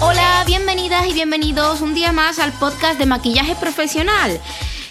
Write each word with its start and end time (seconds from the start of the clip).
Hola, 0.00 0.42
bienvenidas 0.44 1.06
y 1.06 1.12
bienvenidos 1.12 1.80
un 1.80 1.94
día 1.94 2.10
más 2.10 2.40
al 2.40 2.52
podcast 2.54 2.98
de 2.98 3.06
maquillaje 3.06 3.54
profesional. 3.54 4.40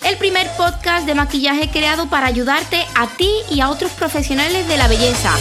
El 0.06 0.16
primer 0.18 0.48
podcast 0.56 1.06
de 1.06 1.16
maquillaje 1.16 1.70
creado 1.70 2.08
para 2.08 2.28
ayudarte 2.28 2.86
a 2.96 3.08
ti 3.08 3.30
y 3.50 3.60
a 3.60 3.70
otros 3.70 3.92
profesionales 3.92 4.70
de 4.70 4.78
la 4.78 4.88
belleza. 4.88 5.36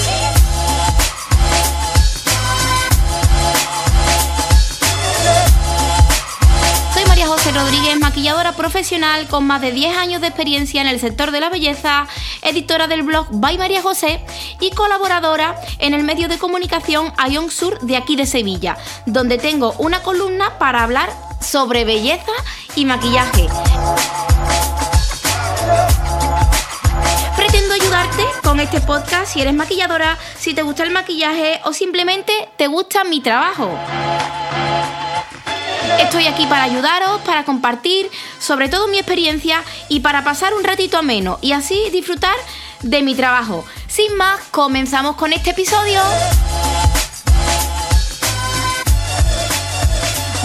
Rodríguez, 7.55 8.01
maquilladora 8.01 8.53
profesional 8.53 9.29
con 9.29 9.47
más 9.47 9.61
de 9.61 9.71
10 9.71 9.97
años 9.97 10.21
de 10.21 10.27
experiencia 10.27 10.81
en 10.81 10.89
el 10.89 10.99
sector 10.99 11.31
de 11.31 11.41
la 11.41 11.51
belleza, 11.51 12.09
editora 12.43 12.89
del 12.89 13.05
blog 13.05 13.29
By 13.31 13.59
María 13.59 13.81
José 13.81 14.21
y 14.61 14.73
colaboradora 14.73 15.55
en 15.79 15.95
el 15.95 16.03
medio 16.03 16.27
de 16.27 16.39
comunicación 16.39 17.13
Ion 17.31 17.53
Sur 17.53 17.79
de 17.81 17.97
aquí 17.97 18.17
de 18.17 18.27
Sevilla, 18.27 18.77
donde 19.07 19.39
tengo 19.39 19.73
una 19.79 20.03
columna 20.03 20.59
para 20.59 20.83
hablar 20.83 21.11
sobre 21.41 21.85
belleza 21.85 22.33
y 22.75 22.87
maquillaje. 22.87 23.47
Pretendo 27.37 27.75
ayudarte 27.75 28.25
con 28.43 28.59
este 28.59 28.81
podcast 28.81 29.33
si 29.33 29.43
eres 29.43 29.55
maquilladora, 29.55 30.19
si 30.37 30.55
te 30.55 30.63
gusta 30.63 30.83
el 30.83 30.91
maquillaje 30.91 31.61
o 31.65 31.73
simplemente 31.73 32.33
te 32.57 32.67
gusta 32.67 33.05
mi 33.05 33.21
trabajo. 33.21 33.71
Estoy 35.99 36.27
aquí 36.27 36.47
para 36.47 36.65
ayudaros, 36.65 37.21
para 37.23 37.45
compartir 37.45 38.11
sobre 38.39 38.69
todo 38.69 38.89
mi 38.89 38.99
experiencia 38.99 39.63
y 39.89 40.01
para 40.01 40.25
pasar 40.25 40.55
un 40.55 40.65
ratito 40.65 40.99
ameno 40.99 41.39
y 41.41 41.53
así 41.53 41.89
disfrutar 41.91 42.37
de 42.83 43.03
mi 43.03 43.15
trabajo. 43.15 43.65
Sin 43.87 44.17
más, 44.17 44.41
comenzamos 44.51 45.17
con 45.17 45.33
este 45.33 45.51
episodio. 45.51 46.01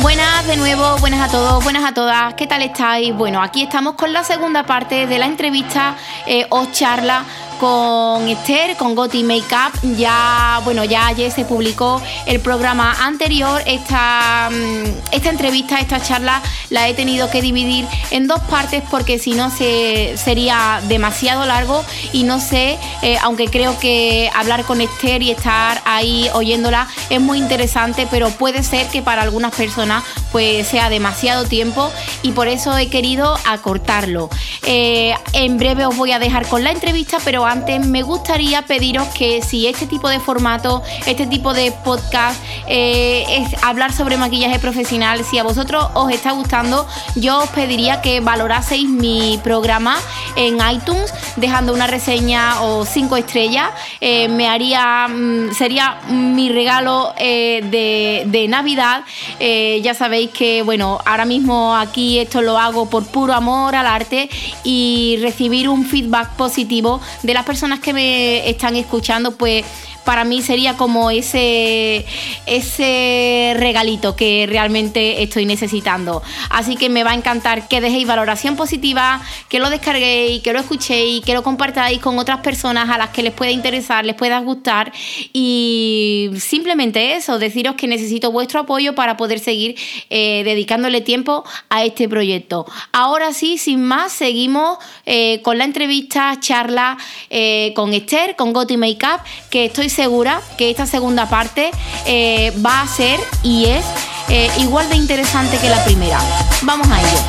Buenas 0.01 0.47
de 0.47 0.55
nuevo, 0.55 0.97
buenas 0.99 1.27
a 1.27 1.31
todos, 1.31 1.61
buenas 1.63 1.83
a 1.83 1.93
todas, 1.93 2.33
¿qué 2.35 2.47
tal 2.47 2.61
estáis? 2.61 3.13
Bueno, 3.13 3.41
aquí 3.41 3.63
estamos 3.63 3.95
con 3.95 4.13
la 4.13 4.23
segunda 4.23 4.63
parte 4.65 5.07
de 5.07 5.19
la 5.19 5.25
entrevista 5.25 5.97
eh, 6.25 6.47
o 6.49 6.67
charla 6.71 7.25
con 7.59 8.27
Esther, 8.27 8.77
con 8.77 8.95
Goti 8.95 9.23
Makeup. 9.23 9.73
Ya, 9.97 10.61
bueno, 10.63 10.83
ya 10.85 11.07
ayer 11.07 11.31
se 11.31 11.45
publicó 11.45 12.01
el 12.25 12.39
programa 12.39 12.93
anterior. 13.05 13.61
Esta, 13.65 14.49
mm, 14.49 15.11
esta 15.11 15.29
entrevista, 15.29 15.79
esta 15.79 16.01
charla, 16.01 16.41
la 16.69 16.87
he 16.87 16.93
tenido 16.93 17.29
que 17.29 17.41
dividir 17.41 17.85
en 18.11 18.27
dos 18.27 18.39
partes 18.41 18.83
porque 18.89 19.19
si 19.19 19.33
no 19.33 19.49
se, 19.51 20.15
sería 20.17 20.81
demasiado 20.87 21.45
largo 21.45 21.83
y 22.13 22.23
no 22.23 22.39
sé, 22.39 22.79
eh, 23.01 23.17
aunque 23.21 23.47
creo 23.47 23.77
que 23.79 24.31
hablar 24.33 24.63
con 24.63 24.81
Esther 24.81 25.21
y 25.21 25.31
estar 25.31 25.81
ahí 25.85 26.29
oyéndola 26.33 26.87
es 27.09 27.19
muy 27.19 27.37
interesante, 27.37 28.07
pero 28.09 28.29
puede 28.29 28.63
ser 28.63 28.87
que 28.87 29.01
para 29.01 29.21
algunas 29.21 29.53
personas 29.53 30.03
pues 30.31 30.67
sea 30.67 30.89
demasiado 30.89 31.45
tiempo 31.45 31.91
y 32.21 32.31
por 32.31 32.47
eso 32.47 32.77
he 32.77 32.87
querido 32.89 33.37
acortarlo. 33.45 34.29
Eh, 34.65 35.13
en 35.33 35.57
breve 35.57 35.85
os 35.85 35.97
voy 35.97 36.11
a 36.11 36.19
dejar 36.19 36.47
con 36.47 36.63
la 36.63 36.71
entrevista, 36.71 37.17
pero 37.25 37.45
antes 37.49 37.85
me 37.85 38.03
gustaría 38.03 38.61
pediros 38.61 39.07
que 39.07 39.41
si 39.41 39.67
este 39.67 39.87
tipo 39.87 40.07
de 40.07 40.19
formato, 40.19 40.83
este 41.07 41.25
tipo 41.25 41.53
de 41.53 41.71
podcast 41.71 42.39
eh, 42.67 43.25
es 43.27 43.63
hablar 43.63 43.91
sobre 43.91 44.17
maquillaje 44.17 44.59
profesional, 44.59 45.25
si 45.25 45.39
a 45.39 45.43
vosotros 45.43 45.87
os 45.95 46.11
está 46.11 46.31
gustando, 46.31 46.87
yo 47.15 47.39
os 47.39 47.49
pediría 47.49 48.01
que 48.01 48.19
valoraseis 48.19 48.87
mi 48.87 49.39
programa 49.43 49.97
en 50.35 50.59
iTunes, 50.71 51.11
dejando 51.37 51.73
una 51.73 51.87
reseña 51.87 52.61
o 52.61 52.85
cinco 52.85 53.17
estrellas. 53.17 53.71
Eh, 53.99 54.27
me 54.27 54.47
haría, 54.47 55.07
mm, 55.07 55.53
sería 55.53 55.99
mi 56.09 56.49
regalo 56.49 57.13
eh, 57.17 57.61
de, 57.63 58.23
de, 58.27 58.47
Navidad. 58.47 59.03
ya 59.39 59.93
sabéis 59.93 60.29
que, 60.31 60.61
bueno, 60.63 60.99
ahora 61.05 61.25
mismo 61.25 61.75
aquí 61.75 62.19
esto 62.19 62.41
lo 62.41 62.57
hago 62.57 62.89
por 62.89 63.05
puro 63.07 63.33
amor 63.33 63.75
al 63.75 63.87
arte 63.87 64.29
y 64.63 65.17
recibir 65.21 65.69
un 65.69 65.85
feedback 65.85 66.29
positivo 66.35 67.01
de 67.23 67.33
las 67.39 67.45
personas 67.45 67.79
que 67.79 67.93
me 67.93 68.49
están 68.49 68.75
escuchando, 68.75 69.31
pues 69.31 69.63
para 70.05 70.23
mí 70.23 70.41
sería 70.41 70.75
como 70.75 71.11
ese, 71.11 72.05
ese 72.45 73.53
regalito 73.57 74.15
que 74.15 74.45
realmente 74.49 75.21
estoy 75.23 75.45
necesitando. 75.45 76.21
Así 76.49 76.75
que 76.75 76.89
me 76.89 77.03
va 77.03 77.11
a 77.11 77.15
encantar 77.15 77.67
que 77.67 77.81
dejéis 77.81 78.07
valoración 78.07 78.55
positiva, 78.55 79.21
que 79.49 79.59
lo 79.59 79.69
descarguéis, 79.69 80.41
que 80.41 80.53
lo 80.53 80.59
escuchéis, 80.59 81.23
que 81.23 81.33
lo 81.33 81.43
compartáis 81.43 81.99
con 81.99 82.17
otras 82.17 82.39
personas 82.39 82.89
a 82.89 82.97
las 82.97 83.09
que 83.09 83.23
les 83.23 83.33
pueda 83.33 83.51
interesar, 83.51 84.05
les 84.05 84.15
pueda 84.15 84.39
gustar. 84.39 84.91
Y 85.33 86.29
simplemente 86.39 87.15
eso, 87.15 87.39
deciros 87.39 87.75
que 87.75 87.87
necesito 87.87 88.31
vuestro 88.31 88.61
apoyo 88.61 88.95
para 88.95 89.17
poder 89.17 89.39
seguir 89.39 89.75
eh, 90.09 90.43
dedicándole 90.43 91.01
tiempo 91.01 91.43
a 91.69 91.83
este 91.83 92.07
proyecto. 92.07 92.65
Ahora 92.91 93.33
sí, 93.33 93.57
sin 93.57 93.83
más, 93.83 94.11
seguimos 94.11 94.77
eh, 95.05 95.41
con 95.43 95.57
la 95.57 95.65
entrevista, 95.65 96.37
charla 96.39 96.97
eh, 97.29 97.73
con 97.75 97.93
Esther, 97.93 98.35
con 98.35 98.53
Goti 98.53 98.77
Makeup, 98.77 99.21
que 99.49 99.65
estoy 99.65 99.88
segura 99.89 100.41
que 100.57 100.69
esta 100.69 100.85
segunda 100.85 101.29
parte 101.29 101.71
eh, 102.05 102.53
va 102.65 102.81
a 102.81 102.87
ser 102.87 103.19
y 103.43 103.65
es 103.65 103.85
eh, 104.29 104.49
igual 104.59 104.89
de 104.89 104.95
interesante 104.95 105.57
que 105.57 105.69
la 105.69 105.83
primera. 105.83 106.19
Vamos 106.63 106.87
a 106.89 106.99
ello. 106.99 107.19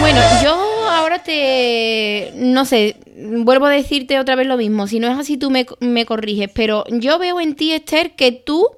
Bueno, 0.00 0.20
yo 0.42 0.88
ahora 0.90 1.22
te... 1.22 2.32
no 2.36 2.64
sé, 2.64 2.96
vuelvo 3.16 3.66
a 3.66 3.70
decirte 3.70 4.18
otra 4.18 4.34
vez 4.34 4.46
lo 4.46 4.56
mismo. 4.56 4.86
Si 4.86 5.00
no 5.00 5.10
es 5.10 5.18
así, 5.18 5.36
tú 5.36 5.50
me, 5.50 5.66
me 5.80 6.06
corriges. 6.06 6.50
Pero 6.52 6.84
yo 6.90 7.18
veo 7.18 7.40
en 7.40 7.54
ti, 7.54 7.72
Esther, 7.72 8.14
que 8.14 8.32
tú 8.32 8.68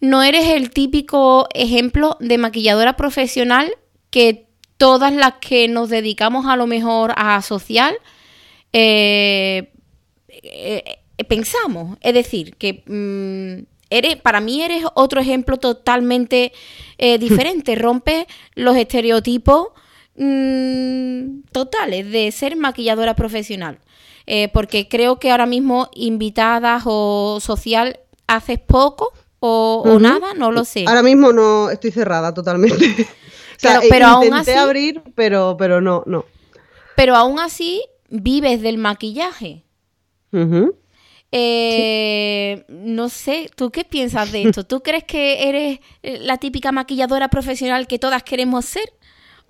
no 0.00 0.22
eres 0.22 0.48
el 0.48 0.70
típico 0.70 1.46
ejemplo 1.54 2.16
de 2.20 2.38
maquilladora 2.38 2.96
profesional 2.96 3.72
que 4.10 4.46
todas 4.76 5.12
las 5.12 5.34
que 5.34 5.68
nos 5.68 5.88
dedicamos 5.88 6.46
a 6.46 6.56
lo 6.56 6.66
mejor 6.66 7.12
a 7.16 7.40
social 7.42 7.96
eh, 8.72 9.71
eh, 10.52 11.24
pensamos. 11.28 11.98
Es 12.00 12.14
decir, 12.14 12.56
que 12.56 12.82
mm, 12.86 13.64
eres, 13.90 14.16
para 14.16 14.40
mí 14.40 14.62
eres 14.62 14.84
otro 14.94 15.20
ejemplo 15.20 15.58
totalmente 15.58 16.52
eh, 16.98 17.18
diferente. 17.18 17.74
Rompe 17.76 18.26
los 18.54 18.76
estereotipos 18.76 19.68
mm, 20.16 21.42
totales 21.52 22.10
de 22.10 22.30
ser 22.32 22.56
maquilladora 22.56 23.14
profesional. 23.14 23.78
Eh, 24.26 24.48
porque 24.52 24.88
creo 24.88 25.18
que 25.18 25.32
ahora 25.32 25.46
mismo 25.46 25.90
invitadas 25.94 26.84
o 26.86 27.38
social 27.40 27.98
haces 28.28 28.60
poco 28.60 29.12
o, 29.40 29.82
o 29.84 29.98
nada, 29.98 30.34
no 30.34 30.52
lo 30.52 30.64
sé. 30.64 30.84
Ahora 30.86 31.02
mismo 31.02 31.32
no 31.32 31.70
estoy 31.70 31.90
cerrada 31.90 32.32
totalmente. 32.32 32.76
o 33.02 33.58
sea, 33.58 33.80
pero, 33.80 33.90
pero 33.90 34.06
aún 34.06 34.32
así, 34.32 34.52
abrir, 34.52 35.02
pero, 35.16 35.56
pero 35.58 35.80
no, 35.80 36.04
no. 36.06 36.24
Pero 36.94 37.16
aún 37.16 37.40
así 37.40 37.82
vives 38.08 38.62
del 38.62 38.78
maquillaje. 38.78 39.64
Eh, 41.30 42.64
No 42.68 43.08
sé, 43.08 43.50
¿tú 43.56 43.70
qué 43.70 43.84
piensas 43.84 44.32
de 44.32 44.42
esto? 44.42 44.64
¿Tú 44.64 44.82
crees 44.82 45.04
que 45.04 45.48
eres 45.48 45.80
eh, 46.02 46.18
la 46.20 46.38
típica 46.38 46.72
maquilladora 46.72 47.28
profesional 47.28 47.86
que 47.86 47.98
todas 47.98 48.22
queremos 48.22 48.64
ser? 48.64 48.92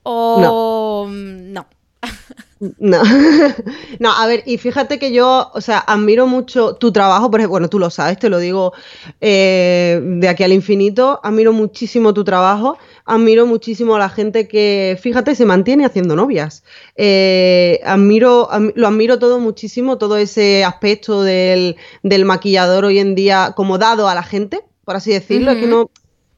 ¿O 0.03 1.07
no? 1.09 1.11
No. 1.11 1.67
no, 3.99 4.13
a 4.13 4.27
ver, 4.27 4.45
y 4.47 4.57
fíjate 4.57 5.01
que 5.01 5.13
yo, 5.13 5.51
o 5.53 5.61
sea, 5.61 5.79
admiro 5.79 6.29
mucho 6.29 6.75
tu 6.77 6.93
trabajo, 6.93 7.29
por 7.31 7.41
ejemplo, 7.41 7.53
bueno, 7.53 7.69
tú 7.69 7.81
lo 7.81 7.91
sabes, 7.91 8.19
te 8.19 8.29
lo 8.29 8.39
digo 8.39 8.73
eh, 9.21 10.01
de 10.01 10.29
aquí 10.29 10.45
al 10.45 10.53
infinito, 10.53 11.19
admiro 11.25 11.53
muchísimo 11.53 12.15
tu 12.15 12.23
trabajo, 12.23 12.79
admiro 13.05 13.47
muchísimo 13.47 13.97
a 13.97 13.99
la 13.99 14.09
gente 14.09 14.49
que, 14.49 14.99
fíjate, 15.01 15.35
se 15.35 15.45
mantiene 15.45 15.85
haciendo 15.85 16.17
novias. 16.17 16.65
Eh, 16.97 17.81
admiro, 17.85 18.49
lo 18.75 18.87
admiro 18.87 19.19
todo 19.19 19.39
muchísimo, 19.39 19.99
todo 19.99 20.17
ese 20.17 20.65
aspecto 20.65 21.23
del, 21.23 21.77
del 22.03 22.25
maquillador 22.25 22.85
hoy 22.85 22.99
en 22.99 23.15
día 23.15 23.53
como 23.57 23.79
dado 23.79 24.09
a 24.09 24.15
la 24.15 24.23
gente, 24.23 24.61
por 24.85 24.97
así 24.97 25.13
decirlo, 25.13 25.53
es 25.53 25.59
que 25.59 25.67
no... 25.67 25.91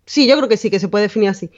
Sí, 0.07 0.27
yo 0.27 0.37
creo 0.37 0.49
que 0.49 0.59
sí, 0.59 0.71
que 0.71 0.81
se 0.81 0.89
puede 0.89 1.05
definir 1.05 1.31
así. 1.31 1.51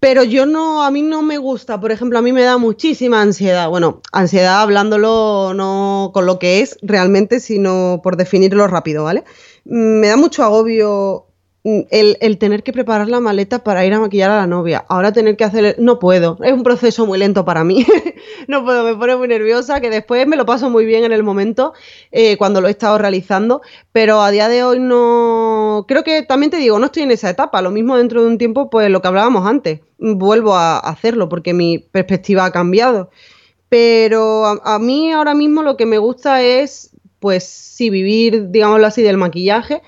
Pero 0.00 0.24
yo 0.24 0.46
no, 0.46 0.82
a 0.82 0.90
mí 0.90 1.00
no 1.00 1.22
me 1.22 1.38
gusta, 1.38 1.80
por 1.80 1.92
ejemplo, 1.92 2.18
a 2.18 2.22
mí 2.22 2.32
me 2.32 2.42
da 2.42 2.58
muchísima 2.58 3.22
ansiedad. 3.22 3.68
Bueno, 3.68 4.02
ansiedad 4.10 4.60
hablándolo 4.60 5.52
no 5.54 6.10
con 6.12 6.26
lo 6.26 6.40
que 6.40 6.60
es 6.60 6.76
realmente, 6.82 7.38
sino 7.38 8.00
por 8.02 8.16
definirlo 8.16 8.66
rápido, 8.66 9.04
¿vale? 9.04 9.22
Mm, 9.64 10.00
Me 10.00 10.08
da 10.08 10.16
mucho 10.16 10.42
agobio 10.42 11.28
el, 11.64 12.38
tener 12.38 12.64
que 12.64 12.72
preparar 12.72 13.08
la 13.08 13.20
maleta 13.20 13.62
para 13.62 13.86
ir 13.86 13.94
a 13.94 14.00
maquillar 14.00 14.30
a 14.30 14.36
la 14.36 14.46
novia, 14.48 14.84
ahora 14.88 15.12
tener 15.12 15.36
que 15.36 15.44
hacer, 15.44 15.76
no 15.78 16.00
puedo, 16.00 16.36
es 16.42 16.52
un 16.52 16.64
proceso 16.64 17.06
muy 17.06 17.20
lento 17.20 17.44
para 17.44 17.62
mí, 17.62 17.86
no 18.48 18.64
puedo, 18.64 18.82
me 18.82 18.96
pone 18.96 19.14
muy 19.14 19.28
nerviosa, 19.28 19.80
que 19.80 19.88
después 19.88 20.26
me 20.26 20.36
lo 20.36 20.44
paso 20.44 20.70
muy 20.70 20.84
bien 20.84 21.04
en 21.04 21.12
el 21.12 21.22
momento 21.22 21.72
eh, 22.10 22.36
cuando 22.36 22.60
lo 22.60 22.66
he 22.66 22.72
estado 22.72 22.98
realizando, 22.98 23.62
pero 23.92 24.22
a 24.22 24.32
día 24.32 24.48
de 24.48 24.64
hoy 24.64 24.80
no, 24.80 25.84
creo 25.86 26.02
que 26.02 26.22
también 26.22 26.50
te 26.50 26.56
digo, 26.56 26.80
no 26.80 26.86
estoy 26.86 27.04
en 27.04 27.12
esa 27.12 27.30
etapa, 27.30 27.62
lo 27.62 27.70
mismo 27.70 27.96
dentro 27.96 28.22
de 28.22 28.28
un 28.28 28.38
tiempo, 28.38 28.68
pues 28.68 28.90
lo 28.90 29.00
que 29.00 29.08
hablábamos 29.08 29.46
antes, 29.46 29.80
vuelvo 29.98 30.56
a 30.56 30.78
hacerlo 30.78 31.28
porque 31.28 31.54
mi 31.54 31.78
perspectiva 31.78 32.44
ha 32.44 32.50
cambiado, 32.50 33.10
pero 33.68 34.46
a, 34.46 34.60
a 34.64 34.78
mí 34.80 35.12
ahora 35.12 35.34
mismo 35.34 35.62
lo 35.62 35.76
que 35.76 35.86
me 35.86 35.98
gusta 35.98 36.42
es, 36.42 36.90
pues 37.20 37.44
sí, 37.44 37.88
vivir, 37.88 38.50
digámoslo 38.50 38.88
así, 38.88 39.02
del 39.02 39.16
maquillaje, 39.16 39.80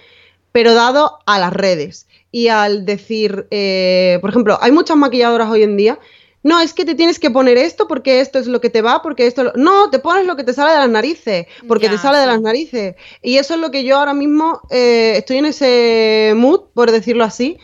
pero 0.54 0.72
dado 0.72 1.18
a 1.26 1.40
las 1.40 1.52
redes 1.52 2.06
y 2.30 2.46
al 2.46 2.84
decir, 2.86 3.48
eh, 3.50 4.18
por 4.20 4.30
ejemplo, 4.30 4.56
hay 4.60 4.70
muchas 4.70 4.96
maquilladoras 4.96 5.50
hoy 5.50 5.64
en 5.64 5.76
día. 5.76 5.98
No, 6.44 6.60
es 6.60 6.72
que 6.72 6.84
te 6.84 6.94
tienes 6.94 7.18
que 7.18 7.28
poner 7.28 7.58
esto 7.58 7.88
porque 7.88 8.20
esto 8.20 8.38
es 8.38 8.46
lo 8.46 8.60
que 8.60 8.70
te 8.70 8.80
va, 8.80 9.02
porque 9.02 9.26
esto... 9.26 9.52
No, 9.56 9.90
te 9.90 9.98
pones 9.98 10.26
lo 10.26 10.36
que 10.36 10.44
te 10.44 10.52
sale 10.52 10.70
de 10.70 10.78
las 10.78 10.90
narices, 10.90 11.46
porque 11.66 11.88
te 11.88 11.98
sale 11.98 12.18
de 12.18 12.26
las 12.26 12.40
narices. 12.40 12.94
Y 13.20 13.38
eso 13.38 13.54
es 13.54 13.60
lo 13.60 13.72
que 13.72 13.82
yo 13.82 13.96
ahora 13.96 14.14
mismo 14.14 14.60
eh, 14.70 15.14
estoy 15.16 15.38
en 15.38 15.46
ese 15.46 16.34
mood, 16.36 16.60
por 16.72 16.92
decirlo 16.92 17.24
así, 17.24 17.58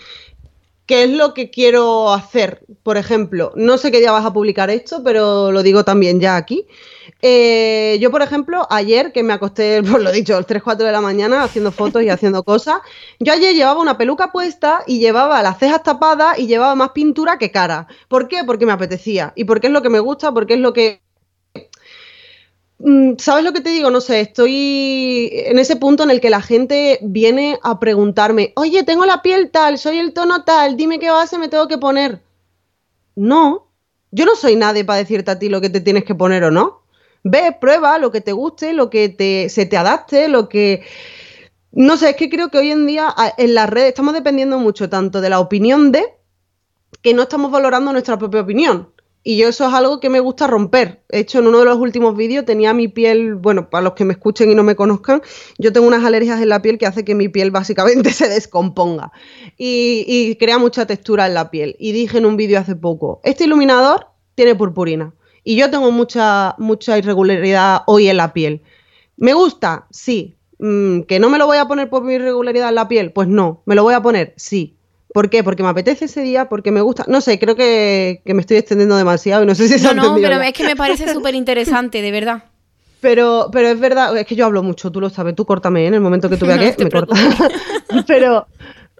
que 0.90 1.04
es 1.04 1.10
lo 1.10 1.34
que 1.34 1.50
quiero 1.50 2.12
hacer. 2.12 2.64
Por 2.82 2.96
ejemplo, 2.96 3.52
no 3.54 3.78
sé 3.78 3.92
qué 3.92 4.00
día 4.00 4.10
vas 4.10 4.26
a 4.26 4.32
publicar 4.32 4.70
esto, 4.70 5.04
pero 5.04 5.52
lo 5.52 5.62
digo 5.62 5.84
también 5.84 6.18
ya 6.18 6.34
aquí. 6.34 6.66
Eh, 7.22 7.96
yo, 8.00 8.10
por 8.10 8.22
ejemplo, 8.22 8.66
ayer 8.70 9.12
que 9.12 9.22
me 9.22 9.32
acosté, 9.32 9.82
por 9.88 10.02
lo 10.02 10.10
dicho, 10.10 10.34
a 10.34 10.38
las 10.38 10.46
3, 10.48 10.60
4 10.60 10.84
de 10.84 10.90
la 10.90 11.00
mañana 11.00 11.44
haciendo 11.44 11.70
fotos 11.70 12.02
y 12.02 12.08
haciendo 12.08 12.42
cosas, 12.42 12.80
yo 13.20 13.32
ayer 13.32 13.54
llevaba 13.54 13.80
una 13.80 13.98
peluca 13.98 14.32
puesta 14.32 14.82
y 14.84 14.98
llevaba 14.98 15.40
las 15.44 15.60
cejas 15.60 15.84
tapadas 15.84 16.40
y 16.40 16.48
llevaba 16.48 16.74
más 16.74 16.90
pintura 16.90 17.38
que 17.38 17.52
cara. 17.52 17.86
¿Por 18.08 18.26
qué? 18.26 18.42
Porque 18.44 18.66
me 18.66 18.72
apetecía 18.72 19.32
y 19.36 19.44
porque 19.44 19.68
es 19.68 19.72
lo 19.72 19.82
que 19.82 19.90
me 19.90 20.00
gusta, 20.00 20.32
porque 20.32 20.54
es 20.54 20.60
lo 20.60 20.72
que... 20.72 21.02
Mm, 22.82 23.16
¿Sabes 23.18 23.44
lo 23.44 23.52
que 23.52 23.60
te 23.60 23.70
digo? 23.70 23.90
No 23.90 24.00
sé, 24.00 24.20
estoy 24.20 25.30
en 25.32 25.58
ese 25.58 25.76
punto 25.76 26.02
en 26.02 26.10
el 26.10 26.20
que 26.20 26.30
la 26.30 26.40
gente 26.40 26.98
viene 27.02 27.58
a 27.62 27.78
preguntarme, 27.78 28.52
oye, 28.56 28.84
tengo 28.84 29.04
la 29.04 29.20
piel 29.20 29.50
tal, 29.50 29.76
soy 29.78 29.98
el 29.98 30.14
tono 30.14 30.44
tal, 30.44 30.76
dime 30.78 30.98
qué 30.98 31.10
base 31.10 31.38
me 31.38 31.48
tengo 31.48 31.68
que 31.68 31.76
poner. 31.76 32.22
No, 33.16 33.68
yo 34.10 34.24
no 34.24 34.34
soy 34.34 34.56
nadie 34.56 34.84
para 34.84 34.98
decirte 34.98 35.30
a 35.30 35.38
ti 35.38 35.48
lo 35.50 35.60
que 35.60 35.68
te 35.70 35.80
tienes 35.80 36.04
que 36.04 36.14
poner 36.14 36.44
o 36.44 36.50
no. 36.50 36.82
Ve, 37.22 37.54
prueba 37.60 37.98
lo 37.98 38.10
que 38.10 38.22
te 38.22 38.32
guste, 38.32 38.72
lo 38.72 38.88
que 38.88 39.10
te, 39.10 39.50
se 39.50 39.66
te 39.66 39.76
adapte, 39.76 40.28
lo 40.28 40.48
que... 40.48 40.82
No 41.72 41.96
sé, 41.98 42.10
es 42.10 42.16
que 42.16 42.30
creo 42.30 42.50
que 42.50 42.58
hoy 42.58 42.70
en 42.70 42.86
día 42.86 43.14
en 43.36 43.54
las 43.54 43.68
redes 43.68 43.88
estamos 43.88 44.14
dependiendo 44.14 44.58
mucho 44.58 44.88
tanto 44.88 45.20
de 45.20 45.30
la 45.30 45.38
opinión 45.38 45.92
de 45.92 46.04
que 47.02 47.14
no 47.14 47.22
estamos 47.22 47.50
valorando 47.50 47.92
nuestra 47.92 48.18
propia 48.18 48.40
opinión. 48.40 48.92
Y 49.22 49.36
yo 49.36 49.48
eso 49.48 49.68
es 49.68 49.74
algo 49.74 50.00
que 50.00 50.08
me 50.08 50.20
gusta 50.20 50.46
romper. 50.46 51.02
De 51.10 51.18
hecho, 51.18 51.40
en 51.40 51.46
uno 51.46 51.58
de 51.58 51.66
los 51.66 51.76
últimos 51.76 52.16
vídeos 52.16 52.46
tenía 52.46 52.72
mi 52.72 52.88
piel, 52.88 53.34
bueno, 53.34 53.68
para 53.68 53.82
los 53.82 53.92
que 53.92 54.06
me 54.06 54.14
escuchen 54.14 54.50
y 54.50 54.54
no 54.54 54.62
me 54.62 54.76
conozcan, 54.76 55.20
yo 55.58 55.72
tengo 55.72 55.86
unas 55.86 56.04
alergias 56.04 56.40
en 56.40 56.48
la 56.48 56.62
piel 56.62 56.78
que 56.78 56.86
hace 56.86 57.04
que 57.04 57.14
mi 57.14 57.28
piel 57.28 57.50
básicamente 57.50 58.12
se 58.12 58.28
descomponga 58.28 59.12
y, 59.58 60.36
crea 60.36 60.58
mucha 60.58 60.86
textura 60.86 61.26
en 61.26 61.34
la 61.34 61.50
piel. 61.50 61.76
Y 61.78 61.92
dije 61.92 62.16
en 62.16 62.24
un 62.24 62.36
vídeo 62.38 62.58
hace 62.58 62.76
poco, 62.76 63.20
este 63.22 63.44
iluminador 63.44 64.06
tiene 64.34 64.54
purpurina. 64.54 65.12
Y 65.44 65.56
yo 65.56 65.70
tengo 65.70 65.90
mucha, 65.90 66.54
mucha 66.58 66.96
irregularidad 66.96 67.82
hoy 67.86 68.08
en 68.08 68.16
la 68.16 68.32
piel. 68.32 68.62
¿Me 69.16 69.34
gusta? 69.34 69.86
Sí. 69.90 70.38
Mm, 70.58 71.02
¿Que 71.02 71.18
no 71.18 71.28
me 71.28 71.38
lo 71.38 71.46
voy 71.46 71.58
a 71.58 71.66
poner 71.66 71.90
por 71.90 72.04
mi 72.04 72.14
irregularidad 72.14 72.70
en 72.70 72.74
la 72.74 72.88
piel? 72.88 73.12
Pues 73.12 73.28
no. 73.28 73.62
¿Me 73.66 73.74
lo 73.74 73.82
voy 73.82 73.94
a 73.94 74.02
poner? 74.02 74.34
Sí. 74.36 74.78
¿Por 75.12 75.28
qué? 75.28 75.42
Porque 75.42 75.62
me 75.62 75.68
apetece 75.68 76.04
ese 76.04 76.22
día, 76.22 76.48
porque 76.48 76.70
me 76.70 76.80
gusta. 76.80 77.04
No 77.08 77.20
sé, 77.20 77.38
creo 77.38 77.56
que, 77.56 78.22
me 78.24 78.40
estoy 78.40 78.58
extendiendo 78.58 78.96
demasiado 78.96 79.42
y 79.42 79.46
no 79.46 79.54
sé 79.54 79.68
si 79.68 79.78
se 79.78 79.94
No, 79.94 80.14
no, 80.14 80.16
pero 80.20 80.40
es 80.40 80.52
que 80.52 80.64
me 80.64 80.76
parece 80.76 81.08
súper 81.12 81.34
interesante, 81.34 82.00
de 82.00 82.10
verdad. 82.10 82.44
Pero, 83.00 83.48
pero 83.50 83.68
es 83.68 83.80
verdad, 83.80 84.16
es 84.16 84.26
que 84.26 84.36
yo 84.36 84.44
hablo 84.44 84.62
mucho, 84.62 84.92
tú 84.92 85.00
lo 85.00 85.08
sabes, 85.08 85.34
tú 85.34 85.46
córtame 85.46 85.84
¿eh? 85.84 85.86
en 85.86 85.94
el 85.94 86.00
momento 86.00 86.28
que 86.28 86.36
tú 86.36 86.46
veas 86.46 86.76
que 86.76 86.84
me 86.84 86.90
cortas. 86.90 87.18
pero, 88.06 88.46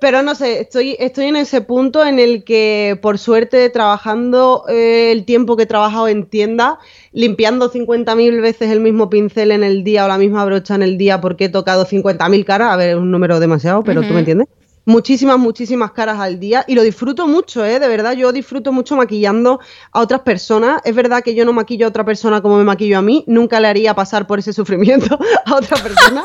pero 0.00 0.22
no 0.22 0.34
sé, 0.34 0.62
estoy, 0.62 0.96
estoy 0.98 1.26
en 1.26 1.36
ese 1.36 1.60
punto 1.60 2.04
en 2.04 2.18
el 2.18 2.42
que, 2.42 2.98
por 3.02 3.18
suerte, 3.18 3.68
trabajando 3.68 4.64
eh, 4.70 5.12
el 5.12 5.26
tiempo 5.26 5.54
que 5.54 5.64
he 5.64 5.66
trabajado 5.66 6.08
en 6.08 6.24
tienda, 6.24 6.78
limpiando 7.12 7.70
50.000 7.70 8.40
veces 8.40 8.70
el 8.70 8.80
mismo 8.80 9.10
pincel 9.10 9.52
en 9.52 9.62
el 9.62 9.84
día 9.84 10.06
o 10.06 10.08
la 10.08 10.16
misma 10.16 10.46
brocha 10.46 10.74
en 10.74 10.82
el 10.82 10.96
día 10.96 11.20
porque 11.20 11.44
he 11.44 11.48
tocado 11.50 11.84
50.000 11.84 12.44
caras, 12.44 12.72
a 12.72 12.76
ver, 12.76 12.90
es 12.90 12.96
un 12.96 13.10
número 13.10 13.38
demasiado, 13.38 13.84
pero 13.84 14.00
tú 14.00 14.14
me 14.14 14.20
entiendes. 14.20 14.48
Muchísimas, 14.86 15.38
muchísimas 15.38 15.92
caras 15.92 16.18
al 16.18 16.40
día 16.40 16.64
y 16.66 16.74
lo 16.74 16.82
disfruto 16.82 17.28
mucho, 17.28 17.64
¿eh? 17.64 17.78
De 17.78 17.86
verdad, 17.86 18.12
yo 18.12 18.32
disfruto 18.32 18.72
mucho 18.72 18.96
maquillando 18.96 19.60
a 19.92 20.00
otras 20.00 20.20
personas. 20.22 20.80
Es 20.84 20.94
verdad 20.94 21.22
que 21.22 21.34
yo 21.34 21.44
no 21.44 21.52
maquillo 21.52 21.86
a 21.86 21.90
otra 21.90 22.04
persona 22.04 22.40
como 22.40 22.56
me 22.56 22.64
maquillo 22.64 22.98
a 22.98 23.02
mí, 23.02 23.22
nunca 23.26 23.60
le 23.60 23.68
haría 23.68 23.94
pasar 23.94 24.26
por 24.26 24.38
ese 24.38 24.52
sufrimiento 24.52 25.18
a 25.46 25.54
otra 25.54 25.76
persona. 25.82 26.24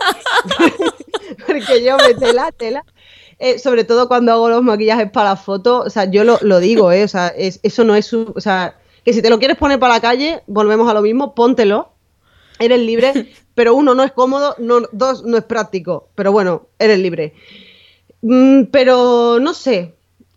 porque 1.46 1.84
yo 1.84 1.98
me 1.98 2.14
tela, 2.14 2.52
tela. 2.52 2.84
Eh, 3.38 3.60
sobre 3.60 3.84
todo 3.84 4.08
cuando 4.08 4.32
hago 4.32 4.50
los 4.50 4.64
maquillajes 4.64 5.12
para 5.12 5.32
la 5.32 5.36
foto, 5.36 5.82
o 5.82 5.90
sea, 5.90 6.10
yo 6.10 6.24
lo, 6.24 6.60
digo, 6.60 6.92
¿eh? 6.92 7.04
O 7.04 7.08
sea, 7.08 7.28
eso 7.36 7.84
no 7.84 7.96
es, 7.96 8.14
o 8.14 8.40
sea, 8.40 8.78
que 9.04 9.12
si 9.12 9.22
te 9.22 9.30
lo 9.30 9.40
quieres 9.40 9.58
poner 9.58 9.78
para 9.78 9.96
la 9.96 10.00
calle, 10.00 10.42
volvemos 10.48 10.90
a 10.90 10.94
lo 10.94 11.02
mismo, 11.02 11.36
póntelo, 11.36 11.92
eres 12.60 12.80
libre, 12.80 13.34
pero 13.54 13.76
uno 13.76 13.94
no 13.94 14.04
es 14.04 14.14
cómodo, 14.14 14.56
no, 14.58 14.82
dos 14.94 15.24
no 15.24 15.38
es 15.38 15.44
práctico, 15.44 16.08
pero 16.16 16.32
bueno, 16.32 16.68
eres 16.80 17.00
libre. 17.00 17.34
Mm, 18.28 18.72
pero 18.72 19.38
no 19.40 19.54
sé, 19.54 19.94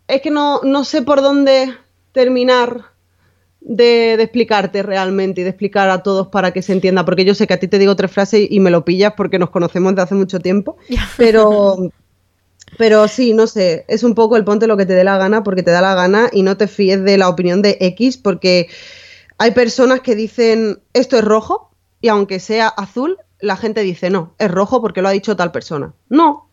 es 0.07 0.21
que 0.21 0.29
no, 0.29 0.61
no 0.61 0.83
sé 0.83 1.01
por 1.01 1.23
dónde 1.23 1.73
terminar 2.11 2.91
de, 3.61 4.15
de, 4.15 4.21
explicarte 4.21 4.83
realmente 4.83 5.41
y 5.41 5.43
de 5.43 5.49
explicar 5.49 5.89
a 5.89 6.03
todos 6.03 6.27
para 6.27 6.51
que 6.51 6.61
se 6.61 6.73
entienda, 6.73 7.03
porque 7.03 7.25
yo 7.25 7.33
sé 7.33 7.47
que 7.47 7.55
a 7.55 7.59
ti 7.59 7.67
te 7.67 7.79
digo 7.79 7.95
tres 7.95 8.11
frases 8.11 8.45
y 8.47 8.59
me 8.59 8.69
lo 8.69 8.85
pillas 8.85 9.13
porque 9.17 9.39
nos 9.39 9.49
conocemos 9.49 9.93
desde 9.93 10.03
hace 10.03 10.13
mucho 10.13 10.39
tiempo, 10.39 10.77
pero, 11.17 11.77
pero 12.77 13.07
sí, 13.07 13.33
no 13.33 13.47
sé, 13.47 13.85
es 13.87 14.03
un 14.03 14.13
poco 14.13 14.37
el 14.37 14.45
ponte 14.45 14.67
lo 14.67 14.77
que 14.77 14.85
te 14.85 14.93
dé 14.93 15.03
la 15.03 15.17
gana 15.17 15.41
porque 15.41 15.63
te 15.63 15.71
da 15.71 15.81
la 15.81 15.95
gana 15.95 16.29
y 16.31 16.43
no 16.43 16.57
te 16.57 16.67
fíes 16.67 17.03
de 17.03 17.17
la 17.17 17.27
opinión 17.27 17.63
de 17.63 17.75
X 17.81 18.17
porque 18.17 18.67
hay 19.39 19.49
personas 19.49 20.01
que 20.01 20.13
dicen 20.13 20.79
esto 20.93 21.17
es 21.17 21.23
rojo 21.23 21.71
y 22.01 22.09
aunque 22.09 22.39
sea 22.39 22.67
azul, 22.67 23.17
la 23.39 23.57
gente 23.57 23.81
dice 23.81 24.11
no, 24.11 24.35
es 24.37 24.51
rojo 24.51 24.79
porque 24.79 25.01
lo 25.01 25.07
ha 25.07 25.11
dicho 25.11 25.35
tal 25.35 25.51
persona. 25.51 25.95
No, 26.07 26.48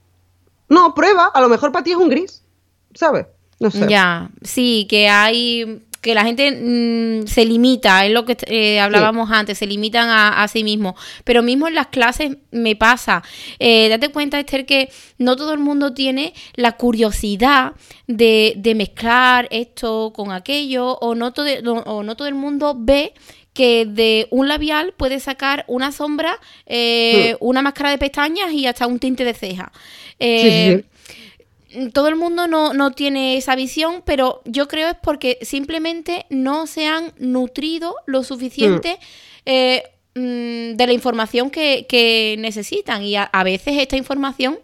no, 0.68 0.94
prueba, 0.94 1.26
a 1.26 1.40
lo 1.40 1.48
mejor 1.48 1.72
para 1.72 1.84
ti 1.84 1.92
es 1.92 1.96
un 1.96 2.08
gris, 2.08 2.42
¿sabes? 2.94 3.26
No 3.58 3.70
sé. 3.70 3.86
Ya, 3.88 4.30
sí, 4.42 4.86
que 4.88 5.08
hay 5.08 5.86
que 6.06 6.14
la 6.14 6.24
gente 6.24 6.52
mm, 6.52 7.26
se 7.26 7.44
limita, 7.44 8.06
es 8.06 8.12
lo 8.12 8.24
que 8.24 8.36
eh, 8.46 8.78
hablábamos 8.78 9.28
antes, 9.32 9.58
se 9.58 9.66
limitan 9.66 10.08
a, 10.08 10.46
sí 10.46 10.62
mismos. 10.62 10.94
Pero 11.24 11.42
mismo 11.42 11.66
en 11.66 11.74
las 11.74 11.88
clases 11.88 12.36
me 12.52 12.76
pasa. 12.76 13.24
Eh, 13.58 13.88
date 13.88 14.10
cuenta, 14.10 14.38
Esther, 14.38 14.66
que 14.66 14.88
no 15.18 15.34
todo 15.34 15.52
el 15.52 15.58
mundo 15.58 15.94
tiene 15.94 16.32
la 16.54 16.76
curiosidad 16.76 17.72
de, 18.06 18.72
mezclar 18.76 19.48
esto 19.50 20.12
con 20.14 20.30
aquello, 20.30 20.96
o 20.98 21.16
no, 21.16 21.32
todo, 21.32 21.48
o 21.86 22.04
no 22.04 22.16
todo 22.16 22.28
el 22.28 22.36
mundo 22.36 22.76
ve 22.78 23.12
que 23.56 23.86
de 23.86 24.28
un 24.30 24.48
labial 24.48 24.94
puede 24.96 25.18
sacar 25.18 25.64
una 25.66 25.90
sombra, 25.90 26.38
eh, 26.66 27.32
hmm. 27.32 27.36
una 27.44 27.62
máscara 27.62 27.90
de 27.90 27.98
pestañas 27.98 28.52
y 28.52 28.66
hasta 28.66 28.86
un 28.86 28.98
tinte 28.98 29.24
de 29.24 29.34
ceja. 29.34 29.72
sí, 30.20 30.84
todo 31.92 32.08
el 32.08 32.16
mundo 32.16 32.46
no, 32.46 32.90
tiene 32.92 33.36
esa 33.36 33.54
visión, 33.54 34.02
pero 34.04 34.40
yo 34.44 34.68
creo 34.68 34.88
es 34.88 34.96
porque 35.02 35.38
simplemente 35.42 36.26
no 36.30 36.66
se 36.66 36.86
han 36.86 37.12
nutrido 37.18 37.96
lo 38.06 38.22
suficiente 38.22 38.92
mm. 38.92 39.04
Eh, 39.48 39.84
mm, 40.16 40.76
de 40.76 40.86
la 40.86 40.92
información 40.92 41.50
que, 41.50 42.36
necesitan. 42.38 43.02
Y 43.02 43.16
a, 43.16 43.42
veces 43.44 43.74
esta 43.78 43.96
información 43.96 44.58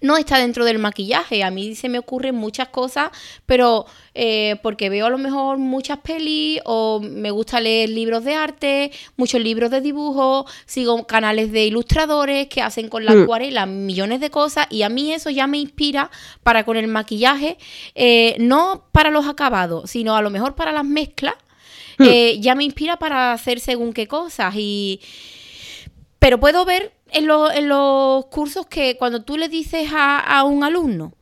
no 0.00 0.16
está 0.16 0.38
dentro 0.38 0.64
del 0.64 0.78
maquillaje. 0.78 1.42
A 1.42 1.50
mí 1.50 1.74
se 1.74 1.88
me 1.88 1.98
ocurren 1.98 2.34
muchas 2.34 2.68
cosas, 2.68 3.10
pero 3.46 3.86
eh, 4.14 4.56
porque 4.62 4.88
veo 4.88 5.06
a 5.06 5.10
lo 5.10 5.18
mejor 5.18 5.58
muchas 5.58 5.98
pelis 5.98 6.60
o 6.64 7.00
me 7.00 7.30
gusta 7.30 7.60
leer 7.60 7.90
libros 7.90 8.24
de 8.24 8.34
arte, 8.34 8.92
muchos 9.16 9.40
libros 9.40 9.70
de 9.70 9.80
dibujo, 9.80 10.46
sigo 10.66 11.04
canales 11.06 11.50
de 11.50 11.66
ilustradores 11.66 12.48
que 12.48 12.62
hacen 12.62 12.88
con 12.88 13.04
la 13.04 13.12
mm. 13.12 13.22
acuarela 13.22 13.66
millones 13.66 14.20
de 14.20 14.30
cosas 14.30 14.66
y 14.70 14.82
a 14.82 14.88
mí 14.88 15.12
eso 15.12 15.30
ya 15.30 15.46
me 15.46 15.58
inspira 15.58 16.10
para 16.42 16.64
con 16.64 16.76
el 16.76 16.86
maquillaje, 16.86 17.58
eh, 17.94 18.36
no 18.38 18.84
para 18.92 19.10
los 19.10 19.26
acabados, 19.26 19.90
sino 19.90 20.16
a 20.16 20.22
lo 20.22 20.30
mejor 20.30 20.54
para 20.54 20.72
las 20.72 20.84
mezclas. 20.84 21.34
Mm. 21.98 22.04
Eh, 22.04 22.40
ya 22.40 22.54
me 22.54 22.64
inspira 22.64 22.96
para 22.98 23.32
hacer 23.32 23.60
según 23.60 23.92
qué 23.92 24.06
cosas 24.08 24.54
y 24.56 25.00
pero 26.24 26.40
puedo 26.40 26.64
ver 26.64 26.94
en, 27.12 27.26
los 27.26 28.26
cursos 28.28 28.64
que 28.64 28.96
cuando 28.96 29.24
tú 29.24 29.36
le 29.36 29.50
dices 29.50 29.90
a, 29.92 30.42
un 30.44 30.64
alumno, 30.64 31.12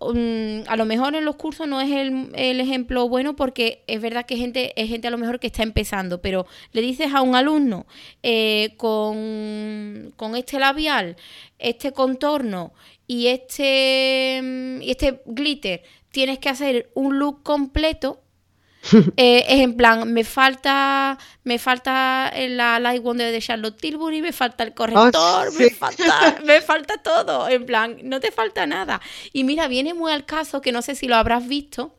mm, 0.00 0.68
a 0.68 0.76
lo 0.76 0.84
mejor 0.84 1.16
en 1.16 1.24
los 1.24 1.34
cursos 1.34 1.66
no 1.66 1.80
es 1.80 1.90
el, 1.90 2.60
ejemplo 2.60 3.08
bueno 3.08 3.34
porque 3.34 3.82
es 3.88 4.00
verdad 4.00 4.24
que 4.24 4.36
gente, 4.36 4.72
es 4.80 4.88
gente 4.88 5.08
a 5.08 5.10
lo 5.10 5.18
mejor 5.18 5.40
que 5.40 5.48
está 5.48 5.64
empezando, 5.64 6.22
pero 6.22 6.46
le 6.70 6.80
dices 6.80 7.12
a 7.12 7.22
un 7.22 7.34
alumno 7.34 7.86
eh, 8.22 8.74
con, 8.76 10.14
con 10.16 10.36
este 10.36 10.60
labial, 10.60 11.16
este 11.58 11.90
contorno 11.90 12.72
y 13.08 13.26
este, 13.26 14.38
mm, 14.40 14.82
y 14.82 14.92
este 14.92 15.22
glitter, 15.26 15.82
tienes 16.12 16.38
que 16.38 16.50
hacer 16.50 16.88
un 16.94 17.18
look 17.18 17.42
completo 17.42 18.21
eh, 19.16 19.44
es 19.48 19.60
en 19.60 19.76
plan, 19.76 20.12
me 20.12 20.24
falta, 20.24 21.18
me 21.44 21.58
falta 21.58 22.32
la 22.48 22.80
Light 22.80 23.02
Wonder 23.02 23.30
de 23.30 23.40
Charlotte 23.40 23.80
Tilbury, 23.80 24.22
me 24.22 24.32
falta 24.32 24.64
el 24.64 24.74
corrector, 24.74 25.12
ah, 25.14 25.44
me, 25.56 25.70
falta, 25.70 26.38
me 26.44 26.60
falta 26.60 26.98
todo. 26.98 27.48
En 27.48 27.64
plan, 27.64 27.98
no 28.02 28.20
te 28.20 28.32
falta 28.32 28.66
nada. 28.66 29.00
Y 29.32 29.44
mira, 29.44 29.68
viene 29.68 29.94
muy 29.94 30.10
al 30.12 30.24
caso 30.24 30.60
que 30.60 30.72
no 30.72 30.82
sé 30.82 30.94
si 30.94 31.06
lo 31.06 31.16
habrás 31.16 31.46
visto, 31.46 31.96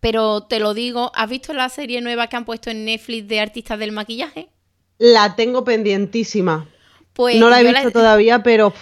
pero 0.00 0.42
te 0.44 0.58
lo 0.58 0.74
digo, 0.74 1.12
¿has 1.14 1.28
visto 1.30 1.52
la 1.52 1.68
serie 1.68 2.00
nueva 2.00 2.26
que 2.26 2.36
han 2.36 2.44
puesto 2.44 2.70
en 2.70 2.84
Netflix 2.84 3.28
de 3.28 3.40
artistas 3.40 3.78
del 3.78 3.92
maquillaje? 3.92 4.48
La 4.98 5.36
tengo 5.36 5.64
pendientísima. 5.64 6.66
Pues 7.12 7.36
no 7.36 7.50
la 7.50 7.60
he 7.60 7.64
visto 7.64 7.90
todavía, 7.90 8.42
pero 8.42 8.72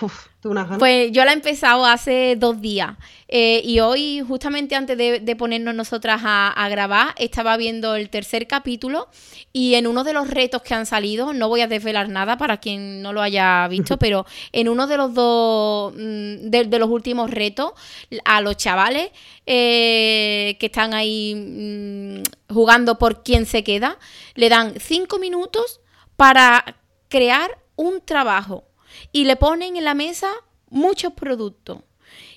pues 0.78 1.10
yo 1.12 1.24
la 1.24 1.32
he 1.32 1.34
empezado 1.34 1.86
hace 1.86 2.36
dos 2.36 2.60
días 2.60 2.96
eh, 3.28 3.60
y 3.64 3.80
hoy, 3.80 4.22
justamente 4.26 4.76
antes 4.76 4.96
de, 4.96 5.36
ponernos 5.36 5.74
nosotras 5.74 6.20
a, 6.24 6.68
grabar, 6.68 7.14
estaba 7.18 7.56
viendo 7.56 7.96
el 7.96 8.08
tercer 8.10 8.46
capítulo 8.46 9.08
y 9.52 9.74
en 9.74 9.86
uno 9.86 10.04
de 10.04 10.12
los 10.12 10.28
retos 10.28 10.62
que 10.62 10.74
han 10.74 10.86
salido, 10.86 11.32
no 11.32 11.48
voy 11.48 11.62
a 11.62 11.66
desvelar 11.66 12.08
nada 12.08 12.36
para 12.36 12.58
quien 12.58 13.02
no 13.02 13.12
lo 13.12 13.22
haya 13.22 13.66
visto, 13.68 13.96
pero 13.98 14.26
en 14.52 14.68
uno 14.68 14.86
de 14.86 14.96
los 14.96 15.14
dos, 15.14 15.92
mm, 15.94 16.50
de, 16.50 16.78
los 16.78 16.88
últimos 16.88 17.30
retos, 17.30 17.72
a 18.24 18.40
los 18.40 18.56
chavales 18.56 19.10
eh, 19.46 20.56
que 20.60 20.66
están 20.66 20.94
ahí 20.94 21.34
mm, 21.34 22.52
jugando 22.54 22.98
por 22.98 23.24
quién 23.24 23.46
se 23.46 23.64
queda, 23.64 23.98
le 24.34 24.48
dan 24.48 24.74
cinco 24.78 25.18
minutos 25.18 25.80
para 26.16 26.76
crear 27.08 27.58
un 27.74 28.00
trabajo 28.00 28.64
y 29.12 29.24
le 29.24 29.36
ponen 29.36 29.76
en 29.76 29.84
la 29.84 29.94
mesa 29.94 30.28
muchos 30.70 31.12
productos. 31.12 31.78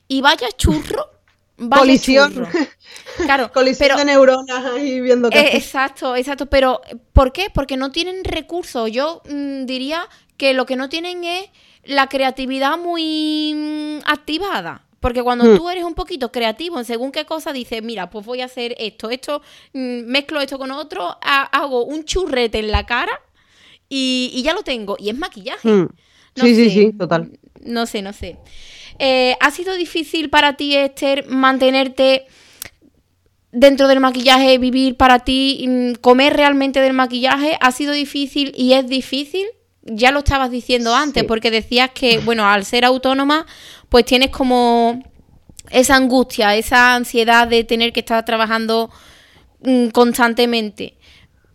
Y 0.07 0.21
vaya 0.21 0.47
churro. 0.57 1.09
Vaya 1.57 1.81
Colisión. 1.81 2.33
Churro. 2.33 2.47
Claro, 3.17 3.51
Colisión 3.53 3.97
de 3.97 4.05
neuronas 4.05 4.65
ahí 4.65 5.01
viendo 5.01 5.29
que. 5.29 5.57
exacto, 5.57 6.15
exacto. 6.15 6.45
Pero, 6.47 6.81
¿por 7.13 7.31
qué? 7.31 7.47
Porque 7.53 7.77
no 7.77 7.91
tienen 7.91 8.23
recursos. 8.23 8.91
Yo 8.91 9.21
mm, 9.29 9.65
diría 9.65 10.07
que 10.37 10.53
lo 10.53 10.65
que 10.65 10.75
no 10.75 10.89
tienen 10.89 11.23
es 11.23 11.49
la 11.83 12.07
creatividad 12.07 12.77
muy 12.77 13.53
mm, 13.55 13.99
activada. 14.05 14.85
Porque 14.99 15.23
cuando 15.23 15.45
hmm. 15.45 15.57
tú 15.57 15.69
eres 15.69 15.85
un 15.85 15.95
poquito 15.95 16.31
creativo 16.31 16.77
en 16.77 16.83
según 16.83 17.11
qué 17.11 17.25
cosa, 17.25 17.53
dices, 17.53 17.81
mira, 17.81 18.09
pues 18.09 18.25
voy 18.25 18.41
a 18.41 18.45
hacer 18.45 18.75
esto, 18.79 19.09
esto, 19.09 19.41
mm, 19.73 20.01
mezclo 20.05 20.41
esto 20.41 20.57
con 20.57 20.71
otro, 20.71 21.17
hago 21.21 21.85
un 21.85 22.03
churrete 22.03 22.59
en 22.59 22.69
la 22.69 22.85
cara 22.85 23.21
y, 23.87 24.41
ya 24.43 24.53
lo 24.53 24.63
tengo. 24.63 24.97
Y 24.99 25.09
es 25.09 25.17
maquillaje. 25.17 25.87
Hmm 26.43 26.47
sí, 26.47 26.55
sí, 26.55 26.69
sí, 26.69 26.93
total. 26.97 27.31
No 27.63 27.85
sé, 27.85 28.01
no 28.01 28.13
sé. 28.13 28.37
Eh, 28.99 29.35
¿Ha 29.39 29.51
sido 29.51 29.75
difícil 29.75 30.29
para 30.29 30.57
ti, 30.57 30.75
Esther, 30.75 31.25
mantenerte 31.27 32.25
dentro 33.51 33.87
del 33.87 33.99
maquillaje, 33.99 34.57
vivir 34.57 34.97
para 34.97 35.19
ti, 35.19 35.65
mm, 35.67 35.93
comer 36.01 36.35
realmente 36.35 36.81
del 36.81 36.93
maquillaje? 36.93 37.57
¿Ha 37.61 37.71
sido 37.71 37.93
difícil 37.93 38.53
y 38.55 38.73
es 38.73 38.87
difícil? 38.87 39.47
Ya 39.83 40.11
lo 40.11 40.19
estabas 40.19 40.51
diciendo 40.51 40.93
antes, 40.93 41.23
porque 41.23 41.49
decías 41.49 41.91
que, 41.91 42.19
bueno, 42.19 42.47
al 42.47 42.65
ser 42.65 42.85
autónoma, 42.85 43.45
pues 43.87 44.05
tienes 44.05 44.29
como 44.29 45.01
esa 45.71 45.95
angustia, 45.95 46.55
esa 46.55 46.95
ansiedad 46.95 47.47
de 47.47 47.63
tener 47.63 47.93
que 47.93 48.01
estar 48.01 48.23
trabajando 48.25 48.89
mm, 49.61 49.87
constantemente. 49.89 50.97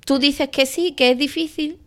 Tú 0.04 0.18
dices 0.18 0.48
que 0.48 0.66
sí, 0.66 0.92
que 0.92 1.10
es 1.10 1.18
difícil. 1.18 1.78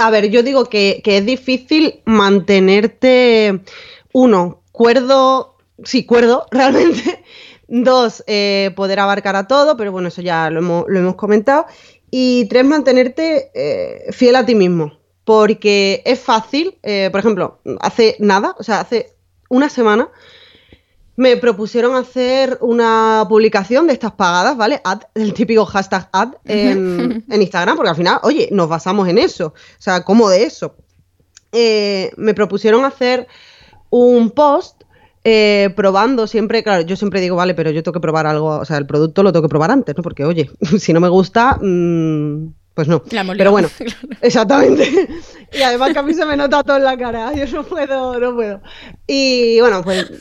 A 0.00 0.10
ver, 0.10 0.30
yo 0.30 0.44
digo 0.44 0.66
que, 0.66 1.02
es 1.04 1.26
difícil 1.26 2.02
mantenerte, 2.04 3.64
uno, 4.12 4.62
cuerdo, 4.70 5.56
sí, 5.82 6.06
cuerdo, 6.06 6.46
realmente. 6.52 7.24
Dos, 7.66 8.24
eh, 8.28 8.70
poder 8.76 9.00
abarcar 9.00 9.36
a 9.36 9.48
todo, 9.48 9.76
pero 9.76 9.92
bueno, 9.92 10.08
eso 10.08 10.22
ya 10.22 10.50
lo 10.50 10.60
hemos, 10.60 11.14
comentado. 11.16 11.66
Y 12.10 12.46
tres, 12.46 12.64
mantenerte 12.64 13.50
eh, 13.54 14.12
fiel 14.12 14.36
a 14.36 14.46
ti 14.46 14.54
mismo. 14.54 14.98
Porque 15.24 16.02
es 16.06 16.20
fácil, 16.20 16.78
eh, 16.82 17.08
por 17.10 17.20
ejemplo, 17.20 17.60
hace 17.80 18.16
nada, 18.20 18.54
o 18.58 18.62
sea, 18.62 18.80
hace 18.80 19.16
una 19.50 19.68
semana, 19.68 20.08
me 21.18 21.36
propusieron 21.36 21.96
hacer 21.96 22.58
una 22.60 23.26
publicación 23.28 23.88
de 23.88 23.92
estas 23.92 24.12
pagadas, 24.12 24.56
¿vale? 24.56 24.80
Ad, 24.84 25.00
el 25.16 25.34
típico 25.34 25.66
hashtag 25.66 26.08
ad 26.12 26.34
en, 26.44 27.24
Instagram, 27.28 27.74
porque 27.74 27.90
al 27.90 27.96
final, 27.96 28.20
oye, 28.22 28.48
nos 28.52 28.68
basamos 28.68 29.08
en 29.08 29.18
eso. 29.18 29.48
O 29.48 29.82
sea, 29.82 30.04
¿cómo 30.04 30.30
de 30.30 30.44
eso? 30.44 30.76
Eh, 31.50 32.12
me 32.16 32.34
propusieron 32.34 32.84
hacer 32.84 33.26
un 33.90 34.30
post 34.30 34.84
eh, 35.24 35.70
probando 35.74 36.28
siempre, 36.28 36.62
claro, 36.62 36.82
yo 36.82 36.94
siempre 36.94 37.20
digo, 37.20 37.34
vale, 37.34 37.54
pero 37.54 37.72
yo 37.72 37.82
tengo 37.82 37.94
que 37.94 38.00
probar 38.00 38.28
algo, 38.28 38.50
o 38.50 38.64
sea, 38.64 38.76
el 38.76 38.86
producto 38.86 39.24
lo 39.24 39.32
tengo 39.32 39.42
que 39.42 39.50
probar 39.50 39.72
antes, 39.72 39.96
¿no? 39.96 40.04
Porque, 40.04 40.24
oye, 40.24 40.48
si 40.78 40.92
no 40.92 41.00
me 41.00 41.08
gusta, 41.08 41.58
mm, 41.60 42.54
pues 42.74 42.86
no. 42.86 43.02
Pero 43.36 43.50
bueno, 43.50 43.68
exactamente. 44.20 45.08
y 45.52 45.62
además 45.62 45.92
que 45.94 45.98
a 45.98 46.02
mí 46.04 46.14
se 46.14 46.24
me 46.24 46.36
nota 46.36 46.62
todo 46.62 46.76
en 46.76 46.84
la 46.84 46.96
cara, 46.96 47.32
yo 47.32 47.44
no 47.46 47.64
puedo, 47.64 48.20
no 48.20 48.36
puedo. 48.36 48.60
Y 49.08 49.58
bueno, 49.58 49.82
pues 49.82 50.12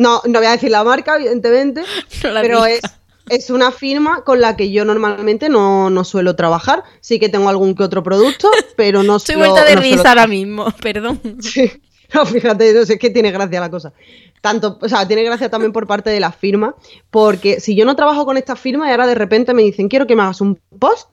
no, 0.00 0.22
no 0.24 0.38
voy 0.38 0.46
a 0.46 0.52
decir 0.52 0.70
la 0.70 0.82
marca, 0.82 1.16
evidentemente, 1.16 1.84
pero 2.22 2.64
es, 2.64 2.80
es, 3.28 3.50
una 3.50 3.70
firma 3.70 4.24
con 4.24 4.40
la 4.40 4.56
que 4.56 4.72
yo 4.72 4.86
normalmente 4.86 5.50
no, 5.50 6.04
suelo 6.04 6.34
trabajar. 6.36 6.84
Sí 7.02 7.18
que 7.18 7.28
tengo 7.28 7.50
algún 7.50 7.74
que 7.74 7.82
otro 7.82 8.02
producto, 8.02 8.48
pero 8.76 9.02
no 9.02 9.16
Estoy 9.16 9.36
vuelta 9.36 9.62
de 9.62 9.76
risa 9.76 10.08
ahora 10.08 10.26
mismo, 10.26 10.72
perdón. 10.82 11.20
Sí. 11.40 11.70
No, 12.14 12.24
fíjate, 12.26 12.72
no 12.72 12.84
sé, 12.86 12.94
es 12.94 12.98
que 12.98 13.10
tiene 13.10 13.30
gracia 13.30 13.60
la 13.60 13.70
cosa. 13.70 13.92
Tanto, 14.40 14.78
o 14.80 14.88
sea, 14.88 15.06
tiene 15.06 15.22
gracia 15.22 15.50
también 15.50 15.72
por 15.72 15.86
parte 15.86 16.08
de 16.08 16.18
la 16.18 16.32
firma, 16.32 16.74
porque 17.10 17.60
si 17.60 17.76
yo 17.76 17.84
no 17.84 17.94
trabajo 17.94 18.24
con 18.24 18.38
esta 18.38 18.56
firma 18.56 18.88
y 18.88 18.90
ahora 18.92 19.06
de 19.06 19.14
repente 19.14 19.52
me 19.52 19.62
dicen, 19.62 19.88
quiero 19.88 20.06
que 20.06 20.16
me 20.16 20.22
hagas 20.22 20.40
un 20.40 20.58
post 20.78 21.08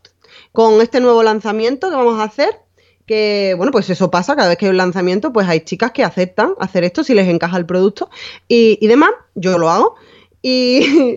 con 0.54 0.82
este 0.82 1.02
nuevo 1.02 1.22
lanzamiento 1.24 1.90
que 1.90 1.96
vamos 1.96 2.20
a 2.20 2.24
hacer, 2.24 2.58
que, 3.08 3.54
bueno, 3.56 3.72
pues 3.72 3.90
eso 3.90 4.12
pasa, 4.12 4.36
cada 4.36 4.50
vez 4.50 4.58
que 4.58 4.66
hay 4.66 4.72
un 4.72 4.78
lanzamiento, 4.78 5.32
pues 5.32 5.48
hay 5.48 5.62
chicas 5.62 5.92
que 5.94 6.04
aceptan 6.04 6.54
hacer 6.60 6.84
esto 6.84 7.04
si 7.04 7.16
les 7.16 7.28
encaja 7.28 7.58
el 7.58 7.66
producto 7.66 8.10
y, 8.48 8.86
demás, 8.86 9.12
yo 9.34 9.58
lo 9.58 9.70
hago 9.70 9.96
y, 10.42 11.16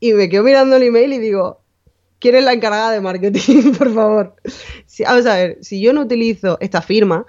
me 0.00 0.28
quedo 0.28 0.42
mirando 0.42 0.76
el 0.76 0.82
email 0.82 1.12
y 1.12 1.18
digo, 1.18 1.60
¿quién 2.18 2.36
es 2.36 2.44
la 2.44 2.54
encargada 2.54 2.90
de 2.90 3.00
marketing, 3.00 3.72
por 3.78 3.94
favor? 3.94 4.34
vamos 5.00 5.26
a 5.26 5.36
ver, 5.36 5.58
si 5.60 5.80
yo 5.80 5.92
no 5.92 6.00
utilizo 6.00 6.56
esta 6.60 6.80
firma, 6.80 7.26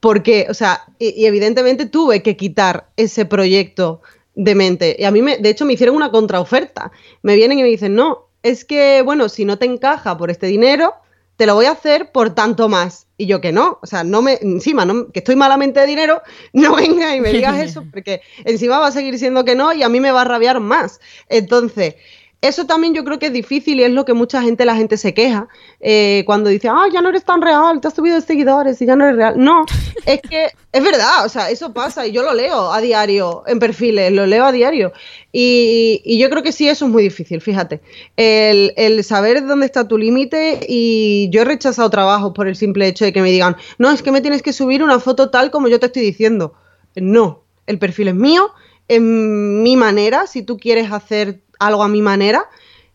¿por 0.00 0.22
qué? 0.22 0.46
O 0.48 0.54
sea, 0.54 0.84
y, 0.98 1.26
evidentemente 1.26 1.84
tuve 1.84 2.22
que 2.22 2.36
quitar 2.36 2.88
ese 2.96 3.26
proyecto 3.26 4.00
de 4.34 4.54
mente. 4.54 4.96
Y 4.98 5.04
a 5.04 5.10
mí, 5.10 5.20
me, 5.20 5.36
de 5.36 5.50
hecho, 5.50 5.66
me 5.66 5.74
hicieron 5.74 5.94
una 5.94 6.10
contraoferta. 6.10 6.90
Me 7.22 7.36
vienen 7.36 7.58
y 7.58 7.62
me 7.62 7.68
dicen, 7.68 7.94
no, 7.94 8.28
es 8.42 8.64
que, 8.64 9.02
bueno, 9.02 9.28
si 9.28 9.44
no 9.44 9.58
te 9.58 9.66
encaja 9.66 10.16
por 10.16 10.30
este 10.30 10.46
dinero, 10.46 10.94
te 11.40 11.46
lo 11.46 11.54
voy 11.54 11.64
a 11.64 11.70
hacer 11.70 12.12
por 12.12 12.34
tanto 12.34 12.68
más. 12.68 13.06
Y 13.16 13.24
yo 13.24 13.40
que 13.40 13.50
no, 13.50 13.78
o 13.80 13.86
sea, 13.86 14.04
no 14.04 14.20
me, 14.20 14.34
encima, 14.42 14.84
no, 14.84 15.10
que 15.10 15.20
estoy 15.20 15.36
malamente 15.36 15.80
de 15.80 15.86
dinero, 15.86 16.20
no 16.52 16.76
venga 16.76 17.16
y 17.16 17.22
me 17.22 17.32
digas 17.32 17.58
eso, 17.62 17.82
porque 17.90 18.20
encima 18.44 18.78
va 18.78 18.88
a 18.88 18.92
seguir 18.92 19.18
siendo 19.18 19.42
que 19.42 19.54
no 19.54 19.72
y 19.72 19.82
a 19.82 19.88
mí 19.88 20.00
me 20.00 20.12
va 20.12 20.20
a 20.20 20.24
rabiar 20.26 20.60
más. 20.60 21.00
Entonces, 21.30 21.94
eso 22.42 22.64
también 22.64 22.94
yo 22.94 23.04
creo 23.04 23.18
que 23.18 23.26
es 23.26 23.32
difícil 23.32 23.80
y 23.80 23.82
es 23.82 23.90
lo 23.90 24.06
que 24.06 24.14
mucha 24.14 24.40
gente, 24.40 24.64
la 24.64 24.74
gente 24.74 24.96
se 24.96 25.12
queja 25.12 25.48
eh, 25.78 26.22
cuando 26.24 26.48
dice, 26.48 26.68
ah, 26.68 26.86
ya 26.90 27.02
no 27.02 27.10
eres 27.10 27.24
tan 27.24 27.42
real, 27.42 27.80
te 27.80 27.88
has 27.88 27.94
subido 27.94 28.14
de 28.14 28.22
seguidores 28.22 28.80
y 28.80 28.86
ya 28.86 28.96
no 28.96 29.04
eres 29.04 29.16
real. 29.16 29.34
No, 29.36 29.66
es 30.06 30.22
que 30.22 30.46
es 30.72 30.82
verdad, 30.82 31.26
o 31.26 31.28
sea, 31.28 31.50
eso 31.50 31.74
pasa 31.74 32.06
y 32.06 32.12
yo 32.12 32.22
lo 32.22 32.32
leo 32.32 32.72
a 32.72 32.80
diario 32.80 33.42
en 33.46 33.58
perfiles, 33.58 34.10
lo 34.12 34.26
leo 34.26 34.44
a 34.44 34.52
diario. 34.52 34.92
Y, 35.32 36.18
yo 36.18 36.30
creo 36.30 36.42
que 36.42 36.52
sí, 36.52 36.68
eso 36.68 36.86
es 36.86 36.90
muy 36.90 37.02
difícil, 37.02 37.40
fíjate. 37.40 37.80
El, 38.16 38.72
el 38.76 39.04
saber 39.04 39.46
dónde 39.46 39.66
está 39.66 39.86
tu 39.86 39.98
límite 39.98 40.60
y 40.66 41.28
yo 41.30 41.42
he 41.42 41.44
rechazado 41.44 41.90
trabajos 41.90 42.32
por 42.34 42.48
el 42.48 42.56
simple 42.56 42.86
hecho 42.86 43.04
de 43.04 43.12
que 43.12 43.22
me 43.22 43.30
digan, 43.30 43.56
no, 43.78 43.90
es 43.90 44.02
que 44.02 44.12
me 44.12 44.22
tienes 44.22 44.42
que 44.42 44.52
subir 44.52 44.82
una 44.82 44.98
foto 44.98 45.30
tal 45.30 45.50
como 45.50 45.68
yo 45.68 45.78
te 45.78 45.86
estoy 45.86 46.02
diciendo. 46.02 46.54
No, 46.96 47.44
el 47.66 47.78
perfil 47.78 48.08
es 48.08 48.14
mío, 48.14 48.50
en 48.90 49.62
mi 49.62 49.76
manera, 49.76 50.26
si 50.26 50.42
tú 50.42 50.58
quieres 50.58 50.90
hacer 50.90 51.42
algo 51.60 51.84
a 51.84 51.88
mi 51.88 52.02
manera 52.02 52.46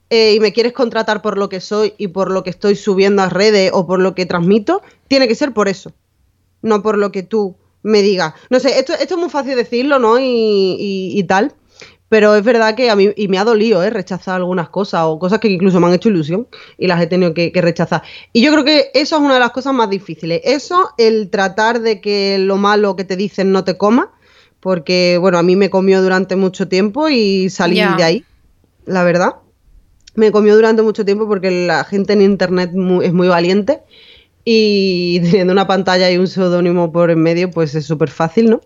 eh, 0.10 0.34
y 0.34 0.42
me 0.42 0.52
quieres 0.52 0.74
contratar 0.74 1.22
por 1.22 1.38
lo 1.38 1.48
que 1.48 1.62
soy 1.62 1.94
y 1.98 2.10
por 2.10 2.32
lo 2.32 2.44
que 2.44 2.50
estoy 2.50 2.76
subiendo 2.76 3.22
a 3.22 3.30
redes 3.30 3.72
o 3.74 3.88
por 3.88 4.02
lo 4.02 4.14
que 4.14 4.26
transmito, 4.26 4.82
tiene 5.08 5.30
que 5.30 5.36
ser 5.36 5.54
por 5.54 5.70
eso, 5.70 5.94
no 6.62 6.84
por 6.84 6.98
lo 6.98 7.14
que 7.14 7.24
tú 7.24 7.56
me 7.82 8.02
digas. 8.02 8.34
No 8.50 8.60
sé, 8.60 8.78
esto, 8.78 8.92
esto 8.92 9.14
es 9.14 9.20
muy 9.20 9.30
fácil 9.30 9.56
decirlo, 9.56 9.98
¿no? 9.98 10.18
Y, 10.20 11.24
tal. 11.30 11.54
Pero 12.10 12.36
es 12.36 12.44
verdad 12.44 12.76
que 12.76 12.90
a 12.90 12.96
mí, 12.98 13.12
y 13.16 13.30
me 13.30 13.38
ha 13.38 13.46
dolido, 13.46 13.82
¿eh? 13.82 13.90
Rechazar 13.90 14.36
algunas 14.36 14.68
cosas 14.68 15.04
o 15.06 15.18
cosas 15.18 15.40
que 15.40 15.48
incluso 15.48 15.80
me 15.80 15.88
han 15.88 15.94
hecho 15.94 16.10
ilusión 16.10 16.48
y 16.78 16.88
las 16.88 17.02
he 17.02 17.08
tenido 17.08 17.34
que, 17.34 17.52
rechazar. 17.56 18.04
Y 18.34 18.42
yo 18.42 18.52
creo 18.52 18.66
que 18.66 18.92
eso 18.94 19.16
es 19.16 19.22
una 19.22 19.36
de 19.36 19.40
las 19.40 19.52
cosas 19.52 19.74
más 19.74 19.90
difíciles. 19.90 20.42
Eso, 20.44 20.90
el 20.98 21.30
tratar 21.30 21.80
de 21.80 22.02
que 22.02 22.38
lo 22.38 22.58
malo 22.58 22.98
que 22.98 23.06
te 23.06 23.16
dicen 23.16 23.54
no 23.54 23.64
te 23.64 23.78
coma, 23.78 24.12
porque, 24.66 25.20
bueno, 25.22 25.38
a 25.38 25.44
mí 25.44 25.56
me 25.56 25.70
comió 25.70 26.02
durante 26.02 26.36
mucho 26.36 26.68
tiempo 26.68 27.08
y 27.08 27.52
salí 27.52 27.76
de 27.76 28.04
ahí, 28.04 28.26
la 28.88 29.04
verdad. 29.04 29.36
Me 30.16 30.32
comió 30.32 30.56
durante 30.56 30.82
mucho 30.82 31.06
tiempo 31.06 31.28
porque 31.28 31.68
la 31.68 31.84
gente 31.84 32.14
en 32.14 32.24
internet 32.24 32.72
es 33.04 33.14
muy 33.14 33.28
valiente 33.28 33.84
y 34.44 35.20
teniendo 35.24 35.54
una 35.54 35.68
pantalla 35.68 36.10
y 36.10 36.18
un 36.18 36.28
seudónimo 36.28 36.92
por 36.92 37.12
en 37.12 37.22
medio, 37.22 37.52
pues 37.52 37.76
es 37.76 37.86
súper 37.86 38.10
fácil, 38.10 38.50
¿no? 38.50 38.62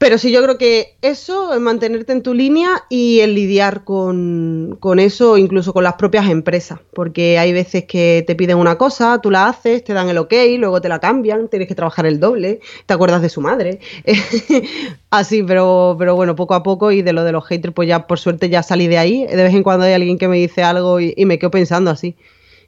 Pero 0.00 0.16
sí, 0.16 0.32
yo 0.32 0.42
creo 0.42 0.56
que 0.56 0.96
eso, 1.02 1.52
es 1.52 1.60
mantenerte 1.60 2.12
en 2.12 2.22
tu 2.22 2.32
línea 2.32 2.84
y 2.88 3.20
el 3.20 3.34
lidiar 3.34 3.84
con, 3.84 4.78
con, 4.80 4.98
eso, 4.98 5.36
incluso 5.36 5.74
con 5.74 5.84
las 5.84 5.96
propias 5.96 6.30
empresas, 6.30 6.80
porque 6.94 7.38
hay 7.38 7.52
veces 7.52 7.84
que 7.84 8.24
te 8.26 8.34
piden 8.34 8.56
una 8.56 8.78
cosa, 8.78 9.20
tú 9.20 9.30
la 9.30 9.46
haces, 9.46 9.84
te 9.84 9.92
dan 9.92 10.08
el 10.08 10.16
ok, 10.16 10.32
luego 10.56 10.80
te 10.80 10.88
la 10.88 11.00
cambian, 11.00 11.48
tienes 11.48 11.68
que 11.68 11.74
trabajar 11.74 12.06
el 12.06 12.18
doble, 12.18 12.60
te 12.86 12.94
acuerdas 12.94 13.20
de 13.20 13.28
su 13.28 13.42
madre. 13.42 13.80
Así, 15.10 15.42
pero, 15.42 15.96
pero 15.98 16.16
bueno, 16.16 16.34
poco 16.34 16.54
a 16.54 16.62
poco 16.62 16.92
y 16.92 17.02
de 17.02 17.12
lo 17.12 17.22
de 17.22 17.32
los 17.32 17.46
haters, 17.46 17.74
pues 17.74 17.86
ya 17.86 18.06
por 18.06 18.18
suerte 18.18 18.48
ya 18.48 18.62
salí 18.62 18.88
de 18.88 18.96
ahí. 18.96 19.26
De 19.26 19.42
vez 19.42 19.52
en 19.52 19.62
cuando 19.62 19.84
hay 19.84 19.92
alguien 19.92 20.16
que 20.16 20.28
me 20.28 20.38
dice 20.38 20.62
algo 20.62 20.98
y, 20.98 21.12
y 21.14 21.26
me 21.26 21.38
quedo 21.38 21.50
pensando 21.50 21.90
así. 21.90 22.16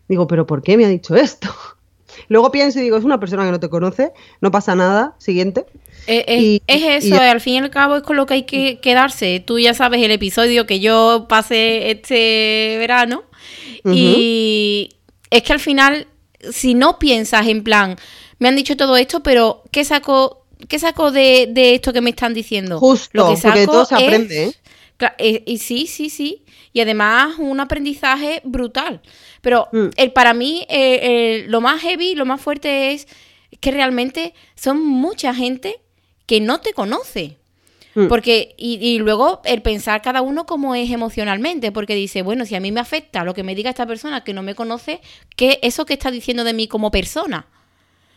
Digo, 0.07 0.27
pero 0.27 0.47
¿por 0.47 0.61
qué 0.61 0.77
me 0.77 0.85
ha 0.85 0.89
dicho 0.89 1.17
esto? 1.17 1.49
Luego 2.29 2.51
pienso 2.53 2.79
y 2.79 2.83
digo, 2.83 2.99
es 2.99 3.05
una 3.05 3.19
persona 3.19 3.47
que 3.47 3.53
no 3.53 3.61
te 3.61 3.71
conoce, 3.71 4.13
no 4.43 4.51
pasa 4.51 4.75
nada, 4.75 5.15
siguiente. 5.17 5.65
Eh, 6.07 6.61
es, 6.67 7.05
eso, 7.05 7.21
al 7.21 7.41
fin 7.41 7.55
y 7.55 7.59
al 7.59 7.71
cabo 7.71 7.97
es 7.97 8.03
con 8.03 8.17
lo 8.17 8.27
que 8.27 8.35
hay 8.35 8.43
que 8.45 8.81
quedarse. 8.81 9.41
Tú 9.41 9.59
ya 9.59 9.75
sabes 9.75 10.03
el 10.03 10.11
episodio 10.11 10.67
que 10.67 10.81
yo 10.81 11.27
pasé 11.29 11.91
este 11.91 12.77
verano 12.79 13.25
y 13.85 14.91
es 15.31 15.43
que 15.43 15.53
al 15.53 15.61
final, 15.61 16.07
si 16.51 16.75
no 16.75 16.99
piensas 16.99 17.47
en 17.47 17.63
plan, 17.63 17.97
me 18.39 18.49
han 18.49 18.57
dicho 18.57 18.77
todo 18.77 18.97
esto, 18.97 19.23
pero 19.23 19.63
¿qué 19.71 19.85
saco, 19.85 20.47
qué 20.69 20.79
saco 20.79 21.13
de, 21.13 21.53
esto 21.55 21.93
que 21.93 22.01
me 22.01 22.11
están 22.11 22.35
diciendo? 22.35 22.79
Justo, 22.79 23.11
lo 23.13 23.35
que 23.35 23.41
porque 23.41 23.67
todo 23.67 23.85
se 23.85 23.95
aprende. 23.95 24.45
¿eh? 24.45 24.53
Eh, 25.19 25.43
y 25.47 25.59
sí, 25.59 25.87
sí, 25.87 26.11
sí. 26.11 26.45
Y 26.73 26.81
además 26.81 27.35
un 27.39 27.61
aprendizaje 27.61 28.41
brutal. 28.45 29.03
Pero 29.41 29.69
mm. 29.73 29.89
el, 29.97 30.13
para 30.13 30.35
mí 30.35 30.67
lo 31.47 31.61
más 31.61 31.81
heavy, 31.83 32.15
lo 32.15 32.25
más 32.25 32.41
fuerte 32.41 32.93
es 32.93 33.07
que 33.61 33.71
realmente 33.71 34.35
son 34.55 34.85
mucha 34.85 35.35
gente 35.35 35.82
que 36.33 36.41
no 36.41 36.63
te 36.63 36.73
conoce. 36.73 37.37
Mm. 37.95 38.07
Porque, 38.09 38.55
y, 38.57 38.99
luego 39.01 39.43
el 39.45 39.61
pensar 39.61 40.01
cada 40.01 40.23
uno 40.23 40.47
cómo 40.47 40.75
es 40.75 40.91
emocionalmente, 40.91 41.73
porque 41.73 41.95
dice, 41.95 42.23
bueno, 42.23 42.47
si 42.47 42.55
a 42.55 42.61
mí 42.61 42.73
me 42.73 42.81
afecta 42.81 43.23
lo 43.23 43.35
que 43.35 43.43
me 43.43 43.55
diga 43.55 43.69
esta 43.69 43.87
persona 43.87 44.25
que 44.25 44.33
no 44.33 44.43
me 44.43 44.55
conoce, 44.55 45.03
¿qué 45.37 45.59
eso 45.61 45.85
que 45.85 45.93
está 45.93 46.11
diciendo 46.11 46.43
de 46.43 46.55
mí 46.55 46.69
como 46.69 46.91
persona? 46.91 47.45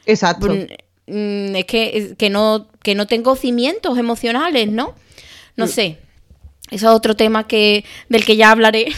Exacto. 0.06 0.48
Mm, 1.08 1.56
es 1.58 1.66
que, 1.66 2.16
que, 2.18 2.30
no, 2.30 2.70
que 2.82 2.96
no 2.96 3.06
tengo 3.06 3.36
cimientos 3.36 3.98
emocionales, 3.98 4.70
¿no? 4.70 4.96
No 5.58 5.68
sé. 5.68 6.00
Eso 6.72 6.88
es 6.88 6.96
otro 6.96 7.18
tema 7.18 7.48
que, 7.48 7.84
del 8.08 8.24
que 8.24 8.38
ya 8.38 8.52
hablaré. 8.52 8.94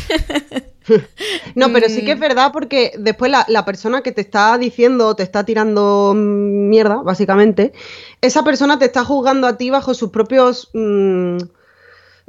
no, 1.56 1.72
pero 1.74 1.90
sí 1.90 2.04
que 2.04 2.12
es 2.12 2.18
mm. 2.18 2.22
verdad 2.22 2.52
porque 2.52 2.94
después 2.98 3.32
la, 3.32 3.66
persona 3.66 4.02
que 4.02 4.12
te 4.12 4.22
está 4.22 4.58
diciendo, 4.58 5.16
te 5.16 5.24
está 5.24 5.44
tirando 5.44 6.14
mierda, 6.16 6.98
básicamente, 6.98 7.74
esa 8.22 8.44
persona 8.44 8.80
te 8.80 8.86
está 8.86 9.04
juzgando 9.04 9.48
a 9.48 9.58
ti 9.58 9.70
bajo 9.70 9.94
sus 9.94 10.10
propios... 10.10 10.70
Mm, 10.74 11.38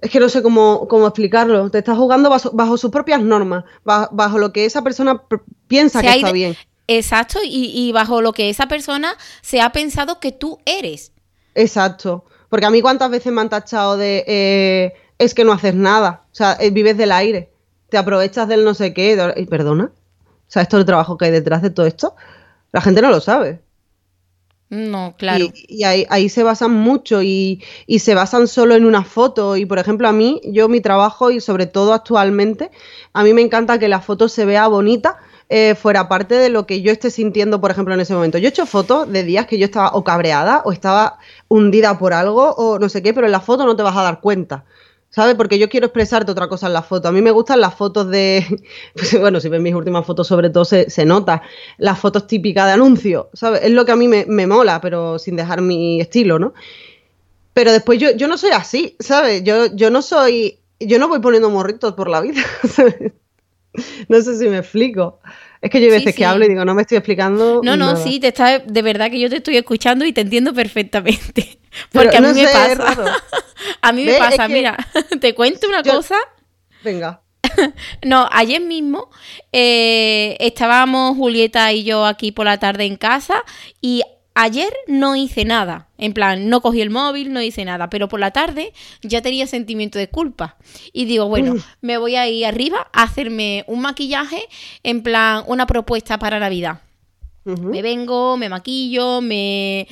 es 0.01 0.13
que 0.13 0.21
no 0.21 0.29
sé 0.29 0.43
cómo, 0.43 0.87
cómo 0.87 1.09
explicarlo. 1.09 1.71
Te 1.71 1.79
está 1.79 1.97
juzgando 1.97 2.31
bajo, 2.31 2.77
sus 2.77 2.91
propias 2.93 3.21
normas, 3.21 3.65
bajo, 3.83 4.39
lo 4.39 4.53
que 4.53 4.65
esa 4.65 4.83
persona 4.83 5.25
piensa 5.67 6.01
que 6.01 6.09
está 6.09 6.31
bien. 6.31 6.57
Exacto, 6.87 7.41
y, 7.45 7.91
bajo 7.93 8.23
lo 8.23 8.33
que 8.33 8.49
esa 8.49 8.69
persona 8.69 9.17
se 9.43 9.61
ha 9.61 9.73
pensado 9.73 10.21
que 10.21 10.31
tú 10.31 10.59
eres. 10.65 11.13
Exacto. 11.55 12.25
Porque 12.49 12.65
a 12.65 12.71
mí 12.71 12.81
cuántas 12.81 13.11
veces 13.11 13.33
me 13.33 13.41
han 13.41 13.49
tachado 13.49 13.97
de... 13.97 14.25
Eh, 14.27 14.95
es 15.19 15.35
que 15.35 15.45
no 15.45 15.53
haces 15.53 15.75
nada. 15.75 16.23
O 16.33 16.35
sea, 16.35 16.57
eh, 16.61 16.71
vives 16.71 16.97
del 16.97 17.13
aire. 17.13 17.51
Te 17.89 17.99
aprovechas 17.99 18.49
del 18.49 18.65
no 18.65 18.75
sé 18.75 18.93
qué. 18.95 19.35
Y 19.37 19.47
perdona. 19.47 19.93
¿Sabes 20.47 20.69
todo 20.69 20.81
el 20.81 20.87
trabajo 20.87 21.17
que 21.17 21.27
hay 21.27 21.31
detrás 21.31 21.63
de 21.63 21.71
todo 21.71 21.87
esto? 21.87 22.17
La 22.73 22.81
gente 22.81 23.03
no 23.03 23.11
lo 23.11 23.21
sabe. 23.21 23.61
No, 24.71 25.15
claro. 25.17 25.47
Y, 25.55 25.85
ahí, 25.85 26.29
se 26.29 26.43
basan 26.43 26.73
mucho 26.73 27.23
y, 27.23 27.63
se 27.99 28.15
basan 28.15 28.49
solo 28.49 28.75
en 28.75 28.85
una 28.85 29.05
foto. 29.05 29.57
Y 29.57 29.65
por 29.65 29.79
ejemplo, 29.79 30.09
a 30.09 30.13
mí, 30.13 30.41
yo 30.45 30.69
mi 30.69 30.81
trabajo 30.81 31.31
y 31.31 31.41
sobre 31.41 31.67
todo 31.67 31.95
actualmente, 31.95 32.71
a 33.13 33.25
mí 33.25 33.33
me 33.33 33.43
encanta 33.43 33.79
que 33.79 33.89
la 33.89 34.01
foto 34.01 34.29
se 34.29 34.45
vea 34.45 34.69
bonita. 34.69 35.19
Eh, 35.51 35.75
fuera 35.75 36.11
parte 36.11 36.35
de 36.35 36.51
lo 36.51 36.67
que 36.67 36.83
yo 36.83 36.93
esté 36.93 37.11
sintiendo, 37.11 37.59
por 37.59 37.71
ejemplo, 37.71 37.95
en 37.95 38.01
ese 38.01 38.13
momento. 38.13 38.37
Yo 38.37 38.49
he 38.49 38.51
hecho 38.51 38.67
fotos 38.67 39.11
de 39.11 39.25
días 39.25 39.47
que 39.47 39.59
yo 39.59 39.65
estaba 39.65 39.93
o 39.95 40.05
cabreada 40.05 40.61
o 40.67 40.73
estaba 40.73 41.19
hundida 41.49 41.99
por 41.99 42.13
algo 42.13 42.51
o 42.51 42.79
no 42.79 42.91
sé 42.91 43.03
qué, 43.03 43.15
pero 43.15 43.27
en 43.27 43.33
la 43.33 43.41
foto 43.41 43.65
no 43.65 43.75
te 43.75 43.83
vas 43.83 43.97
a 43.97 44.03
dar 44.03 44.21
cuenta. 44.21 44.67
¿Sabes? 45.11 45.35
Porque 45.35 45.59
yo 45.59 45.69
quiero 45.69 45.87
expresarte 45.87 46.31
otra 46.31 46.49
cosa 46.49 46.67
en 46.67 46.75
la 46.75 46.83
foto. 46.83 47.09
A 47.09 47.13
mí 47.13 47.23
me 47.23 47.31
gustan 47.31 47.61
las 47.61 47.75
fotos 47.75 48.09
de, 48.09 48.45
pues, 48.95 49.19
bueno, 49.19 49.41
si 49.41 49.49
ven 49.49 49.63
mis 49.63 49.75
últimas 49.75 50.07
fotos 50.07 50.27
sobre 50.27 50.51
todo 50.51 50.65
se, 50.65 51.05
nota, 51.05 51.43
las 51.79 51.99
fotos 51.99 52.27
típicas 52.27 52.67
de 52.67 52.73
anuncio, 52.73 53.31
¿sabes? 53.33 53.63
Es 53.63 53.71
lo 53.71 53.85
que 53.85 53.93
a 53.93 53.97
mí 53.97 54.09
me, 54.09 54.47
mola, 54.47 54.81
pero 54.81 55.19
sin 55.19 55.37
dejar 55.37 55.63
mi 55.63 56.01
estilo, 56.01 56.39
¿no? 56.39 56.55
Pero 57.55 57.73
después 57.73 57.99
yo, 57.99 58.13
yo 58.13 58.29
no 58.29 58.39
soy 58.39 58.51
así, 58.51 58.97
¿sabes? 59.01 59.43
Yo, 59.43 59.75
yo 59.75 59.91
no 59.91 60.03
soy, 60.03 60.61
yo 60.79 60.99
no 60.99 61.09
voy 61.09 61.21
poniendo 61.21 61.51
morritos 61.51 61.95
por 61.95 62.09
la 62.09 62.21
vida, 62.21 62.43
¿sabes? 62.69 63.13
No 64.09 64.21
sé 64.23 64.37
si 64.39 64.49
me 64.49 64.59
explico. 64.59 65.21
Es 65.61 65.71
que 65.71 65.81
yo 65.81 65.87
hay 65.87 65.99
veces 65.99 66.15
que 66.15 66.25
hablo 66.25 66.45
y 66.45 66.49
digo, 66.49 66.65
no 66.65 66.75
me 66.75 66.83
estoy 66.83 66.99
explicando. 66.99 67.61
No, 67.65 67.77
no, 67.77 67.97
sí, 67.97 68.21
te 68.21 68.29
está, 68.29 68.61
de 68.61 68.83
verdad 68.83 69.11
que 69.11 69.19
yo 69.19 69.29
te 69.29 69.37
estoy 69.37 69.57
escuchando 69.57 70.05
y 70.05 70.13
te 70.13 70.21
entiendo 70.21 70.55
perfectamente. 70.55 71.59
Porque 71.93 72.17
a 72.17 72.21
mí 72.21 72.33
me 72.33 72.45
pasa. 72.49 73.17
a 73.83 73.93
mí 73.93 74.05
me 74.05 74.15
pasa, 74.15 74.49
mira, 74.49 74.77
te 75.21 75.35
cuento 75.35 75.69
una 75.69 75.83
cosa. 75.83 76.17
Venga. 76.83 77.23
no, 78.05 78.29
ayer 78.33 78.61
mismo 78.61 79.11
eh, 79.53 80.37
estábamos 80.41 81.17
Julieta 81.17 81.73
y 81.73 81.85
yo 81.85 82.05
aquí 82.05 82.33
por 82.33 82.47
la 82.47 82.59
tarde 82.59 82.85
en 82.85 82.97
casa 82.97 83.45
y 83.81 84.03
ayer 84.35 84.73
no 84.87 85.17
hice 85.17 85.45
nada. 85.45 85.89
En 85.99 86.13
plan, 86.13 86.49
no 86.49 86.61
cogí 86.61 86.81
el 86.81 86.91
móvil, 86.91 87.33
no 87.33 87.43
hice 87.43 87.65
nada. 87.65 87.91
Pero 87.91 88.09
por 88.09 88.21
la 88.21 88.31
tarde 88.31 88.73
ya 89.03 89.21
tenía 89.21 89.47
sentimiento 89.47 89.99
de 89.99 90.09
culpa. 90.09 90.57
Y 90.93 91.07
digo, 91.07 91.29
bueno, 91.29 91.57
me 91.81 91.99
voy 91.99 92.15
a 92.17 92.29
ir 92.29 92.47
arriba 92.47 92.89
a 92.93 93.03
hacerme 93.03 93.65
un 93.67 93.81
maquillaje, 93.81 94.47
en 94.85 95.03
plan, 95.03 95.43
una 95.47 95.67
propuesta 95.67 96.19
para 96.19 96.39
Navidad. 96.39 96.83
Me 97.45 97.81
vengo, 97.81 98.37
me 98.37 98.49
maquillo, 98.51 99.23
me, 99.23 99.87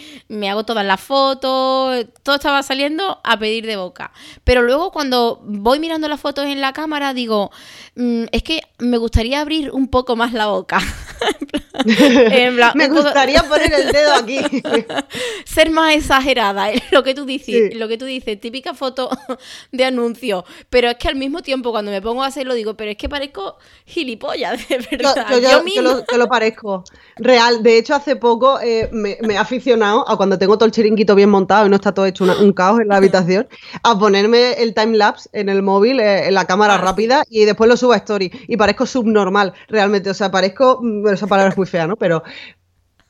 hago 0.48 0.64
todas 0.64 0.85
las 0.85 1.00
fotos, 1.00 2.06
todo 2.22 2.35
estaba 2.35 2.62
saliendo 2.62 3.18
a 3.24 3.38
pedir 3.38 3.66
de 3.66 3.76
boca. 3.76 4.12
Pero 4.44 4.62
luego 4.62 4.92
cuando 4.92 5.40
voy 5.42 5.78
mirando 5.78 6.06
las 6.09 6.20
fotos 6.20 6.44
en 6.46 6.61
la 6.61 6.74
cámara 6.74 7.14
digo, 7.14 7.50
mm, 7.94 8.24
es 8.30 8.42
que 8.42 8.62
me 8.78 8.98
gustaría 8.98 9.40
abrir 9.40 9.70
un 9.70 9.88
poco 9.88 10.16
más 10.16 10.32
la 10.35 10.46
boca. 10.48 10.78
me 12.74 12.88
gustaría 12.88 13.42
poner 13.42 13.72
el 13.72 13.92
dedo 13.92 14.14
aquí. 14.14 14.38
Ser 15.44 15.70
más 15.70 15.94
exagerada, 15.94 16.70
es 16.70 16.82
lo 16.90 17.02
que 17.02 17.14
tú 17.14 17.24
dices, 17.24 17.74
lo 17.76 17.88
que 17.88 17.98
tú 17.98 18.04
dices, 18.04 18.40
típica 18.40 18.74
foto 18.74 19.10
de 19.72 19.84
anuncio. 19.84 20.44
Pero 20.70 20.90
es 20.90 20.96
que 20.96 21.08
al 21.08 21.16
mismo 21.16 21.42
tiempo 21.42 21.70
cuando 21.70 21.90
me 21.90 22.02
pongo 22.02 22.22
a 22.22 22.26
hacerlo 22.26 22.54
digo, 22.54 22.74
pero 22.74 22.90
es 22.90 22.96
que 22.96 23.08
parezco 23.08 23.56
gilipollas, 23.84 24.68
de 24.68 24.78
verdad. 24.90 25.26
Yo, 25.74 26.16
lo, 26.16 26.28
parezco. 26.28 26.84
Real. 27.16 27.62
De 27.62 27.78
hecho, 27.78 27.94
hace 27.94 28.16
poco 28.16 28.60
eh, 28.60 28.88
me, 28.92 29.18
he 29.28 29.36
aficionado 29.36 30.08
a 30.08 30.16
cuando 30.16 30.38
tengo 30.38 30.56
todo 30.56 30.66
el 30.66 30.72
chiringuito 30.72 31.14
bien 31.14 31.30
montado 31.30 31.66
y 31.66 31.70
no 31.70 31.76
está 31.76 31.92
todo 31.92 32.06
hecho 32.06 32.24
un 32.24 32.52
caos 32.52 32.80
en 32.80 32.88
la 32.88 32.96
habitación, 32.96 33.48
a 33.82 33.98
ponerme 33.98 34.52
el 34.54 34.74
time 34.74 34.96
lapse 34.96 35.28
en 35.32 35.48
el 35.48 35.62
móvil, 35.62 36.00
eh, 36.00 36.28
en 36.28 36.34
la 36.34 36.44
cámara 36.46 36.74
ah, 36.74 36.78
rápida 36.78 37.24
y 37.28 37.44
después 37.44 37.68
lo 37.68 37.76
subo 37.76 37.92
a 37.92 37.96
story. 37.96 38.30
Y 38.48 38.56
parezco 38.56 38.86
subnormal, 38.86 39.52
realmente. 39.68 40.10
O 40.10 40.14
sea, 40.14 40.30
parezco. 40.30 40.78
Bueno, 40.80 41.12
esa 41.12 41.26
palabra 41.26 41.50
es 41.50 41.56
fea, 41.66 41.87
¿no? 41.87 41.96
Pero 41.96 42.22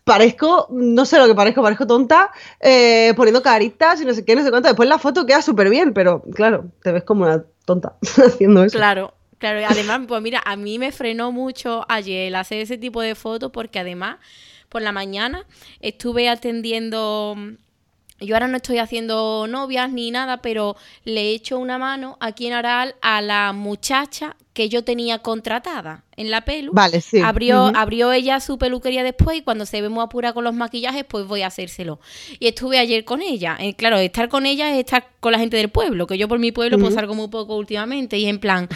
parezco, 0.05 0.69
no 0.71 1.05
sé 1.05 1.19
lo 1.19 1.27
que 1.27 1.35
parezco, 1.35 1.62
parezco 1.62 1.87
tonta, 1.87 2.31
eh, 2.61 3.12
poniendo 3.16 3.42
caritas 3.42 4.01
y 4.01 4.05
no 4.05 4.14
sé 4.14 4.25
qué, 4.25 4.37
no 4.37 4.45
sé 4.45 4.51
cuánto. 4.51 4.69
Después 4.69 4.88
la 4.88 4.99
foto 4.99 5.27
queda 5.27 5.42
súper 5.42 5.69
bien, 5.69 5.92
pero 5.92 6.23
claro, 6.35 6.66
te 6.83 6.92
ves 6.92 7.03
como 7.03 7.25
una 7.25 7.45
tonta 7.64 7.97
haciendo 8.25 8.62
eso. 8.62 8.79
Claro, 8.79 9.14
claro. 9.38 9.66
Además, 9.69 10.03
pues 10.07 10.23
mira, 10.23 10.40
a 10.45 10.55
mí 10.55 10.79
me 10.79 10.92
frenó 10.92 11.33
mucho 11.33 11.85
ayer 11.88 12.35
hacer 12.37 12.61
ese 12.61 12.79
tipo 12.79 13.03
de 13.03 13.14
fotos 13.16 13.51
porque 13.51 13.81
además, 13.81 14.19
por 14.69 14.81
la 14.81 14.92
mañana 14.92 15.45
estuve 15.81 16.29
atendiendo 16.29 17.35
yo 18.21 18.35
ahora 18.35 18.49
no 18.49 18.57
estoy 18.57 18.79
haciendo 18.79 19.47
novias 19.47 19.92
ni 19.92 20.11
nada, 20.11 20.40
pero 20.40 20.77
le 21.05 21.21
he 21.21 21.35
hecho 21.35 21.59
una 21.59 21.79
mano 21.79 22.16
aquí 22.21 22.47
en 22.47 22.55
Aral 22.55 22.95
a 23.03 23.21
la 23.21 23.53
muchacha 23.53 24.37
que 24.57 24.71
yo 24.71 24.83
tenía 24.83 25.19
contratada 25.19 26.05
en 26.16 26.31
la 26.31 26.47
pelu. 26.47 26.73
Vale, 26.73 27.03
sí. 27.03 27.21
Abrió, 27.21 27.71
abrió 27.77 28.11
ella 28.11 28.40
su 28.40 28.57
peluquería 28.57 29.05
después 29.05 29.37
y 29.37 29.42
cuando 29.42 29.66
se 29.66 29.83
ve 29.83 29.90
muy 29.90 30.03
apura 30.03 30.33
con 30.33 30.45
los 30.45 30.55
maquillajes, 30.55 31.05
pues 31.05 31.27
voy 31.27 31.42
a 31.42 31.49
hacérselo. 31.49 32.01
Y 32.40 32.47
estuve 32.47 32.79
ayer 32.79 33.05
con 33.05 33.21
ella. 33.21 33.59
Eh, 33.61 33.75
claro, 33.75 33.99
estar 33.99 34.31
con 34.31 34.47
ella 34.47 34.73
es 34.73 34.79
estar 34.79 35.11
con 35.21 35.33
la 35.33 35.38
gente 35.38 35.59
del 35.59 35.69
pueblo, 35.69 36.07
que 36.07 36.16
yo 36.16 36.27
por 36.27 36.38
mi 36.38 36.53
pueblo 36.53 36.79
pues 36.79 36.95
salgo 36.95 37.14
muy 37.14 37.29
poco 37.29 37.55
últimamente 37.55 38.16
y 38.19 38.25
en 38.27 38.40
plan... 38.40 38.69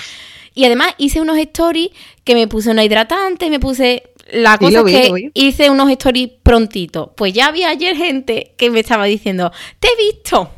Y 0.53 0.65
además 0.65 0.95
hice 0.99 1.21
unos 1.21 1.39
stories 1.39 1.91
que 2.25 2.35
me 2.35 2.49
puse 2.49 2.71
una 2.71 2.85
hidratante, 2.85 3.49
me 3.49 3.61
puse 3.61 4.03
la 4.33 4.59
cosa 4.59 4.81
es 4.81 4.85
que 4.85 5.31
hice 5.33 5.71
unos 5.71 5.89
stories 5.93 6.29
prontito. 6.43 7.15
Pues 7.17 7.33
ya 7.33 7.47
había 7.47 7.71
ayer 7.71 7.97
gente 7.97 8.53
que 8.59 8.69
me 8.69 8.81
estaba 8.81 9.07
diciendo, 9.07 9.51
te 9.79 9.89
he 9.89 10.13
visto. 10.13 10.51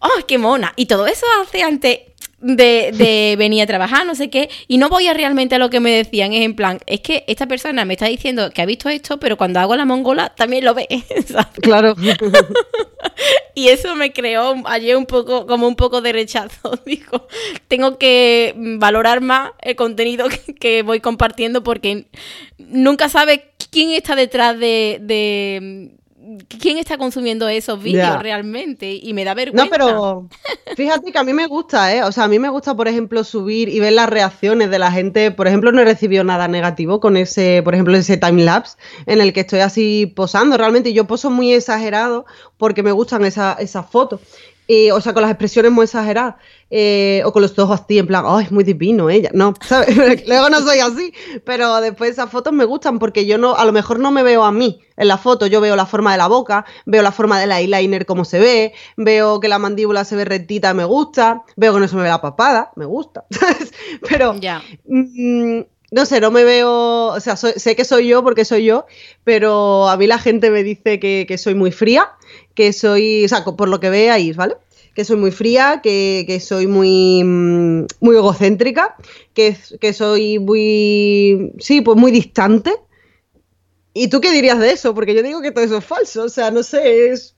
¡Oh, 0.00 0.26
qué 0.26 0.38
mona! 0.38 0.72
Y 0.76 0.86
todo 0.86 1.06
eso 1.06 1.24
hace 1.40 1.62
antes 1.62 2.00
de, 2.40 2.92
de, 2.92 3.34
venir 3.36 3.62
a 3.62 3.66
trabajar, 3.66 4.06
no 4.06 4.14
sé 4.14 4.30
qué, 4.30 4.48
y 4.68 4.78
no 4.78 4.88
voy 4.88 5.08
a 5.08 5.14
realmente 5.14 5.56
a 5.56 5.58
lo 5.58 5.70
que 5.70 5.80
me 5.80 5.90
decían, 5.90 6.32
es 6.32 6.44
en 6.44 6.54
plan, 6.54 6.78
es 6.86 7.00
que 7.00 7.24
esta 7.26 7.46
persona 7.46 7.84
me 7.84 7.94
está 7.94 8.06
diciendo 8.06 8.50
que 8.50 8.62
ha 8.62 8.66
visto 8.66 8.88
esto, 8.88 9.18
pero 9.18 9.36
cuando 9.36 9.60
hago 9.60 9.74
la 9.76 9.84
mongola 9.84 10.30
también 10.30 10.64
lo 10.64 10.74
ve, 10.74 10.86
Claro. 11.62 11.96
y 13.54 13.68
eso 13.68 13.96
me 13.96 14.12
creó 14.12 14.54
ayer 14.66 14.96
un 14.96 15.06
poco, 15.06 15.46
como 15.46 15.66
un 15.66 15.76
poco 15.76 16.00
de 16.00 16.12
rechazo, 16.12 16.78
digo, 16.86 17.26
tengo 17.66 17.98
que 17.98 18.54
valorar 18.56 19.20
más 19.20 19.50
el 19.60 19.76
contenido 19.76 20.28
que, 20.60 20.82
voy 20.82 21.00
compartiendo 21.00 21.62
porque 21.64 22.06
nunca 22.58 23.08
sabe 23.08 23.50
quién 23.70 23.90
está 23.90 24.14
detrás 24.14 24.58
de 24.58 25.97
quién 26.60 26.78
está 26.78 26.98
consumiendo 26.98 27.48
esos 27.48 27.82
vídeos 27.82 28.22
realmente 28.22 28.92
y 28.92 29.12
me 29.14 29.24
da 29.24 29.34
vergüenza. 29.34 29.64
No, 29.64 29.70
pero 29.70 30.28
fíjate 30.76 31.12
que 31.12 31.18
a 31.18 31.24
mí 31.24 31.32
me 31.32 31.46
gusta, 31.46 31.94
¿eh? 31.94 32.02
O 32.02 32.12
sea, 32.12 32.24
a 32.24 32.28
mí 32.28 32.38
me 32.38 32.48
gusta, 32.48 32.74
por 32.74 32.88
ejemplo, 32.88 33.24
subir 33.24 33.68
y 33.68 33.80
ver 33.80 33.92
las 33.92 34.08
reacciones 34.08 34.70
de 34.70 34.78
la 34.78 34.92
gente. 34.92 35.30
Por 35.30 35.46
ejemplo, 35.46 35.72
no 35.72 35.80
he 35.80 35.84
recibido 35.84 36.24
nada 36.24 36.48
negativo 36.48 37.00
con 37.00 37.16
ese, 37.16 37.62
por 37.62 37.74
ejemplo, 37.74 37.96
ese 37.96 38.16
timelapse 38.16 38.76
en 39.06 39.20
el 39.20 39.32
que 39.32 39.40
estoy 39.40 39.60
así 39.60 40.06
posando. 40.06 40.56
Realmente 40.56 40.92
yo 40.92 41.06
poso 41.06 41.30
muy 41.30 41.52
exagerado 41.52 42.26
porque 42.56 42.82
me 42.82 42.92
gustan 42.92 43.24
esas 43.24 43.90
fotos 43.90 44.20
o 44.92 45.00
sea, 45.00 45.14
con 45.14 45.22
las 45.22 45.30
expresiones 45.30 45.72
muy 45.72 45.84
exageradas, 45.84 46.34
eh, 46.70 47.22
o 47.24 47.32
con 47.32 47.40
los 47.40 47.58
ojos 47.58 47.80
así, 47.80 47.98
en 47.98 48.06
plan, 48.06 48.24
¡ay, 48.26 48.44
es 48.44 48.52
muy 48.52 48.64
divino 48.64 49.08
ella! 49.08 49.30
No, 49.32 49.54
¿sabes? 49.62 50.26
Luego 50.28 50.50
no 50.50 50.60
soy 50.60 50.80
así, 50.80 51.14
pero 51.44 51.80
después 51.80 52.10
esas 52.10 52.30
fotos 52.30 52.52
me 52.52 52.66
gustan 52.66 52.98
porque 52.98 53.24
yo 53.24 53.38
no, 53.38 53.56
a 53.56 53.64
lo 53.64 53.72
mejor 53.72 53.98
no 53.98 54.10
me 54.10 54.22
veo 54.22 54.44
a 54.44 54.52
mí 54.52 54.82
en 54.96 55.08
la 55.08 55.16
foto, 55.16 55.46
yo 55.46 55.62
veo 55.62 55.74
la 55.74 55.86
forma 55.86 56.12
de 56.12 56.18
la 56.18 56.26
boca, 56.26 56.66
veo 56.84 57.02
la 57.02 57.12
forma 57.12 57.40
del 57.40 57.52
eyeliner 57.52 58.04
como 58.04 58.26
se 58.26 58.38
ve, 58.38 58.74
veo 58.96 59.40
que 59.40 59.48
la 59.48 59.58
mandíbula 59.58 60.04
se 60.04 60.16
ve 60.16 60.26
rectita, 60.26 60.74
me 60.74 60.84
gusta, 60.84 61.44
veo 61.56 61.72
que 61.72 61.80
no 61.80 61.88
se 61.88 61.96
me 61.96 62.02
ve 62.02 62.08
la 62.08 62.20
papada, 62.20 62.70
me 62.76 62.84
gusta, 62.84 63.24
¿sabes? 63.30 63.72
Pero... 64.06 64.34
Ya. 64.34 64.62
Mm, 64.86 65.60
no 65.90 66.04
sé, 66.04 66.20
no 66.20 66.30
me 66.30 66.44
veo, 66.44 67.06
o 67.06 67.20
sea, 67.20 67.36
sé 67.36 67.74
que 67.74 67.84
soy 67.84 68.08
yo 68.08 68.22
porque 68.22 68.44
soy 68.44 68.66
yo, 68.66 68.84
pero 69.24 69.88
a 69.88 69.96
mí 69.96 70.06
la 70.06 70.18
gente 70.18 70.50
me 70.50 70.62
dice 70.62 71.00
que, 71.00 71.24
que 71.26 71.38
soy 71.38 71.54
muy 71.54 71.72
fría 71.72 72.10
que 72.58 72.72
soy, 72.72 73.24
o 73.24 73.28
sea, 73.28 73.44
por 73.44 73.68
lo 73.68 73.78
que 73.78 73.88
veáis, 73.88 74.34
¿vale? 74.34 74.56
Que 74.92 75.04
soy 75.04 75.16
muy 75.16 75.30
fría, 75.30 75.78
que, 75.80 76.42
soy 76.44 76.66
muy, 76.66 77.22
mm, 77.22 77.86
muy 78.00 78.16
egocéntrica, 78.16 78.96
que, 79.32 79.56
que 79.80 79.92
soy 79.92 80.40
muy, 80.40 81.52
sí, 81.60 81.82
pues 81.82 81.96
muy 81.96 82.10
distante. 82.10 82.74
¿Y 83.94 84.08
tú 84.08 84.20
qué 84.20 84.32
dirías 84.32 84.58
de 84.58 84.72
eso? 84.72 84.92
Porque 84.92 85.14
yo 85.14 85.22
digo 85.22 85.40
que 85.40 85.52
todo 85.52 85.64
eso 85.64 85.76
es 85.76 85.84
falso, 85.84 86.24
o 86.24 86.28
sea, 86.28 86.50
no 86.50 86.64
sé, 86.64 87.10
es... 87.10 87.36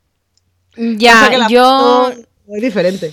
Ya, 0.74 1.46
yo... 1.50 2.12
Es 2.48 2.62
diferente. 2.62 3.12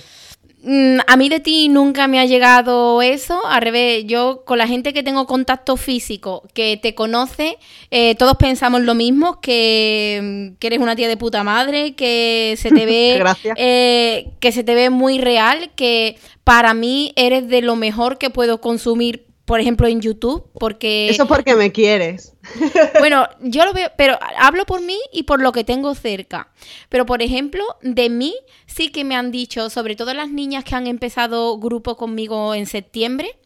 Mm, 0.60 0.98
a 1.06 1.16
mí 1.16 1.28
de 1.28 1.38
ti 1.38 1.68
nunca 1.68 2.08
me 2.08 2.18
ha 2.18 2.24
llegado 2.24 3.00
eso, 3.00 3.46
al 3.46 3.62
revés, 3.62 4.04
yo 4.06 4.42
con 4.44 4.58
la 4.58 4.66
gente 4.66 4.92
que 4.92 5.04
tengo 5.04 5.24
contacto 5.26 5.76
físico, 5.76 6.42
que 6.52 6.76
te 6.76 6.96
conoce, 6.96 7.58
eh, 7.92 8.16
todos 8.16 8.36
pensamos 8.38 8.80
lo 8.80 8.96
mismo, 8.96 9.40
que, 9.40 10.54
que, 10.58 10.66
eres 10.66 10.80
una 10.80 10.96
tía 10.96 11.06
de 11.06 11.16
puta 11.16 11.44
madre, 11.44 11.94
que 11.94 12.56
se 12.58 12.70
te 12.70 12.86
ve 12.86 13.22
eh, 13.56 14.30
que 14.40 14.50
se 14.50 14.64
te 14.64 14.74
ve 14.74 14.90
muy 14.90 15.18
real, 15.18 15.70
que 15.76 16.18
para 16.42 16.74
mí 16.74 17.12
eres 17.14 17.46
de 17.48 17.62
lo 17.62 17.76
mejor 17.76 18.18
que 18.18 18.30
puedo 18.30 18.60
consumir 18.60 19.27
por 19.48 19.60
ejemplo, 19.60 19.86
en 19.88 20.02
YouTube, 20.02 20.50
porque... 20.60 21.08
Eso 21.08 21.26
porque 21.26 21.56
me 21.56 21.72
quieres. 21.72 22.34
Bueno, 22.98 23.26
yo 23.40 23.64
lo 23.64 23.72
veo, 23.72 23.90
pero 23.96 24.18
hablo 24.38 24.66
por 24.66 24.82
mí 24.82 24.98
y 25.10 25.22
por 25.22 25.40
lo 25.40 25.52
que 25.52 25.64
tengo 25.64 25.94
cerca. 25.94 26.52
Pero, 26.90 27.06
por 27.06 27.22
ejemplo, 27.22 27.64
de 27.80 28.10
mí 28.10 28.34
sí 28.66 28.90
que 28.90 29.04
me 29.04 29.16
han 29.16 29.30
dicho, 29.30 29.70
sobre 29.70 29.96
todo 29.96 30.12
las 30.12 30.28
niñas 30.30 30.64
que 30.64 30.74
han 30.74 30.86
empezado 30.86 31.58
grupo 31.58 31.96
conmigo 31.96 32.54
en 32.54 32.66
septiembre, 32.66 33.38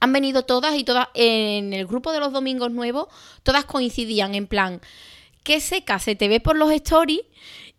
han 0.00 0.12
venido 0.12 0.44
todas 0.44 0.74
y 0.76 0.82
todas 0.82 1.06
en 1.14 1.74
el 1.74 1.86
grupo 1.86 2.10
de 2.10 2.18
los 2.18 2.32
domingos 2.32 2.72
nuevos, 2.72 3.06
todas 3.44 3.64
coincidían 3.66 4.34
en 4.34 4.48
plan, 4.48 4.80
qué 5.44 5.60
seca 5.60 6.00
se 6.00 6.16
te 6.16 6.26
ve 6.26 6.40
por 6.40 6.56
los 6.56 6.72
stories 6.72 7.20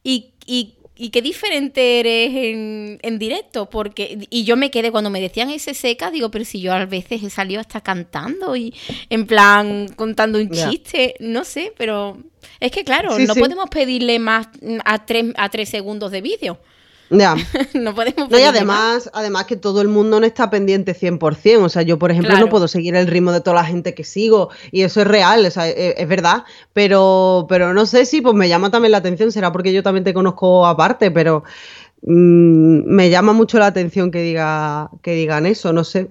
y, 0.04 0.36
y 0.46 0.76
y 0.96 1.10
qué 1.10 1.22
diferente 1.22 2.00
eres 2.00 3.00
en, 3.02 3.20
directo, 3.20 3.70
porque 3.70 4.28
y 4.30 4.44
yo 4.44 4.56
me 4.56 4.72
quedé 4.72 4.92
cuando 4.92 5.10
me 5.10 5.22
decían 5.22 5.50
ese 5.50 5.74
seca, 5.74 6.12
digo, 6.12 6.30
pero 6.30 6.46
si 6.46 6.62
yo 6.62 6.74
a 6.74 6.86
veces 6.86 7.24
he 7.24 7.30
salido 7.30 7.60
hasta 7.62 7.82
cantando 7.82 8.56
y 8.56 8.74
en 9.10 9.26
plan 9.26 9.88
contando 9.96 10.38
un 10.38 10.50
chiste, 10.50 11.16
no 11.20 11.44
sé, 11.44 11.74
pero 11.78 12.18
es 12.60 12.72
que 12.72 12.84
claro, 12.84 13.18
no 13.20 13.36
podemos 13.36 13.70
pedirle 13.70 14.20
más 14.20 14.48
a 14.86 15.06
tres, 15.06 15.26
a 15.38 15.50
tres 15.50 15.70
segundos 15.70 16.12
de 16.12 16.22
vídeo. 16.22 16.60
Ya. 17.12 17.36
no 17.74 17.94
podemos. 17.94 18.30
No, 18.30 18.40
y 18.40 18.44
además, 18.44 19.10
además 19.14 19.46
que 19.46 19.58
todo 19.58 19.82
el 19.82 19.90
mundo 19.90 20.20
no 20.20 20.26
está 20.26 20.50
pendiente 20.50 20.96
100%. 20.96 21.64
O 21.64 21.70
sea, 21.70 21.82
yo, 21.82 22.00
por 22.00 22.10
ejemplo, 22.10 22.38
no 22.38 22.48
puedo 22.48 22.70
seguir 22.70 22.96
el 22.96 23.08
ritmo 23.08 23.34
de 23.34 23.42
toda 23.42 23.58
la 23.58 23.66
gente 23.66 23.94
que 23.94 24.06
sigo. 24.06 24.50
Y 24.72 24.84
eso 24.84 25.02
es 25.02 25.08
real, 25.08 25.46
o 25.46 25.52
sea, 25.52 25.68
e, 25.68 25.96
es, 25.98 26.08
verdad. 26.08 26.46
Pero, 26.72 27.46
pero 27.50 27.74
no 27.74 27.86
sé 27.86 28.06
si 28.06 28.22
pues 28.22 28.34
me 28.34 28.48
llama 28.48 28.72
también 28.72 28.94
la 28.94 29.00
atención. 29.00 29.32
Será 29.32 29.52
porque 29.52 29.74
yo 29.74 29.84
también 29.84 30.06
te 30.06 30.14
conozco 30.14 30.66
aparte, 30.66 31.12
pero 31.12 31.44
me 32.04 33.10
llama 33.12 33.32
mucho 33.34 33.60
la 33.60 33.68
atención 33.68 34.10
que 34.10 34.22
diga 34.22 34.90
que 35.04 35.14
digan 35.14 35.46
eso, 35.46 35.72
no 35.74 35.84
sé, 35.84 36.10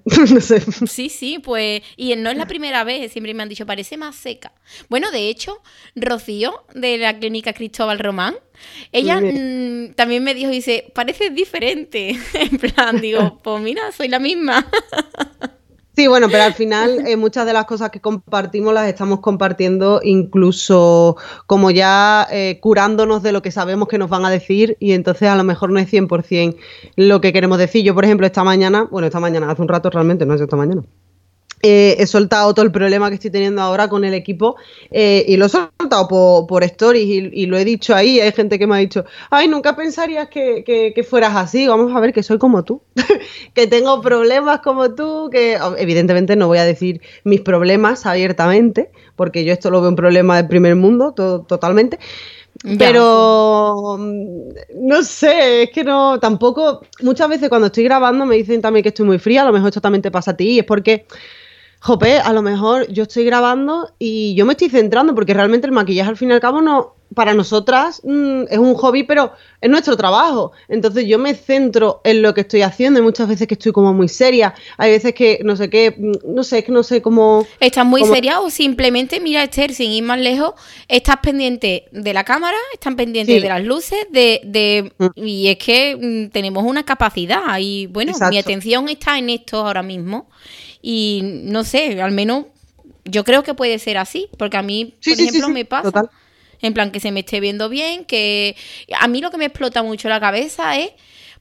Sí, 0.87 1.09
sí, 1.09 1.39
pues 1.39 1.83
y 1.97 2.15
no 2.17 2.31
es 2.31 2.37
la 2.37 2.47
primera 2.47 2.85
vez, 2.85 3.11
siempre 3.13 3.35
me 3.35 3.43
han 3.43 3.49
dicho 3.49 3.67
parece 3.67 3.97
más 3.97 4.15
seca. 4.15 4.53
Bueno, 4.89 5.11
de 5.11 5.29
hecho, 5.29 5.61
Rocío 5.97 6.65
de 6.75 6.99
la 6.99 7.19
clínica 7.19 7.53
Cristóbal 7.53 7.99
Román, 7.99 8.37
ella 8.93 9.21
mm, 9.21 9.95
también 9.95 10.23
me 10.23 10.35
dijo 10.35 10.51
dice, 10.51 10.91
parece 10.95 11.31
diferente." 11.31 12.17
en 12.35 12.59
plan, 12.59 13.01
digo, 13.01 13.41
"Pues 13.43 13.61
mira, 13.61 13.91
soy 13.93 14.09
la 14.09 14.19
misma." 14.19 14.67
Sí, 15.97 16.07
bueno, 16.07 16.29
pero 16.31 16.45
al 16.45 16.55
final 16.55 17.07
eh, 17.07 17.17
muchas 17.17 17.45
de 17.47 17.53
las 17.53 17.65
cosas 17.65 17.91
que 17.91 18.01
compartimos 18.01 18.73
las 18.73 18.89
estamos 18.89 19.21
compartiendo 19.21 20.01
incluso 20.05 21.17
como 21.47 21.71
ya 21.73 22.29
eh, 22.31 22.59
curándonos 22.61 23.23
de 23.23 23.33
lo 23.33 23.43
que 23.43 23.51
sabemos 23.51 23.89
que 23.89 23.99
nos 23.99 24.09
van 24.09 24.25
a 24.25 24.31
decir 24.31 24.77
y 24.79 24.93
entonces 24.93 25.29
a 25.29 25.35
lo 25.35 25.43
mejor 25.43 25.71
no 25.71 25.81
es 25.81 25.93
100% 25.93 26.57
lo 26.97 27.21
que 27.21 27.33
queremos 27.33 27.59
decir. 27.59 27.85
Yo, 27.85 27.95
por 27.95 28.05
ejemplo, 28.05 28.27
esta 28.27 28.45
mañana, 28.45 28.87
bueno, 28.91 29.07
esta 29.09 29.21
mañana, 29.21 29.51
hace 29.51 29.63
un 29.63 29.69
rato 29.69 29.91
realmente, 29.91 30.25
no 30.25 30.35
es 30.35 30.41
esta 30.41 30.57
mañana, 30.57 30.83
eh, 31.63 31.97
he 31.99 32.07
soltado 32.07 32.55
todo 32.55 32.65
el 32.65 32.73
problema 32.73 33.11
que 33.11 33.17
estoy 33.17 33.31
teniendo 33.31 33.61
ahora 33.61 33.89
con 33.89 34.05
el 34.05 34.15
equipo 34.15 34.57
eh, 34.91 35.27
y 35.29 35.37
lo 35.37 35.45
he 35.45 35.49
soltado 35.51 36.47
por, 36.49 36.65
stories 36.65 37.31
y, 37.33 37.47
lo 37.47 37.59
he 37.59 37.65
dicho 37.65 37.95
ahí. 37.95 38.19
Hay 38.19 38.33
gente 38.33 38.59
que 38.59 38.67
me 38.67 38.77
ha 38.77 38.79
dicho, 38.79 39.05
ay, 39.31 39.47
nunca 39.47 39.77
pensarías 39.77 40.29
que, 40.29 41.07
fueras 41.09 41.37
así. 41.37 41.67
Vamos 41.67 41.95
a 41.95 42.01
ver 42.01 42.15
que 42.15 42.23
soy 42.23 42.39
como 42.39 42.65
tú, 42.65 42.81
que 43.55 43.67
tengo 43.67 44.01
problemas 44.01 44.61
como 44.61 44.95
tú, 44.95 45.29
que 45.31 45.59
evidentemente 45.77 46.35
no 46.35 46.47
voy 46.47 46.59
a 46.59 46.65
decir 46.65 47.03
mis 47.25 47.43
problemas 47.43 48.07
abiertamente, 48.07 48.91
porque 49.15 49.45
yo 49.45 49.53
esto 49.53 49.71
lo 49.71 49.83
veo 49.83 49.91
un 49.91 49.97
problema 49.97 50.37
del 50.37 50.49
primer 50.49 50.77
mundo, 50.77 51.13
totalmente. 51.13 51.99
Pero 52.79 53.99
no 53.99 55.03
sé, 55.03 55.63
es 55.63 55.71
que 55.71 55.85
no, 55.85 56.19
tampoco, 56.21 56.83
muchas 57.01 57.29
veces 57.29 57.49
cuando 57.49 57.67
estoy 57.69 57.85
grabando 57.85 58.27
me 58.27 58.37
dicen 58.37 58.61
también 58.61 58.83
que 58.83 58.91
estoy 58.91 59.07
muy 59.07 59.19
fría, 59.19 59.43
a 59.43 59.45
lo 59.47 59.53
mejor 59.53 59.69
esto 59.69 59.81
también 59.81 60.03
te 60.03 60.11
pasa 60.11 60.33
a 60.33 60.37
ti, 60.37 60.51
y 60.51 60.59
es 60.59 60.65
porque 60.65 61.07
Jope, 61.81 62.19
a 62.19 62.33
lo 62.33 62.43
mejor 62.43 62.87
yo 62.93 63.05
estoy 63.05 63.25
grabando 63.25 63.91
y 63.99 64.35
yo 64.35 64.45
me 64.45 64.53
estoy 64.53 64.69
centrando 64.69 65.15
porque 65.15 65.35
realmente 65.35 65.67
el 65.67 65.73
maquillaje 65.73 66.11
al 66.11 66.17
fin 66.17 66.31
y 66.31 66.33
al 66.35 66.41
cabo 66.41 66.61
no, 66.61 66.95
para 67.15 67.35
nosotras 67.35 68.01
mm, 68.05 68.43
es 68.51 68.59
un 68.59 68.75
hobby, 68.75 69.03
pero 69.03 69.33
es 69.61 69.71
nuestro 69.71 69.97
trabajo. 69.97 70.53
Entonces 70.69 71.07
yo 71.07 71.19
me 71.19 71.35
centro 71.35 72.01
en 72.05 72.23
lo 72.23 72.35
que 72.35 72.43
estoy 72.43 72.63
haciendo 72.63 73.01
y 73.01 73.03
muchas 73.03 73.29
veces 73.29 73.47
que 73.49 73.55
estoy 73.55 73.73
como 73.73 73.93
muy 73.93 74.09
seria. 74.09 74.55
Hay 74.77 74.91
veces 74.91 75.15
que 75.15 75.41
no 75.43 75.57
sé 75.57 75.71
qué, 75.71 75.95
mm, 75.97 76.35
no 76.35 76.45
sé, 76.45 76.59
es 76.59 76.65
que 76.65 76.73
no 76.73 76.83
sé 76.83 77.03
cómo... 77.03 77.47
¿Estás 77.59 77.87
muy 77.87 78.05
seria 78.05 78.41
o 78.41 78.51
simplemente, 78.51 79.21
mira 79.21 79.43
Esther, 79.43 79.75
sin 79.75 79.91
ir 79.91 80.05
más 80.05 80.21
lejos, 80.21 80.55
estás 80.89 81.17
pendiente 81.23 81.87
de 81.93 82.15
la 82.15 82.25
cámara, 82.25 82.59
están 82.73 82.97
pendientes 82.97 83.43
de 83.43 83.49
las 83.49 83.65
luces, 83.65 84.07
de... 84.11 84.41
de 84.45 84.93
mm. 84.99 85.07
Y 85.17 85.49
es 85.49 85.59
que 85.59 86.29
tenemos 86.33 86.65
una 86.65 86.85
capacidad 86.85 87.59
y 87.59 87.87
bueno, 87.87 88.13
mi 88.31 88.39
atención 88.39 88.89
está 88.89 89.19
en 89.19 89.31
esto 89.31 89.67
ahora 89.67 89.83
mismo. 89.83 90.29
Y 90.83 91.21
no 91.25 91.65
sé, 91.65 92.01
al 92.01 92.13
menos 92.13 92.47
yo 93.05 93.25
creo 93.25 93.43
que 93.43 93.55
puede 93.55 93.79
ser 93.79 93.99
así, 93.99 94.29
porque 94.39 94.57
a 94.57 94.63
mí, 94.63 94.97
por 95.05 95.13
ejemplo, 95.13 95.49
me 95.49 95.65
pasa. 95.65 96.11
En 96.63 96.75
plan, 96.75 96.91
que 96.91 97.01
se 97.01 97.11
me 97.11 97.21
esté 97.21 97.41
viendo 97.41 97.71
bien, 97.71 98.05
que 98.05 98.55
a 98.99 99.09
mí 99.09 99.23
lo 99.23 99.31
que 99.31 99.39
me 99.39 99.47
explota 99.47 99.83
mucho 99.83 100.11
la 100.11 100.21
cabeza 100.21 100.79
es 100.79 100.91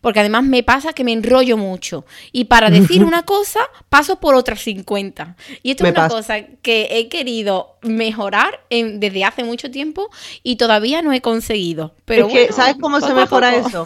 porque 0.01 0.19
además 0.21 0.43
me 0.43 0.63
pasa 0.63 0.93
que 0.93 1.03
me 1.03 1.11
enrollo 1.11 1.57
mucho 1.57 2.05
y 2.31 2.45
para 2.45 2.69
decir 2.69 3.03
una 3.03 3.23
cosa 3.23 3.59
paso 3.89 4.19
por 4.19 4.35
otras 4.35 4.61
50. 4.61 5.35
Y 5.63 5.71
esto 5.71 5.85
es 5.85 5.91
una 5.91 6.07
cosa 6.07 6.41
que 6.61 6.87
he 6.91 7.09
querido 7.09 7.77
mejorar 7.81 8.61
desde 8.69 9.23
hace 9.23 9.43
mucho 9.43 9.69
tiempo 9.71 10.09
y 10.43 10.55
todavía 10.55 11.01
no 11.01 11.13
he 11.13 11.21
conseguido. 11.21 11.95
Pero 12.05 12.29
¿sabes 12.51 12.77
cómo 12.79 13.01
se 13.01 13.13
mejora 13.13 13.55
eso? 13.55 13.85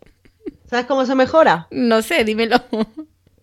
¿Sabes 0.68 0.84
cómo 0.84 1.06
se 1.06 1.14
mejora? 1.14 1.66
No 1.70 2.02
sé, 2.02 2.24
dímelo 2.24 2.62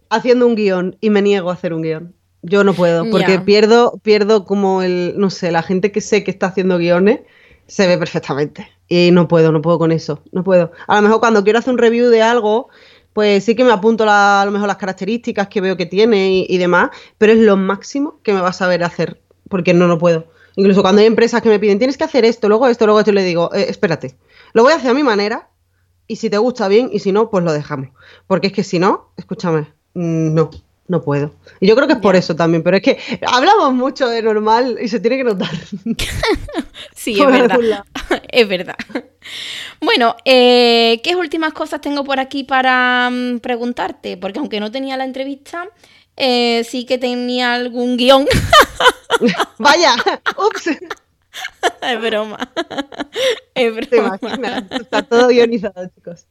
haciendo 0.09 0.47
un 0.47 0.55
guion 0.55 0.97
y 1.01 1.09
me 1.09 1.21
niego 1.21 1.49
a 1.49 1.53
hacer 1.53 1.73
un 1.73 1.81
guion. 1.81 2.15
Yo 2.41 2.63
no 2.63 2.73
puedo, 2.73 3.09
porque 3.09 3.39
pierdo, 3.39 3.99
pierdo 4.03 4.45
como 4.45 4.83
el, 4.83 5.15
no 5.17 5.31
sé, 5.31 5.51
la 5.51 5.63
gente 5.63 5.91
que 5.91 5.99
sé 5.99 6.23
que 6.23 6.29
está 6.29 6.47
haciendo 6.47 6.77
guiones 6.77 7.21
se 7.65 7.87
ve 7.87 7.97
perfectamente. 7.97 8.69
Y 8.87 9.09
no 9.11 9.27
puedo, 9.27 9.51
no 9.51 9.61
puedo 9.63 9.79
con 9.79 9.91
eso, 9.91 10.21
no 10.31 10.43
puedo. 10.43 10.71
A 10.87 10.95
lo 10.95 11.01
mejor 11.01 11.19
cuando 11.19 11.43
quiero 11.43 11.57
hacer 11.57 11.73
un 11.73 11.79
review 11.79 12.09
de 12.09 12.21
algo, 12.21 12.69
pues 13.13 13.43
sí 13.45 13.55
que 13.55 13.63
me 13.63 13.71
apunto 13.71 14.05
a 14.07 14.43
lo 14.45 14.51
mejor 14.51 14.67
las 14.67 14.77
características 14.77 15.47
que 15.47 15.61
veo 15.61 15.75
que 15.75 15.85
tiene 15.85 16.45
y, 16.47 16.57
demás, 16.57 16.91
pero 17.17 17.33
es 17.33 17.39
lo 17.39 17.57
máximo 17.57 18.19
que 18.21 18.33
me 18.33 18.41
va 18.41 18.49
a 18.49 18.53
saber 18.53 18.83
hacer, 18.83 19.21
porque 19.49 19.73
no, 19.73 19.87
no 19.87 19.97
puedo. 19.97 20.27
Incluso 20.55 20.81
cuando 20.81 21.01
hay 21.01 21.07
empresas 21.07 21.41
que 21.41 21.49
me 21.49 21.57
piden, 21.57 21.79
tienes 21.79 21.97
que 21.97 22.03
hacer 22.03 22.25
esto, 22.25 22.47
luego 22.47 22.67
esto, 22.67 22.85
luego 22.85 22.99
esto, 22.99 23.11
le 23.11 23.23
digo, 23.23 23.51
eh, 23.53 23.65
espérate, 23.69 24.15
lo 24.53 24.63
voy 24.63 24.73
a 24.73 24.75
hacer 24.75 24.91
a 24.91 24.93
mi 24.93 25.03
manera 25.03 25.49
y 26.07 26.17
si 26.17 26.29
te 26.29 26.37
gusta 26.37 26.67
bien 26.67 26.89
y 26.93 26.99
si 26.99 27.11
no, 27.11 27.29
pues 27.29 27.43
lo 27.43 27.53
dejamos. 27.53 27.89
Porque 28.27 28.47
es 28.47 28.53
que 28.53 28.63
si 28.63 28.79
no, 28.79 29.11
escúchame, 29.17 29.67
no, 29.95 30.51
no 30.87 31.01
puedo. 31.01 31.33
Y 31.59 31.67
yo 31.67 31.75
creo 31.75 31.87
que 31.87 31.93
es 31.93 31.99
por 31.99 32.15
eso 32.15 32.35
también, 32.35 32.61
pero 32.61 32.77
es 32.77 32.83
que 32.83 32.99
hablamos 33.25 33.73
mucho 33.73 34.07
de 34.07 34.21
normal 34.21 34.77
y 34.79 34.87
se 34.87 34.99
tiene 34.99 35.17
que 35.17 35.23
notar. 35.23 35.49
sí, 36.95 37.19
es 37.19 37.25
verdad. 37.25 37.83
es 38.31 38.47
verdad. 38.47 38.75
Bueno, 39.81 40.15
eh, 40.25 41.01
¿qué 41.03 41.15
últimas 41.15 41.53
cosas 41.53 41.81
tengo 41.81 42.03
por 42.03 42.19
aquí 42.19 42.43
para 42.43 43.09
mm, 43.09 43.39
preguntarte? 43.39 44.17
Porque 44.17 44.39
aunque 44.39 44.59
no 44.59 44.71
tenía 44.71 44.97
la 44.97 45.05
entrevista, 45.05 45.67
eh, 46.17 46.63
sí 46.69 46.85
que 46.85 46.97
tenía 46.97 47.53
algún 47.53 47.97
guion. 47.97 48.27
Vaya, 49.57 49.95
ups. 50.37 50.77
es 51.81 52.01
broma. 52.01 52.51
Es 53.55 53.73
broma. 53.73 54.19
Está 54.69 55.03
todo 55.03 55.29
guionizado, 55.29 55.87
chicos. 55.95 56.27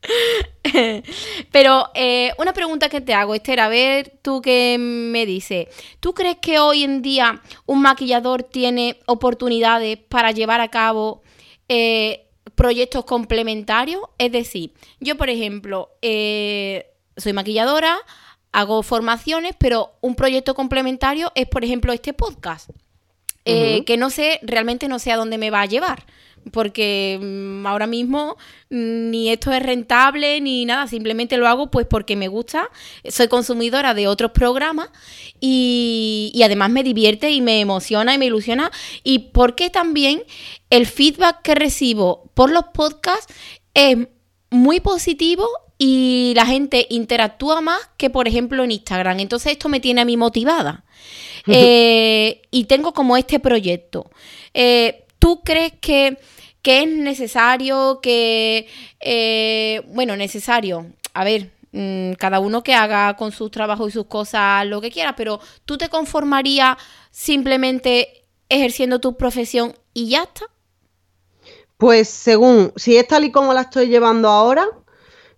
Pero 1.52 1.88
eh, 1.94 2.32
una 2.36 2.52
pregunta 2.52 2.90
que 2.90 3.00
te 3.00 3.14
hago, 3.14 3.34
Esther, 3.34 3.60
a 3.60 3.68
ver 3.68 4.18
tú 4.20 4.42
qué 4.42 4.76
me 4.78 5.24
dices. 5.24 5.68
¿Tú 6.00 6.12
crees 6.12 6.36
que 6.42 6.58
hoy 6.58 6.82
en 6.82 7.00
día 7.00 7.40
un 7.64 7.80
maquillador 7.80 8.42
tiene 8.42 9.00
oportunidades 9.06 9.96
para 9.96 10.32
llevar 10.32 10.60
a 10.60 10.68
cabo 10.68 11.22
eh, 11.70 12.26
proyectos 12.54 13.06
complementarios? 13.06 14.02
Es 14.18 14.30
decir, 14.30 14.74
yo, 15.00 15.16
por 15.16 15.30
ejemplo, 15.30 15.96
eh, 16.02 16.92
soy 17.16 17.32
maquilladora, 17.32 17.96
hago 18.52 18.82
formaciones, 18.82 19.56
pero 19.58 19.94
un 20.02 20.14
proyecto 20.14 20.54
complementario 20.54 21.32
es, 21.34 21.48
por 21.48 21.64
ejemplo, 21.64 21.90
este 21.94 22.12
podcast. 22.12 22.68
Que 23.44 23.96
no 23.98 24.10
sé, 24.10 24.40
realmente 24.42 24.88
no 24.88 24.98
sé 24.98 25.12
a 25.12 25.16
dónde 25.16 25.38
me 25.38 25.50
va 25.50 25.62
a 25.62 25.66
llevar 25.66 26.04
porque 26.50 27.18
mm, 27.20 27.66
ahora 27.66 27.86
mismo 27.86 28.36
mm, 28.70 29.10
ni 29.10 29.30
esto 29.30 29.52
es 29.52 29.62
rentable 29.62 30.40
ni 30.40 30.64
nada, 30.64 30.86
simplemente 30.86 31.36
lo 31.36 31.48
hago 31.48 31.70
pues 31.70 31.86
porque 31.86 32.16
me 32.16 32.28
gusta, 32.28 32.68
soy 33.08 33.28
consumidora 33.28 33.94
de 33.94 34.06
otros 34.06 34.32
programas 34.32 34.88
y, 35.40 36.30
y 36.34 36.42
además 36.42 36.70
me 36.70 36.82
divierte 36.82 37.30
y 37.30 37.40
me 37.40 37.60
emociona 37.60 38.14
y 38.14 38.18
me 38.18 38.26
ilusiona. 38.26 38.70
Y 39.02 39.30
porque 39.30 39.70
también 39.70 40.22
el 40.70 40.86
feedback 40.86 41.42
que 41.42 41.54
recibo 41.54 42.30
por 42.34 42.50
los 42.50 42.64
podcasts 42.74 43.32
es 43.74 43.98
muy 44.50 44.80
positivo 44.80 45.46
y 45.78 46.32
la 46.36 46.46
gente 46.46 46.86
interactúa 46.90 47.60
más 47.60 47.80
que 47.96 48.10
por 48.10 48.28
ejemplo 48.28 48.64
en 48.64 48.72
Instagram. 48.72 49.20
Entonces 49.20 49.52
esto 49.52 49.68
me 49.68 49.80
tiene 49.80 50.00
a 50.00 50.04
mí 50.04 50.16
motivada. 50.16 50.84
Eh, 51.46 52.42
y 52.50 52.64
tengo 52.64 52.94
como 52.94 53.16
este 53.16 53.38
proyecto. 53.38 54.10
Eh, 54.54 55.04
¿Tú 55.18 55.42
crees 55.42 55.74
que 55.80 56.18
que 56.64 56.82
es 56.82 56.88
necesario, 56.88 58.00
que, 58.02 58.68
eh, 58.98 59.82
bueno, 59.88 60.16
necesario, 60.16 60.86
a 61.12 61.22
ver, 61.22 61.52
mm, 61.72 62.14
cada 62.14 62.40
uno 62.40 62.62
que 62.62 62.72
haga 62.72 63.16
con 63.16 63.32
sus 63.32 63.50
trabajos 63.50 63.90
y 63.90 63.92
sus 63.92 64.06
cosas 64.06 64.66
lo 64.66 64.80
que 64.80 64.90
quiera, 64.90 65.14
pero 65.14 65.40
tú 65.66 65.76
te 65.76 65.90
conformarías 65.90 66.78
simplemente 67.10 68.24
ejerciendo 68.48 68.98
tu 68.98 69.18
profesión 69.18 69.74
y 69.92 70.08
ya 70.08 70.22
está. 70.22 70.46
Pues 71.76 72.08
según, 72.08 72.72
si 72.76 72.96
es 72.96 73.06
tal 73.06 73.24
y 73.24 73.30
como 73.30 73.52
la 73.52 73.60
estoy 73.60 73.88
llevando 73.88 74.30
ahora, 74.30 74.66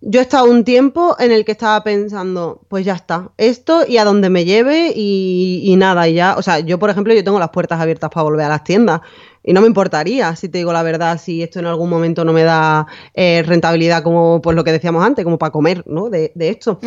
yo 0.09 0.21
he 0.21 0.23
estado 0.23 0.49
un 0.49 0.63
tiempo 0.63 1.17
en 1.19 1.33
el 1.33 1.43
que 1.43 1.51
estaba 1.51 1.83
pensando, 1.83 2.61
pues 2.69 2.85
ya 2.85 2.93
está, 2.93 3.31
esto 3.35 3.83
y 3.85 3.97
a 3.97 4.05
donde 4.05 4.29
me 4.29 4.45
lleve 4.45 4.93
y, 4.95 5.61
y, 5.65 5.75
nada, 5.75 6.07
y 6.07 6.13
ya, 6.13 6.35
o 6.37 6.41
sea, 6.41 6.59
yo 6.59 6.79
por 6.79 6.89
ejemplo, 6.89 7.13
yo 7.13 7.25
tengo 7.25 7.39
las 7.39 7.49
puertas 7.49 7.81
abiertas 7.81 8.09
para 8.09 8.23
volver 8.23 8.45
a 8.45 8.49
las 8.49 8.63
tiendas. 8.63 9.01
Y 9.43 9.51
no 9.51 9.59
me 9.59 9.67
importaría, 9.67 10.33
si 10.37 10.47
te 10.47 10.59
digo 10.59 10.71
la 10.71 10.81
verdad, 10.81 11.19
si 11.21 11.43
esto 11.43 11.59
en 11.59 11.65
algún 11.65 11.89
momento 11.89 12.23
no 12.23 12.31
me 12.31 12.43
da 12.43 12.87
eh, 13.13 13.43
rentabilidad 13.45 14.01
como 14.01 14.41
pues 14.41 14.55
lo 14.55 14.63
que 14.63 14.71
decíamos 14.71 15.03
antes, 15.03 15.25
como 15.25 15.37
para 15.37 15.51
comer, 15.51 15.83
¿no? 15.87 16.09
De, 16.09 16.31
esto. 16.37 16.79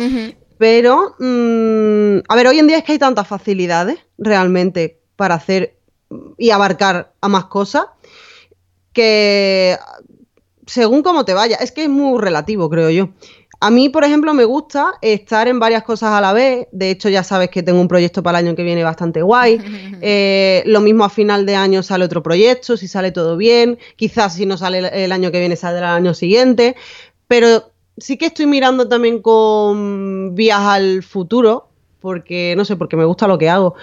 Pero, 0.57 1.15
mm, 1.19 2.23
a 2.27 2.35
ver, 2.35 2.47
hoy 2.47 2.57
en 2.57 2.67
día 2.67 2.79
es 2.79 2.83
que 2.83 2.93
hay 2.93 2.99
tantas 2.99 3.27
facilidades 3.27 3.99
realmente 4.17 4.99
para 5.15 5.35
hacer 5.35 5.77
y 6.39 6.49
abarcar 6.49 7.13
a 7.21 7.27
más 7.29 7.45
cosas 7.45 7.85
que 8.93 9.77
según 10.71 11.03
cómo 11.03 11.25
te 11.25 11.33
vaya, 11.33 11.57
es 11.57 11.73
que 11.73 11.83
es 11.83 11.89
muy 11.89 12.17
relativo, 12.17 12.69
creo 12.69 12.89
yo. 12.89 13.09
A 13.59 13.69
mí, 13.69 13.89
por 13.89 14.05
ejemplo, 14.05 14.33
me 14.33 14.45
gusta 14.45 14.93
estar 15.01 15.49
en 15.49 15.59
varias 15.59 15.83
cosas 15.83 16.13
a 16.13 16.21
la 16.21 16.31
vez. 16.31 16.69
De 16.71 16.89
hecho, 16.89 17.09
ya 17.09 17.23
sabes 17.23 17.49
que 17.49 17.61
tengo 17.61 17.81
un 17.81 17.89
proyecto 17.89 18.23
para 18.23 18.39
el 18.39 18.47
año 18.47 18.55
que 18.55 18.63
viene 18.63 18.83
bastante 18.83 19.21
guay. 19.21 19.59
Eh, 20.03 20.63
lo 20.65 20.81
mismo 20.81 21.03
a 21.03 21.09
final 21.09 21.45
de 21.45 21.55
año 21.55 21.83
sale 21.83 22.05
otro 22.05 22.23
proyecto, 22.23 22.75
si 22.75 22.87
sale 22.87 23.11
todo 23.11 23.37
bien. 23.37 23.77
Quizás 23.97 24.33
si 24.33 24.47
no 24.47 24.57
sale 24.57 25.03
el 25.03 25.11
año 25.11 25.31
que 25.31 25.39
viene, 25.39 25.55
saldrá 25.55 25.89
el 25.91 25.97
año 25.97 26.13
siguiente. 26.15 26.75
Pero 27.27 27.71
sí 27.97 28.17
que 28.17 28.27
estoy 28.27 28.47
mirando 28.47 28.87
también 28.87 29.21
con 29.21 30.33
vías 30.33 30.61
al 30.61 31.03
futuro, 31.03 31.67
porque 31.99 32.55
no 32.57 32.65
sé, 32.65 32.77
porque 32.77 32.97
me 32.97 33.05
gusta 33.05 33.27
lo 33.27 33.37
que 33.37 33.49
hago. 33.49 33.75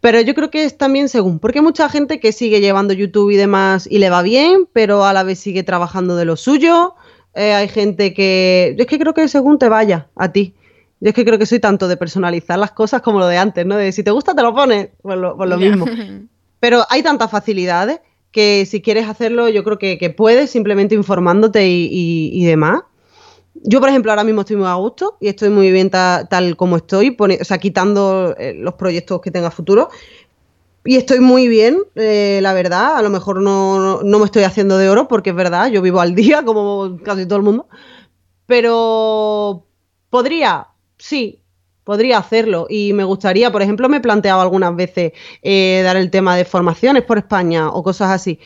Pero 0.00 0.20
yo 0.20 0.34
creo 0.34 0.50
que 0.50 0.64
es 0.64 0.76
también 0.76 1.08
según, 1.08 1.38
porque 1.38 1.58
hay 1.58 1.64
mucha 1.64 1.88
gente 1.88 2.20
que 2.20 2.32
sigue 2.32 2.60
llevando 2.60 2.94
YouTube 2.94 3.30
y 3.30 3.36
demás 3.36 3.88
y 3.90 3.98
le 3.98 4.10
va 4.10 4.22
bien, 4.22 4.68
pero 4.72 5.04
a 5.04 5.12
la 5.12 5.22
vez 5.22 5.38
sigue 5.38 5.62
trabajando 5.62 6.16
de 6.16 6.24
lo 6.24 6.36
suyo. 6.36 6.94
Eh, 7.34 7.52
hay 7.52 7.68
gente 7.68 8.14
que. 8.14 8.74
Yo 8.76 8.82
es 8.82 8.86
que 8.88 8.98
creo 8.98 9.14
que 9.14 9.28
según 9.28 9.58
te 9.58 9.68
vaya 9.68 10.08
a 10.16 10.32
ti. 10.32 10.54
Yo 11.00 11.10
es 11.10 11.14
que 11.14 11.24
creo 11.24 11.38
que 11.38 11.46
soy 11.46 11.60
tanto 11.60 11.88
de 11.88 11.96
personalizar 11.96 12.58
las 12.58 12.72
cosas 12.72 13.02
como 13.02 13.18
lo 13.18 13.26
de 13.26 13.36
antes, 13.36 13.66
¿no? 13.66 13.76
De 13.76 13.92
si 13.92 14.02
te 14.02 14.10
gusta, 14.10 14.34
te 14.34 14.42
lo 14.42 14.54
pones, 14.54 14.88
pues 15.02 15.18
lo, 15.18 15.36
pues 15.36 15.48
lo 15.48 15.58
mismo. 15.58 15.86
Pero 16.60 16.84
hay 16.88 17.02
tantas 17.02 17.30
facilidades 17.30 18.00
que 18.36 18.66
si 18.66 18.82
quieres 18.82 19.08
hacerlo, 19.08 19.48
yo 19.48 19.64
creo 19.64 19.78
que, 19.78 20.14
puedes, 20.16 20.50
simplemente 20.50 20.94
informándote 20.94 21.66
y, 21.68 22.44
demás. 22.44 22.80
Yo, 23.62 23.80
por 23.80 23.88
ejemplo, 23.88 24.12
ahora 24.12 24.24
mismo 24.24 24.42
estoy 24.42 24.56
muy 24.56 24.66
a 24.66 24.74
gusto 24.74 25.16
y 25.20 25.28
estoy 25.28 25.50
muy 25.50 25.72
bien 25.72 25.90
tal 25.90 26.56
como 26.56 26.76
estoy, 26.76 27.16
o 27.18 27.44
sea, 27.44 27.58
quitando 27.58 28.34
eh, 28.38 28.54
los 28.54 28.74
proyectos 28.74 29.20
que 29.20 29.30
tenga 29.30 29.50
futuro, 29.50 29.88
y 30.86 30.96
estoy 30.96 31.18
muy 31.18 31.48
bien, 31.48 31.82
eh, 31.96 32.38
la 32.42 32.54
verdad. 32.54 32.96
A 32.96 33.02
lo 33.02 33.10
mejor 33.10 33.42
no, 33.42 34.00
me 34.02 34.24
estoy 34.24 34.44
haciendo 34.44 34.78
de 34.78 34.88
oro 34.88 35.08
porque 35.08 35.30
es 35.30 35.36
verdad, 35.36 35.68
yo 35.68 35.82
vivo 35.82 36.00
al 36.00 36.14
día 36.14 36.44
como 36.44 36.98
casi 37.02 37.26
todo 37.26 37.38
el 37.38 37.44
mundo. 37.44 37.68
Pero 38.46 39.66
podría, 40.10 40.68
sí, 40.96 41.42
podría 41.84 42.18
hacerlo. 42.18 42.66
Y 42.70 42.92
me 42.92 43.04
gustaría, 43.04 43.50
por 43.50 43.62
ejemplo, 43.62 43.88
me 43.88 43.98
he 43.98 44.00
planteado 44.00 44.40
algunas 44.40 44.76
veces 44.76 45.12
eh, 45.42 45.82
dar 45.84 45.96
el 45.96 46.10
tema 46.10 46.36
de 46.36 46.44
formaciones 46.44 47.02
por 47.02 47.18
España 47.18 47.68
o 47.70 47.82
cosas 47.82 48.10
así. 48.10 48.38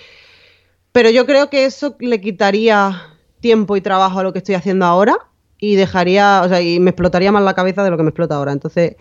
Pero 0.92 1.10
yo 1.10 1.26
creo 1.26 1.50
que 1.50 1.66
eso 1.66 1.96
le 2.00 2.20
quitaría 2.20 3.19
tiempo 3.40 3.76
y 3.76 3.80
trabajo 3.80 4.20
a 4.20 4.22
lo 4.22 4.32
que 4.32 4.38
estoy 4.38 4.54
haciendo 4.54 4.86
ahora 4.86 5.16
y 5.58 5.74
dejaría, 5.74 6.42
o 6.44 6.48
sea, 6.48 6.60
y 6.60 6.80
me 6.80 6.90
explotaría 6.90 7.32
más 7.32 7.42
la 7.42 7.54
cabeza 7.54 7.84
de 7.84 7.90
lo 7.90 7.96
que 7.96 8.02
me 8.02 8.10
explota 8.10 8.36
ahora. 8.36 8.52
Entonces, 8.52 8.96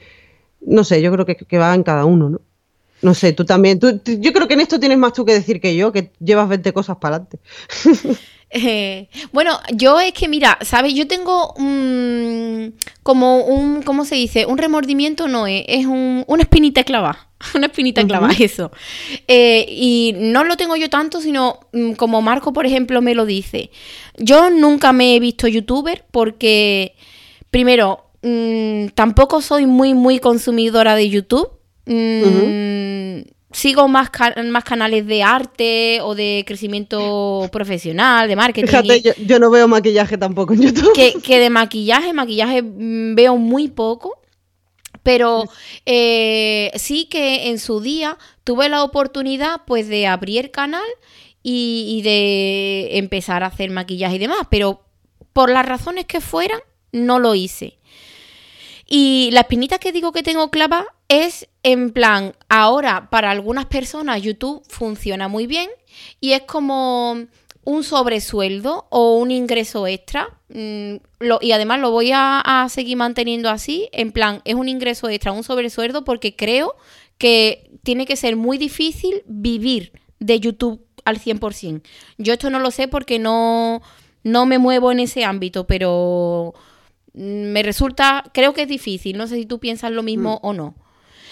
no 0.62 0.84
sé, 0.84 1.02
yo 1.02 1.12
creo 1.12 1.26
que, 1.26 1.58
va 1.58 1.74
en 1.74 1.84
cada 1.84 2.06
uno, 2.06 2.30
¿no? 2.30 2.42
No 3.02 3.14
sé, 3.14 3.32
tú 3.32 3.46
también. 3.46 3.80
yo 3.80 4.34
creo 4.34 4.48
que 4.48 4.56
en 4.56 4.60
esto 4.60 4.80
tienes 4.80 4.98
más 4.98 5.14
tú 5.14 5.24
que 5.24 5.34
decir 5.34 5.62
que 5.62 5.76
yo, 5.76 5.94
que 5.94 6.12
llevas 6.20 6.50
20 6.50 6.74
cosas 6.74 6.98
para 6.98 7.16
adelante. 7.16 7.40
Eh, 8.52 9.10
bueno, 9.32 9.60
yo 9.74 10.00
es 10.00 10.14
que, 10.14 10.28
mira, 10.28 10.58
¿sabes? 10.62 10.94
Yo 10.94 11.08
tengo 11.08 11.54
como 13.04 13.44
un, 13.44 13.84
¿cómo 13.84 14.06
se 14.06 14.16
dice? 14.16 14.46
Un 14.46 14.58
remordimiento 14.58 15.28
no 15.28 15.48
es, 15.48 15.64
es 15.68 15.86
un, 15.86 16.24
una 16.28 16.44
espinita 16.44 16.84
clavada. 16.84 17.30
Una 17.56 17.68
espinita 17.68 18.06
clavada, 18.06 18.34
eso. 18.38 18.70
Eh, 19.28 19.66
y 19.70 20.14
no 20.18 20.44
lo 20.44 20.58
tengo 20.58 20.76
yo 20.76 20.90
tanto, 20.90 21.22
sino 21.22 21.60
mm, 21.72 21.94
como 21.94 22.22
Marco, 22.22 22.52
por 22.52 22.66
ejemplo, 22.66 23.02
me 23.02 23.16
lo 23.16 23.26
dice. 23.26 23.72
Yo 24.18 24.50
nunca 24.50 24.92
me 24.92 25.16
he 25.16 25.20
visto 25.22 25.48
youtuber 25.48 26.04
porque, 26.12 26.96
primero, 27.50 28.08
mm, 28.24 28.88
tampoco 28.94 29.42
soy 29.42 29.68
muy, 29.68 29.94
muy 29.94 30.20
consumidora 30.20 30.96
de 30.96 31.10
YouTube. 31.10 31.50
Mm, 31.86 33.22
sigo 33.52 33.88
más, 33.88 34.10
más 34.46 34.64
canales 34.64 35.06
de 35.08 35.24
arte 35.24 36.00
o 36.02 36.16
de 36.16 36.44
crecimiento 36.46 37.50
profesional, 37.52 38.28
de 38.28 38.36
marketing. 38.36 38.68
Fíjate, 38.68 39.16
yo, 39.26 39.40
no 39.40 39.50
veo 39.50 39.68
maquillaje 39.68 40.18
tampoco 40.18 40.54
en 40.54 40.62
YouTube. 40.62 40.94
Que, 40.94 41.40
de 41.40 41.50
maquillaje, 41.50 42.14
maquillaje 42.14 42.62
mm, 42.62 43.16
veo 43.16 43.38
muy 43.38 43.68
poco. 43.68 44.16
Pero 45.02 45.46
eh, 45.86 46.72
sí 46.76 47.06
que 47.06 47.50
en 47.50 47.58
su 47.58 47.80
día 47.80 48.18
tuve 48.44 48.70
la 48.70 48.84
oportunidad 48.84 49.62
pues 49.66 49.88
de 49.88 50.06
abrir 50.06 50.52
canal 50.52 50.86
y, 51.42 51.96
y 51.98 52.02
de 52.02 52.98
empezar 52.98 53.44
a 53.44 53.48
hacer 53.48 53.72
maquillaje 53.72 54.18
y 54.18 54.20
demás. 54.20 54.48
Pero 54.52 54.86
por 55.32 55.50
las 55.50 55.66
razones 55.66 56.06
que 56.06 56.22
fueran, 56.22 56.60
no 56.92 57.18
lo 57.18 57.34
hice. 57.34 57.79
Y 58.90 59.30
la 59.34 59.42
espinita 59.42 59.78
que 59.78 59.92
digo 59.92 60.12
que 60.12 60.24
tengo 60.24 60.50
clava 60.50 60.88
es 61.08 61.48
en 61.62 61.92
plan, 61.92 62.34
ahora 62.50 63.10
para 63.12 63.30
algunas 63.30 63.68
personas 63.68 64.22
YouTube 64.22 64.64
funciona 64.68 65.28
muy 65.28 65.46
bien 65.46 65.70
y 66.20 66.32
es 66.32 66.42
como 66.42 67.28
un 67.64 67.84
sobresueldo 67.84 68.88
o 68.90 69.18
un 69.18 69.30
ingreso 69.30 69.86
extra. 69.86 70.30
Mm, 70.50 70.96
y 71.42 71.52
además 71.52 71.80
lo 71.80 71.92
voy 71.92 72.12
a, 72.14 72.66
seguir 72.70 72.98
manteniendo 72.98 73.50
así. 73.50 73.90
En 73.92 74.12
plan, 74.12 74.42
es 74.44 74.56
un 74.56 74.68
ingreso 74.68 75.08
extra, 75.08 75.32
un 75.32 75.44
sobresueldo, 75.44 76.04
porque 76.04 76.36
creo 76.36 76.76
que 77.20 77.70
tiene 77.84 78.08
que 78.08 78.16
ser 78.16 78.36
muy 78.36 78.58
difícil 78.58 79.22
vivir 79.28 79.92
de 80.20 80.40
YouTube 80.40 80.84
al 81.06 81.20
100%. 81.20 81.84
Yo 82.18 82.34
esto 82.34 82.50
no 82.50 82.60
lo 82.60 82.72
sé 82.72 82.88
porque 82.88 83.20
no, 83.20 83.84
no 84.24 84.48
me 84.48 84.58
muevo 84.58 84.92
en 84.92 85.02
ese 85.02 85.24
ámbito, 85.24 85.68
pero 85.68 86.56
me 87.20 87.64
resulta, 87.64 88.24
creo 88.34 88.54
que 88.54 88.64
es 88.64 88.68
difícil. 88.68 89.18
No 89.18 89.28
sé 89.28 89.36
si 89.36 89.46
tú 89.46 89.60
piensas 89.60 89.92
lo 89.92 90.04
mismo 90.04 90.40
mm. 90.42 90.46
o 90.48 90.54
no. 90.54 90.76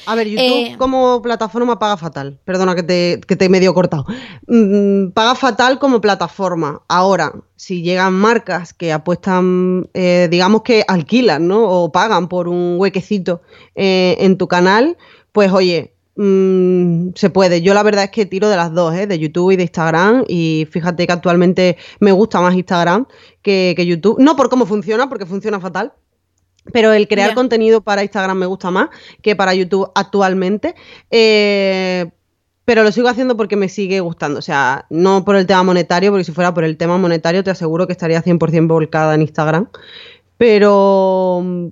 A 0.06 0.16
ver, 0.16 0.28
YouTube 0.28 0.46
eh, 0.46 0.76
como 0.78 1.22
plataforma 1.22 1.80
paga 1.80 1.98
fatal. 1.98 2.40
Perdona 2.46 2.76
que 2.76 2.84
te, 2.84 3.22
que 3.28 3.36
te 3.36 3.46
he 3.46 3.50
medio 3.50 3.74
cortado. 3.74 4.06
Mm, 4.48 5.10
paga 5.10 5.36
fatal 5.36 5.80
como 5.80 6.00
plataforma. 6.00 6.82
Ahora, 6.88 7.34
si 7.58 7.82
llegan 7.82 8.14
marcas 8.14 8.74
que 8.74 8.94
apuestan, 8.94 9.90
eh, 9.94 10.30
digamos 10.32 10.62
que 10.62 10.86
alquilan, 10.88 11.48
¿no? 11.48 11.70
O 11.70 11.92
pagan 11.92 12.30
por 12.30 12.48
un 12.48 12.76
huequecito 12.78 13.42
eh, 13.76 14.16
en 14.20 14.38
tu 14.38 14.48
canal, 14.48 14.96
pues 15.34 15.52
oye, 15.52 15.94
mm, 16.16 17.10
se 17.16 17.30
puede. 17.30 17.62
Yo 17.62 17.74
la 17.74 17.84
verdad 17.84 18.06
es 18.06 18.12
que 18.12 18.26
tiro 18.26 18.48
de 18.48 18.56
las 18.56 18.74
dos, 18.74 18.96
¿eh? 18.96 19.08
de 19.08 19.20
YouTube 19.20 19.52
y 19.52 19.58
de 19.58 19.64
Instagram. 19.64 20.24
Y 20.30 20.70
fíjate 20.72 21.06
que 21.06 21.12
actualmente 21.12 21.76
me 22.00 22.14
gusta 22.14 22.40
más 22.40 22.56
Instagram 22.56 23.08
que, 23.48 23.74
que 23.78 23.86
YouTube. 23.86 24.20
No 24.20 24.36
por 24.36 24.50
cómo 24.50 24.66
funciona, 24.66 25.08
porque 25.08 25.26
funciona 25.26 25.62
fatal, 25.62 25.94
pero 26.74 26.92
el 26.92 27.08
crear 27.08 27.34
contenido 27.34 27.80
para 27.80 28.04
Instagram 28.04 28.38
me 28.38 28.46
gusta 28.46 28.72
más 28.72 28.90
que 29.22 29.38
para 29.38 29.54
YouTube 29.54 29.90
actualmente. 29.96 30.76
Eh, 31.12 32.10
pero 32.66 32.84
lo 32.84 32.92
sigo 32.92 33.08
haciendo 33.08 33.38
porque 33.38 33.56
me 33.56 33.70
sigue 33.70 34.02
gustando. 34.02 34.40
O 34.40 34.42
sea, 34.42 34.86
no 34.90 35.24
por 35.24 35.38
el 35.38 35.46
tema 35.46 35.64
monetario, 35.64 36.12
porque 36.12 36.26
si 36.26 36.34
fuera 36.34 36.54
por 36.54 36.66
el 36.66 36.76
tema 36.76 36.98
monetario 36.98 37.42
te 37.42 37.52
aseguro 37.52 37.88
que 37.88 37.94
estaría 37.94 38.22
100% 38.22 38.68
volcada 38.68 39.16
en 39.16 39.22
Instagram. 39.22 39.70
Pero 40.38 41.42
mm, 41.42 41.68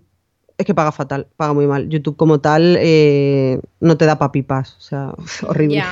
es 0.58 0.66
que 0.66 0.74
paga 0.74 0.94
fatal, 0.94 1.28
paga 1.36 1.52
muy 1.52 1.68
mal. 1.68 1.90
YouTube 1.90 2.16
como 2.16 2.40
tal 2.40 2.78
eh, 2.80 3.60
no 3.82 3.98
te 3.98 4.06
da 4.06 4.18
papipas. 4.18 4.78
O 4.78 4.82
sea, 4.82 5.14
horrible. 5.46 5.84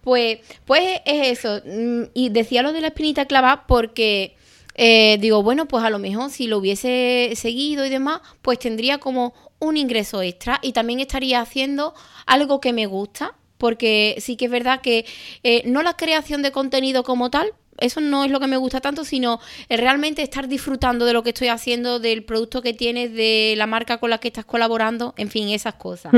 Pues, 0.00 0.38
pues 0.64 1.00
es 1.04 1.38
eso. 1.38 1.60
Mm, 1.66 2.10
y 2.14 2.28
decía 2.28 2.62
lo 2.62 2.72
de 2.72 2.82
la 2.82 2.88
espinita 2.88 3.24
clava 3.24 3.64
porque 3.66 4.36
eh, 4.74 5.18
digo, 5.20 5.42
bueno, 5.42 5.66
pues 5.66 5.84
a 5.84 5.90
lo 5.90 5.98
mejor 5.98 6.30
si 6.30 6.46
lo 6.46 6.58
hubiese 6.58 7.32
seguido 7.36 7.86
y 7.86 7.90
demás, 7.90 8.20
pues 8.42 8.58
tendría 8.58 8.98
como 8.98 9.34
un 9.58 9.76
ingreso 9.76 10.22
extra 10.22 10.58
y 10.62 10.72
también 10.72 11.00
estaría 11.00 11.40
haciendo 11.40 11.94
algo 12.26 12.60
que 12.60 12.72
me 12.72 12.86
gusta, 12.86 13.34
porque 13.58 14.16
sí 14.18 14.36
que 14.36 14.46
es 14.46 14.50
verdad 14.50 14.80
que 14.80 15.06
eh, 15.42 15.62
no 15.66 15.82
la 15.82 15.96
creación 15.96 16.42
de 16.42 16.52
contenido 16.52 17.02
como 17.02 17.30
tal, 17.30 17.52
eso 17.78 18.00
no 18.00 18.24
es 18.24 18.30
lo 18.30 18.40
que 18.40 18.46
me 18.46 18.56
gusta 18.56 18.80
tanto, 18.80 19.04
sino 19.04 19.40
realmente 19.68 20.22
estar 20.22 20.48
disfrutando 20.48 21.04
de 21.04 21.12
lo 21.12 21.22
que 21.22 21.30
estoy 21.30 21.48
haciendo, 21.48 21.98
del 21.98 22.24
producto 22.24 22.62
que 22.62 22.72
tienes, 22.72 23.12
de 23.12 23.54
la 23.56 23.66
marca 23.66 23.98
con 23.98 24.10
la 24.10 24.18
que 24.18 24.28
estás 24.28 24.44
colaborando, 24.44 25.14
en 25.16 25.28
fin, 25.28 25.48
esas 25.48 25.74
cosas. 25.74 26.12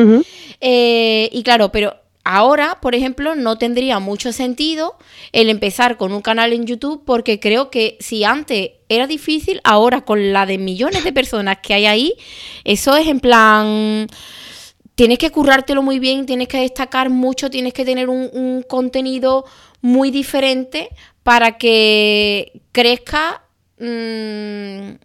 Eh, 0.61 1.31
y 1.33 1.43
claro, 1.43 1.73
pero 1.73 1.97
Ahora, 2.29 2.79
por 2.83 2.97
ejemplo, 2.97 3.37
no 3.37 3.57
tendría 3.57 4.01
mucho 4.01 4.33
sentido 4.33 4.97
el 5.31 5.49
empezar 5.49 5.97
con 5.97 6.13
un 6.13 6.23
canal 6.23 6.53
en 6.53 6.67
YouTube 6.67 7.05
porque 7.07 7.39
creo 7.39 7.71
que 7.71 7.97
si 8.01 8.25
antes 8.25 8.71
era 8.89 9.07
difícil, 9.07 9.61
ahora 9.63 10.01
con 10.01 10.33
la 10.33 10.45
de 10.45 10.59
millones 10.59 11.05
de 11.05 11.13
personas 11.13 11.59
que 11.63 11.75
hay 11.75 11.87
ahí, 11.87 12.15
eso 12.65 12.97
es 12.97 13.07
en 13.07 13.21
plan 13.21 14.09
tienes 14.97 15.19
que 15.19 15.31
currártelo 15.31 15.85
muy 15.85 16.01
bien, 16.01 16.27
tienes 16.27 16.49
que 16.49 16.59
destacar 16.59 17.11
mucho, 17.11 17.49
tienes 17.49 17.73
que 17.73 17.85
tener 17.85 18.09
un, 18.09 18.65
contenido 18.69 19.45
muy 19.81 20.11
diferente 20.11 20.89
para 21.23 21.59
que 21.59 22.61
crezca 22.73 23.45
mm, 23.79 24.97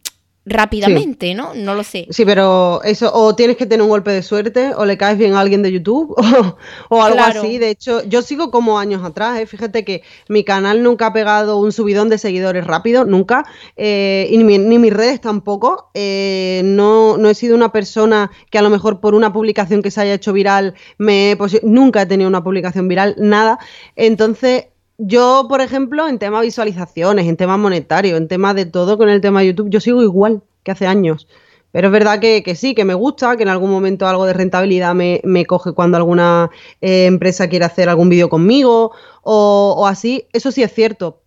rápidamente, 0.44 1.36
¿no? 1.36 1.54
No 1.54 1.76
lo 1.76 1.84
sé. 1.84 2.08
Sí, 2.10 2.26
pero 2.26 2.82
eso, 2.84 3.12
o 3.14 3.36
tienes 3.36 3.58
que 3.58 3.68
tener 3.68 3.84
un 3.84 3.90
golpe 3.90 4.12
de 4.12 4.24
suerte, 4.24 4.74
o 4.76 4.86
le 4.86 4.98
caes 4.98 5.18
bien 5.18 5.34
a 5.34 5.40
alguien 5.40 5.62
de 5.62 5.72
YouTube, 5.72 6.16
o, 6.90 7.04
algo 7.04 7.20
así. 7.20 7.60
De 7.60 7.70
hecho, 7.70 8.04
yo 8.06 8.24
sigo 8.24 8.50
como 8.50 8.80
años 8.80 9.04
atrás, 9.04 9.40
¿eh? 9.40 9.46
fíjate 9.46 9.86
que 9.86 10.02
mi 10.30 10.44
canal 10.44 10.82
nunca 10.82 11.08
ha 11.08 11.14
pegado 11.14 11.58
un 11.58 11.72
subidón 11.72 12.10
de 12.10 12.18
seguidores 12.18 12.66
rápido, 12.66 13.06
nunca, 13.06 13.46
eh, 13.78 14.28
y 14.32 14.38
ni, 14.40 14.80
mis 14.80 14.94
redes 14.94 15.22
tampoco. 15.22 15.92
Eh, 15.94 16.62
no, 16.66 17.18
no 17.18 17.30
he 17.30 17.36
sido 17.36 17.56
una 17.56 17.72
persona 17.72 18.32
que 18.50 18.58
a 18.58 18.64
lo 18.64 18.72
mejor 18.72 19.00
por 19.00 19.14
una 19.14 19.32
publicación 19.32 19.84
que 19.84 19.92
se 19.92 20.02
haya 20.02 20.14
hecho 20.16 20.34
viral, 20.34 20.74
me 20.98 21.38
nunca 21.62 22.02
he 22.02 22.06
tenido 22.08 22.28
una 22.28 22.44
publicación 22.44 22.88
viral, 22.88 23.16
nada. 23.20 23.60
Entonces, 23.96 24.66
yo, 25.04 25.48
por 25.50 25.62
ejemplo, 25.62 26.08
en 26.08 26.20
tema 26.20 26.42
visualizaciones, 26.42 27.28
en 27.28 27.36
tema 27.36 27.58
monetario, 27.58 28.18
en 28.18 28.28
tema 28.28 28.54
de 28.54 28.66
todo 28.66 28.98
con 29.00 29.10
el 29.10 29.20
tema 29.20 29.40
de 29.40 29.48
YouTube, 29.48 29.70
yo 29.70 29.80
sigo 29.80 30.04
igual 30.04 30.44
que 30.64 30.72
hace 30.72 30.86
años. 30.86 31.28
Pero 31.72 31.88
es 31.88 31.92
verdad 31.92 32.20
que, 32.20 32.44
sí, 32.56 32.76
que 32.76 32.86
me 32.86 32.94
gusta, 32.94 33.36
que 33.36 33.44
en 33.44 33.50
algún 33.50 33.72
momento 33.72 34.08
algo 34.08 34.26
de 34.26 34.34
rentabilidad 34.34 34.94
me, 34.94 35.46
coge 35.48 35.72
cuando 35.72 35.98
alguna 35.98 36.52
eh, 36.82 37.06
empresa 37.06 37.48
quiere 37.50 37.66
hacer 37.66 37.90
algún 37.90 38.10
vídeo 38.10 38.30
conmigo 38.30 38.92
o, 39.24 39.88
así. 39.88 40.28
Eso 40.34 40.52
sí 40.52 40.62
es 40.62 40.74
cierto. 40.74 41.22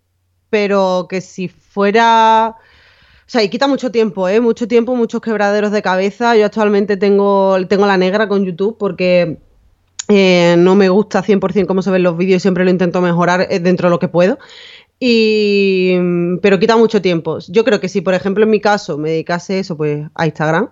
Pero 0.51 1.07
que 1.09 1.21
si 1.21 1.49
fuera... 1.49 2.57
O 3.27 3.31
sea, 3.35 3.43
y 3.43 3.49
quita 3.49 3.67
mucho 3.67 3.91
tiempo, 3.91 4.29
¿eh? 4.29 4.41
Mucho 4.41 4.69
tiempo, 4.69 4.95
muchos 4.95 5.21
quebraderos 5.23 5.73
de 5.73 5.83
cabeza. 5.83 6.37
Yo 6.37 6.45
actualmente 6.45 6.97
tengo, 6.99 7.57
tengo 7.69 7.87
la 7.87 7.97
negra 7.97 8.29
con 8.29 8.45
YouTube 8.45 8.77
porque 8.79 9.39
eh, 10.09 10.57
no 10.59 10.75
me 10.75 10.89
gusta 10.89 11.23
100% 11.23 11.67
cómo 11.67 11.83
se 11.83 11.91
ven 11.91 12.03
los 12.03 12.17
vídeos, 12.17 12.43
siempre 12.43 12.65
lo 12.65 12.71
intento 12.71 13.01
mejorar 13.01 13.47
eh, 13.51 13.61
dentro 13.61 13.89
de 13.89 13.91
lo 13.91 13.99
que 13.99 14.09
puedo. 14.09 14.39
Y, 15.01 15.97
pero 16.41 16.59
quita 16.59 16.77
mucho 16.77 17.03
tiempo. 17.03 17.39
Yo 17.49 17.65
creo 17.65 17.81
que 17.81 17.89
si, 17.89 18.01
por 18.01 18.15
ejemplo, 18.15 18.45
en 18.45 18.51
mi 18.51 18.61
caso 18.61 18.97
me 18.97 19.11
dedicase 19.11 19.59
eso, 19.59 19.77
pues 19.77 20.07
a 20.15 20.27
Instagram, 20.27 20.71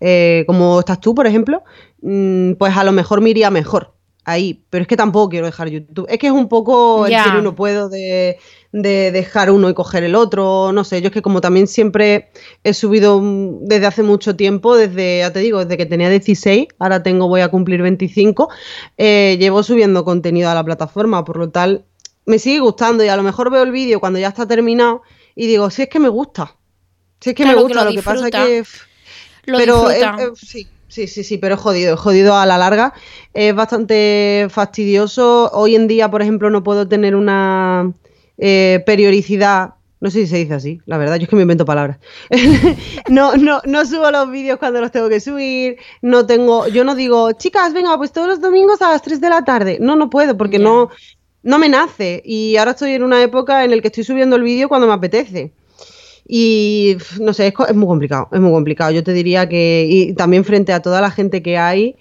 eh, 0.00 0.44
como 0.46 0.80
estás 0.80 1.00
tú, 1.00 1.14
por 1.14 1.26
ejemplo, 1.26 1.62
mm, 2.02 2.52
pues 2.52 2.76
a 2.76 2.84
lo 2.84 2.92
mejor 2.92 3.20
me 3.20 3.30
iría 3.30 3.50
mejor 3.50 3.94
ahí. 4.24 4.64
Pero 4.70 4.82
es 4.82 4.88
que 4.88 4.96
tampoco 4.96 5.30
quiero 5.30 5.46
dejar 5.46 5.68
YouTube. 5.68 6.06
Es 6.08 6.18
que 6.18 6.28
es 6.28 6.32
un 6.32 6.48
poco 6.48 7.06
el 7.06 7.12
que 7.12 7.42
no 7.42 7.54
puedo 7.54 7.88
de, 7.88 8.38
de 8.74 9.12
dejar 9.12 9.52
uno 9.52 9.70
y 9.70 9.74
coger 9.74 10.02
el 10.02 10.16
otro, 10.16 10.72
no 10.72 10.82
sé, 10.82 11.00
yo 11.00 11.06
es 11.06 11.12
que 11.12 11.22
como 11.22 11.40
también 11.40 11.68
siempre 11.68 12.30
he 12.64 12.74
subido 12.74 13.20
desde 13.60 13.86
hace 13.86 14.02
mucho 14.02 14.34
tiempo, 14.34 14.76
desde, 14.76 15.18
ya 15.18 15.32
te 15.32 15.38
digo, 15.38 15.60
desde 15.60 15.76
que 15.76 15.86
tenía 15.86 16.10
16, 16.10 16.66
ahora 16.80 17.00
tengo, 17.00 17.28
voy 17.28 17.42
a 17.42 17.48
cumplir 17.50 17.82
25, 17.82 18.48
eh, 18.98 19.36
llevo 19.38 19.62
subiendo 19.62 20.04
contenido 20.04 20.50
a 20.50 20.54
la 20.54 20.64
plataforma, 20.64 21.24
por 21.24 21.36
lo 21.36 21.50
tal, 21.50 21.84
me 22.26 22.40
sigue 22.40 22.58
gustando 22.58 23.04
y 23.04 23.08
a 23.08 23.16
lo 23.16 23.22
mejor 23.22 23.48
veo 23.52 23.62
el 23.62 23.70
vídeo 23.70 24.00
cuando 24.00 24.18
ya 24.18 24.26
está 24.26 24.44
terminado 24.44 25.02
y 25.36 25.46
digo, 25.46 25.70
si 25.70 25.82
es 25.82 25.88
que 25.88 26.00
me 26.00 26.08
gusta, 26.08 26.56
si 27.20 27.30
es 27.30 27.36
que 27.36 27.46
me 27.46 27.54
gusta, 27.54 27.84
lo, 27.84 27.92
que 27.92 28.02
pasa 28.02 28.26
es 28.26 28.32
que... 28.32 28.64
pero 29.46 29.88
sí, 30.34 30.66
Sí, 30.88 31.08
sí, 31.08 31.24
sí, 31.24 31.38
pero 31.38 31.56
es 31.56 31.60
jodido, 31.60 31.94
es 31.94 32.00
jodido 32.00 32.36
a 32.36 32.46
la 32.46 32.56
larga. 32.56 32.94
Es 33.32 33.52
bastante 33.52 34.46
fastidioso. 34.48 35.50
Hoy 35.52 35.74
en 35.74 35.88
día, 35.88 36.08
por 36.08 36.22
ejemplo, 36.22 36.50
no 36.50 36.62
puedo 36.62 36.86
tener 36.86 37.16
una, 37.16 37.92
eh, 38.38 38.82
periodicidad. 38.86 39.74
No 40.00 40.10
sé 40.10 40.20
si 40.20 40.26
se 40.26 40.36
dice 40.36 40.54
así, 40.54 40.80
la 40.84 40.98
verdad, 40.98 41.16
yo 41.16 41.22
es 41.22 41.28
que 41.30 41.36
me 41.36 41.42
invento 41.42 41.64
palabras. 41.64 41.98
no, 43.08 43.36
no, 43.36 43.62
no 43.64 43.86
subo 43.86 44.10
los 44.10 44.30
vídeos 44.30 44.58
cuando 44.58 44.82
los 44.82 44.92
tengo 44.92 45.08
que 45.08 45.18
subir, 45.18 45.76
no 46.02 46.26
tengo, 46.26 46.68
yo 46.68 46.84
no 46.84 46.94
digo, 46.94 47.32
chicas, 47.32 47.72
venga, 47.72 47.96
pues 47.96 48.12
todos 48.12 48.28
los 48.28 48.40
domingos 48.40 48.82
a 48.82 48.90
las 48.90 49.00
3 49.00 49.20
de 49.20 49.28
la 49.30 49.44
tarde. 49.44 49.78
No, 49.80 49.96
no 49.96 50.10
puedo, 50.10 50.36
porque 50.36 50.58
no, 50.58 50.90
no 51.42 51.58
me 51.58 51.70
nace. 51.70 52.20
Y 52.24 52.56
ahora 52.56 52.72
estoy 52.72 52.92
en 52.92 53.02
una 53.02 53.22
época 53.22 53.64
en 53.64 53.70
la 53.70 53.80
que 53.80 53.88
estoy 53.88 54.04
subiendo 54.04 54.36
el 54.36 54.42
vídeo 54.42 54.68
cuando 54.68 54.86
me 54.86 54.92
apetece. 54.92 55.54
Y 56.26 56.96
no 57.20 57.32
sé, 57.32 57.48
es, 57.48 57.54
es, 57.68 57.74
muy 57.74 57.86
complicado, 57.86 58.28
es 58.32 58.40
muy 58.40 58.50
complicado. 58.50 58.90
Yo 58.90 59.04
te 59.04 59.12
diría 59.12 59.48
que, 59.48 59.86
y 59.88 60.14
también 60.14 60.44
frente 60.44 60.72
a 60.72 60.80
toda 60.80 61.00
la 61.00 61.10
gente 61.10 61.42
que 61.42 61.58
hay, 61.58 61.96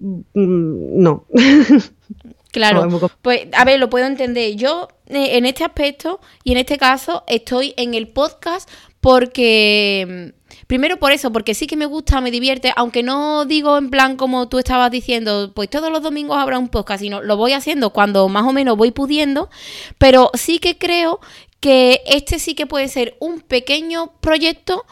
mm, 0.00 1.00
no. 1.02 1.26
Claro, 2.56 3.10
pues 3.20 3.48
a 3.52 3.66
ver, 3.66 3.78
lo 3.78 3.90
puedo 3.90 4.06
entender. 4.06 4.56
Yo 4.56 4.88
eh, 5.08 5.36
en 5.36 5.44
este 5.44 5.62
aspecto 5.62 6.20
y 6.42 6.52
en 6.52 6.58
este 6.58 6.78
caso 6.78 7.22
estoy 7.26 7.74
en 7.76 7.92
el 7.92 8.08
podcast 8.08 8.68
porque... 9.00 10.32
Mm, 10.32 10.46
primero 10.66 10.96
por 10.96 11.12
eso, 11.12 11.30
porque 11.32 11.54
sí 11.54 11.66
que 11.66 11.76
me 11.76 11.84
gusta, 11.84 12.20
me 12.22 12.30
divierte, 12.30 12.72
aunque 12.76 13.02
no 13.02 13.44
digo 13.44 13.76
en 13.76 13.90
plan 13.90 14.16
como 14.16 14.48
tú 14.48 14.58
estabas 14.58 14.90
diciendo, 14.90 15.52
pues 15.54 15.68
todos 15.68 15.92
los 15.92 16.02
domingos 16.02 16.38
habrá 16.38 16.58
un 16.58 16.68
podcast, 16.68 17.02
sino 17.02 17.22
lo 17.22 17.36
voy 17.36 17.52
haciendo 17.52 17.90
cuando 17.90 18.28
más 18.28 18.44
o 18.44 18.52
menos 18.52 18.76
voy 18.76 18.90
pudiendo, 18.90 19.50
pero 19.98 20.30
sí 20.34 20.58
que 20.58 20.78
creo 20.78 21.20
que 21.60 22.00
este 22.06 22.38
sí 22.38 22.54
que 22.54 22.66
puede 22.66 22.88
ser 22.88 23.16
un 23.20 23.40
pequeño 23.40 24.12
proyecto 24.20 24.84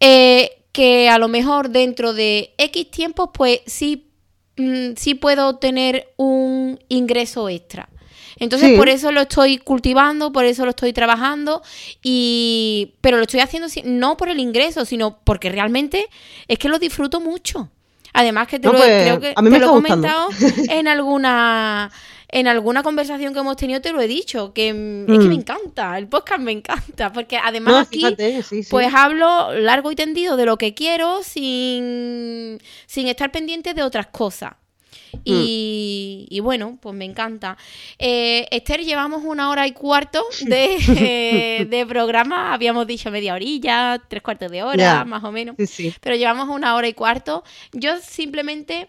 eh, 0.00 0.64
que 0.72 1.08
a 1.08 1.18
lo 1.18 1.28
mejor 1.28 1.70
dentro 1.70 2.12
de 2.12 2.54
X 2.58 2.90
tiempos, 2.90 3.30
pues 3.32 3.60
sí 3.66 4.10
Mm, 4.56 4.94
sí 4.96 5.14
puedo 5.14 5.56
tener 5.56 6.08
un 6.16 6.78
ingreso 6.88 7.48
extra. 7.48 7.88
Entonces 8.36 8.76
por 8.76 8.88
eso 8.88 9.12
lo 9.12 9.22
estoy 9.22 9.58
cultivando, 9.58 10.32
por 10.32 10.44
eso 10.44 10.64
lo 10.64 10.70
estoy 10.70 10.92
trabajando 10.92 11.62
y 12.02 12.94
pero 13.00 13.16
lo 13.16 13.22
estoy 13.22 13.40
haciendo 13.40 13.68
no 13.84 14.16
por 14.16 14.28
el 14.28 14.40
ingreso, 14.40 14.84
sino 14.84 15.18
porque 15.22 15.50
realmente 15.50 16.06
es 16.48 16.58
que 16.58 16.68
lo 16.68 16.78
disfruto 16.78 17.20
mucho. 17.20 17.70
Además 18.12 18.48
que 18.48 18.60
te 18.60 18.68
lo, 18.68 18.74
pues, 18.74 19.02
creo 19.02 19.20
que 19.20 19.34
te 19.34 19.42
lo 19.42 19.56
he 19.56 19.68
comentado 19.68 20.28
en 20.68 20.88
alguna 20.88 21.90
en 22.36 22.48
alguna 22.48 22.82
conversación 22.82 23.32
que 23.32 23.38
hemos 23.38 23.56
tenido 23.56 23.80
te 23.80 23.92
lo 23.92 24.00
he 24.00 24.08
dicho, 24.08 24.52
que 24.52 24.72
mm, 24.74 25.02
es 25.12 25.18
que 25.20 25.24
me 25.28 25.34
Mm. 25.36 25.40
encanta, 25.40 25.96
el 25.96 26.08
podcast 26.08 26.40
me 26.40 26.50
encanta, 26.52 27.12
porque 27.12 27.36
además 27.36 27.72
No, 27.74 27.78
aquí 27.80 27.98
fíjate, 28.00 28.42
sí, 28.42 28.64
sí. 28.64 28.68
pues 28.70 28.92
hablo 28.92 29.52
largo 29.54 29.92
y 29.92 29.94
tendido 29.94 30.36
de 30.36 30.44
lo 30.44 30.58
que 30.58 30.74
quiero 30.74 31.22
sin, 31.22 32.58
sin 32.86 33.06
estar 33.06 33.30
pendiente 33.30 33.72
de 33.72 33.82
otras 33.84 34.08
cosas. 34.08 34.52
Mm. 35.12 35.20
Y, 35.26 36.40
bueno, 36.42 36.76
pues 36.82 36.92
me 36.96 37.04
encanta. 37.04 37.56
Eh, 38.00 38.48
Esther, 38.50 38.80
llevamos 38.84 39.22
una 39.24 39.48
hora 39.50 39.64
y 39.68 39.70
cuarto 39.72 40.24
de, 40.40 40.76
eh, 40.98 41.66
de 41.70 41.86
programa. 41.86 42.52
Habíamos 42.52 42.84
dicho 42.88 43.12
media 43.12 43.34
horilla, 43.34 44.02
tres 44.08 44.22
cuartos 44.24 44.50
de 44.50 44.64
hora, 44.64 45.04
más 45.04 45.22
o 45.22 45.30
menos. 45.30 45.54
Sí, 45.58 45.66
sí. 45.68 45.94
Pero 46.00 46.16
llevamos 46.16 46.48
una 46.48 46.74
hora 46.74 46.88
y 46.88 46.94
cuarto. 46.94 47.44
Yo 47.72 47.96
simplemente, 48.00 48.88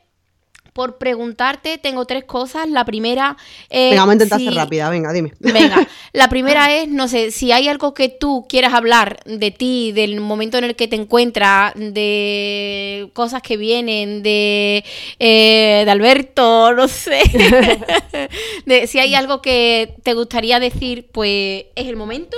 por 0.76 0.98
preguntarte, 0.98 1.78
tengo 1.78 2.04
tres 2.04 2.26
cosas. 2.26 2.68
La 2.70 2.84
primera 2.84 3.38
es. 3.70 3.92
Venga, 3.92 4.02
vamos 4.02 4.12
a 4.12 4.16
intentar 4.16 4.40
si- 4.40 4.46
ser 4.48 4.56
rápida, 4.56 4.90
venga, 4.90 5.14
dime. 5.14 5.32
Venga, 5.40 5.88
la 6.12 6.28
primera 6.28 6.76
es, 6.76 6.90
no 6.90 7.08
sé, 7.08 7.32
si 7.32 7.54
hay 7.54 7.70
algo 7.70 7.94
que 7.94 8.10
tú 8.10 8.46
quieras 8.50 8.74
hablar 8.74 9.22
de 9.24 9.52
ti, 9.52 9.94
del 9.94 10.20
momento 10.20 10.58
en 10.58 10.66
el 10.66 10.76
que 10.76 10.90
te 10.90 10.98
encuentras, 10.98 11.72
de 11.76 13.10
cosas 13.14 13.42
que 13.42 13.56
vienen, 13.56 14.22
de, 14.22 14.84
eh, 15.18 15.84
de 15.86 15.92
Alberto, 15.92 16.74
no 16.74 16.90
sé. 16.90 17.22
de, 18.66 18.88
si 18.88 19.00
hay 19.00 19.16
algo 19.16 19.42
que 19.42 19.96
te 20.04 20.14
gustaría 20.14 20.60
decir, 20.60 21.08
pues 21.14 21.68
es 21.74 21.88
el 21.88 21.96
momento. 21.96 22.36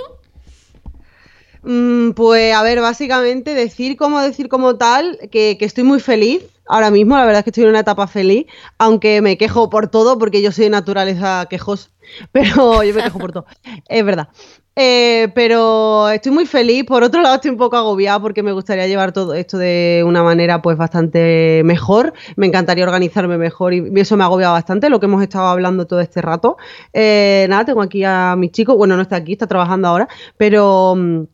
Mm, 1.69 2.11
pues 2.11 2.55
a 2.55 2.63
ver, 2.63 2.79
básicamente 2.79 3.53
decir 3.53 3.97
como 3.97 4.21
decir 4.21 4.47
como 4.47 4.77
tal 4.77 5.19
que, 5.29 5.57
que 5.59 5.65
estoy 5.65 5.83
muy 5.83 5.99
feliz 5.99 6.41
ahora 6.65 6.91
mismo, 6.91 7.17
la 7.17 7.25
verdad 7.25 7.39
es 7.39 7.43
que 7.43 7.49
estoy 7.49 7.63
en 7.65 7.71
una 7.71 7.81
etapa 7.81 8.07
feliz, 8.07 8.45
aunque 8.77 9.21
me 9.21 9.37
quejo 9.37 9.69
por 9.69 9.89
todo 9.89 10.17
porque 10.17 10.41
yo 10.41 10.53
soy 10.53 10.65
de 10.65 10.69
naturaleza 10.69 11.45
quejosa, 11.49 11.89
pero 12.31 12.83
yo 12.83 12.93
me 12.93 13.03
quejo 13.03 13.19
por 13.19 13.33
todo, 13.33 13.45
es 13.89 14.05
verdad. 14.05 14.29
Eh, 14.77 15.29
pero 15.35 16.07
estoy 16.07 16.31
muy 16.31 16.45
feliz, 16.45 16.85
por 16.85 17.03
otro 17.03 17.21
lado 17.21 17.35
estoy 17.35 17.51
un 17.51 17.57
poco 17.57 17.75
agobiada 17.75 18.21
porque 18.21 18.43
me 18.43 18.53
gustaría 18.53 18.87
llevar 18.87 19.11
todo 19.11 19.33
esto 19.33 19.57
de 19.57 20.03
una 20.05 20.23
manera 20.23 20.61
pues 20.61 20.77
bastante 20.77 21.63
mejor, 21.65 22.13
me 22.37 22.47
encantaría 22.47 22.85
organizarme 22.85 23.37
mejor 23.37 23.73
y 23.73 23.91
eso 23.95 24.15
me 24.15 24.23
agobia 24.23 24.51
bastante, 24.51 24.89
lo 24.89 25.01
que 25.01 25.07
hemos 25.07 25.21
estado 25.21 25.47
hablando 25.47 25.85
todo 25.85 25.99
este 25.99 26.21
rato. 26.21 26.55
Eh, 26.93 27.45
nada, 27.49 27.65
tengo 27.65 27.81
aquí 27.81 28.05
a 28.05 28.35
mi 28.37 28.51
chico, 28.51 28.77
bueno, 28.77 28.95
no 28.95 29.01
está 29.01 29.17
aquí, 29.17 29.33
está 29.33 29.47
trabajando 29.47 29.89
ahora, 29.89 30.07
pero... 30.37 31.27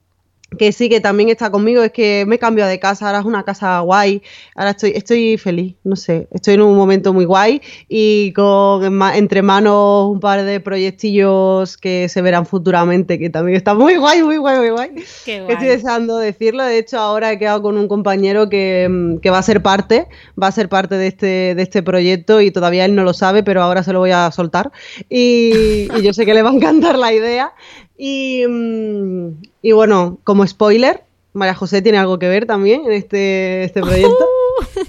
que 0.58 0.72
sí, 0.72 0.90
que 0.90 1.00
también 1.00 1.30
está 1.30 1.50
conmigo, 1.52 1.84
es 1.84 1.92
que 1.92 2.26
me 2.28 2.36
he 2.36 2.40
cambiado 2.40 2.70
de 2.70 2.80
casa, 2.80 3.08
ahora 3.08 3.20
es 3.20 3.26
una 3.26 3.44
casa 3.44 3.80
guay, 3.80 4.22
ahora 4.56 4.72
estoy, 4.72 4.94
estoy 4.96 5.38
feliz, 5.38 5.76
no 5.84 5.96
sé, 5.96 6.28
estoy 6.32 6.56
en 6.56 6.62
un 6.62 6.76
momento 6.76 7.14
muy 7.14 7.26
guay 7.26 7.62
y 7.88 8.32
con 8.34 9.02
entre 9.14 9.42
manos 9.42 10.10
un 10.10 10.20
par 10.20 10.44
de 10.44 10.60
proyectillos 10.60 11.78
que 11.78 12.10
se 12.10 12.22
verán 12.22 12.46
futuramente, 12.46 13.20
que 13.20 13.30
también 13.30 13.58
está 13.58 13.74
muy 13.74 13.98
guay, 13.98 14.24
muy 14.24 14.38
guay, 14.38 14.58
muy 14.58 14.70
guay. 14.70 14.90
Qué 15.26 15.44
Que 15.46 15.54
Estoy 15.54 15.68
deseando 15.68 16.18
decirlo, 16.18 16.64
de 16.64 16.78
hecho 16.78 17.00
ahora 17.00 17.32
he 17.32 17.40
quedado 17.40 17.62
con 17.62 17.78
un 17.78 17.88
compañero 17.88 18.50
que, 18.50 18.88
mm, 18.90 19.18
que 19.18 19.30
va 19.30 19.40
a 19.40 19.44
ser 19.44 19.62
parte, 19.62 20.08
va 20.42 20.48
a 20.48 20.52
ser 20.52 20.70
parte 20.70 20.96
de 20.96 21.08
este, 21.08 21.56
de 21.56 21.62
este 21.62 21.84
proyecto 21.84 22.42
y 22.42 22.52
todavía 22.52 22.86
él 22.86 22.96
no 22.96 23.04
lo 23.04 23.14
sabe, 23.14 23.44
pero 23.44 23.62
ahora 23.62 23.84
se 23.84 23.94
lo 23.94 24.00
voy 24.00 24.12
a 24.12 24.32
soltar 24.32 24.72
y, 25.10 25.88
y 25.96 26.02
yo 26.02 26.14
sé 26.14 26.26
que 26.26 26.34
le 26.34 26.42
va 26.42 26.50
a 26.50 26.54
encantar 26.54 26.98
la 26.98 27.14
idea. 27.14 27.54
Y, 27.98 28.46
mm, 28.48 29.42
y 29.62 29.72
bueno, 29.72 30.20
como 30.24 30.46
spoiler, 30.46 31.04
María 31.34 31.56
José 31.56 31.82
tiene 31.82 31.98
algo 31.98 32.20
que 32.20 32.28
ver 32.28 32.46
también 32.46 32.86
en 32.86 32.92
este, 32.92 33.64
este 33.64 33.82
proyecto. 33.82 34.28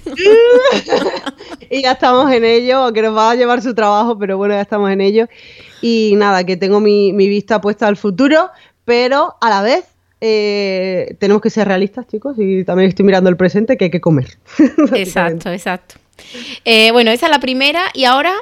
y 1.70 1.82
ya 1.82 1.92
estamos 1.92 2.30
en 2.32 2.44
ello, 2.44 2.78
aunque 2.78 3.02
nos 3.02 3.16
va 3.16 3.30
a 3.30 3.34
llevar 3.34 3.62
su 3.62 3.74
trabajo, 3.74 4.18
pero 4.18 4.36
bueno, 4.36 4.54
ya 4.54 4.60
estamos 4.60 4.90
en 4.90 5.00
ello. 5.00 5.26
Y 5.80 6.14
nada, 6.16 6.44
que 6.44 6.56
tengo 6.56 6.80
mi, 6.80 7.12
mi 7.12 7.28
vista 7.28 7.60
puesta 7.60 7.86
al 7.86 7.96
futuro, 7.96 8.50
pero 8.84 9.34
a 9.40 9.50
la 9.50 9.62
vez 9.62 9.84
eh, 10.20 11.16
tenemos 11.18 11.42
que 11.42 11.50
ser 11.50 11.68
realistas, 11.68 12.06
chicos, 12.06 12.36
y 12.38 12.64
también 12.64 12.88
estoy 12.88 13.04
mirando 13.04 13.28
el 13.28 13.36
presente 13.36 13.76
que 13.76 13.84
hay 13.84 13.90
que 13.90 14.00
comer. 14.00 14.38
Exacto, 14.94 15.50
exacto. 15.50 15.96
Eh, 16.64 16.90
bueno, 16.92 17.10
esa 17.10 17.26
es 17.26 17.30
la 17.30 17.40
primera 17.40 17.84
y 17.94 18.04
ahora 18.04 18.34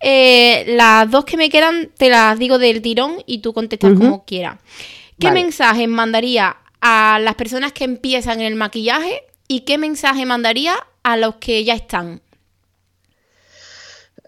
eh, 0.00 0.64
las 0.76 1.10
dos 1.10 1.24
que 1.24 1.36
me 1.36 1.50
quedan 1.50 1.90
te 1.96 2.08
las 2.08 2.38
digo 2.38 2.58
del 2.58 2.82
tirón 2.82 3.22
y 3.26 3.38
tú 3.38 3.52
contestas 3.52 3.94
como 3.94 4.24
quieras. 4.24 4.58
¿Qué 5.18 5.28
Vale. 5.28 5.42
mensaje 5.42 5.86
mandaría 5.86 6.56
a 6.80 7.18
las 7.20 7.34
personas 7.34 7.72
que 7.72 7.84
empiezan 7.84 8.40
en 8.40 8.46
el 8.46 8.54
maquillaje 8.54 9.22
y 9.48 9.60
qué 9.60 9.78
mensaje 9.78 10.26
mandaría 10.26 10.74
a 11.02 11.16
los 11.16 11.36
que 11.36 11.64
ya 11.64 11.74
están? 11.74 12.20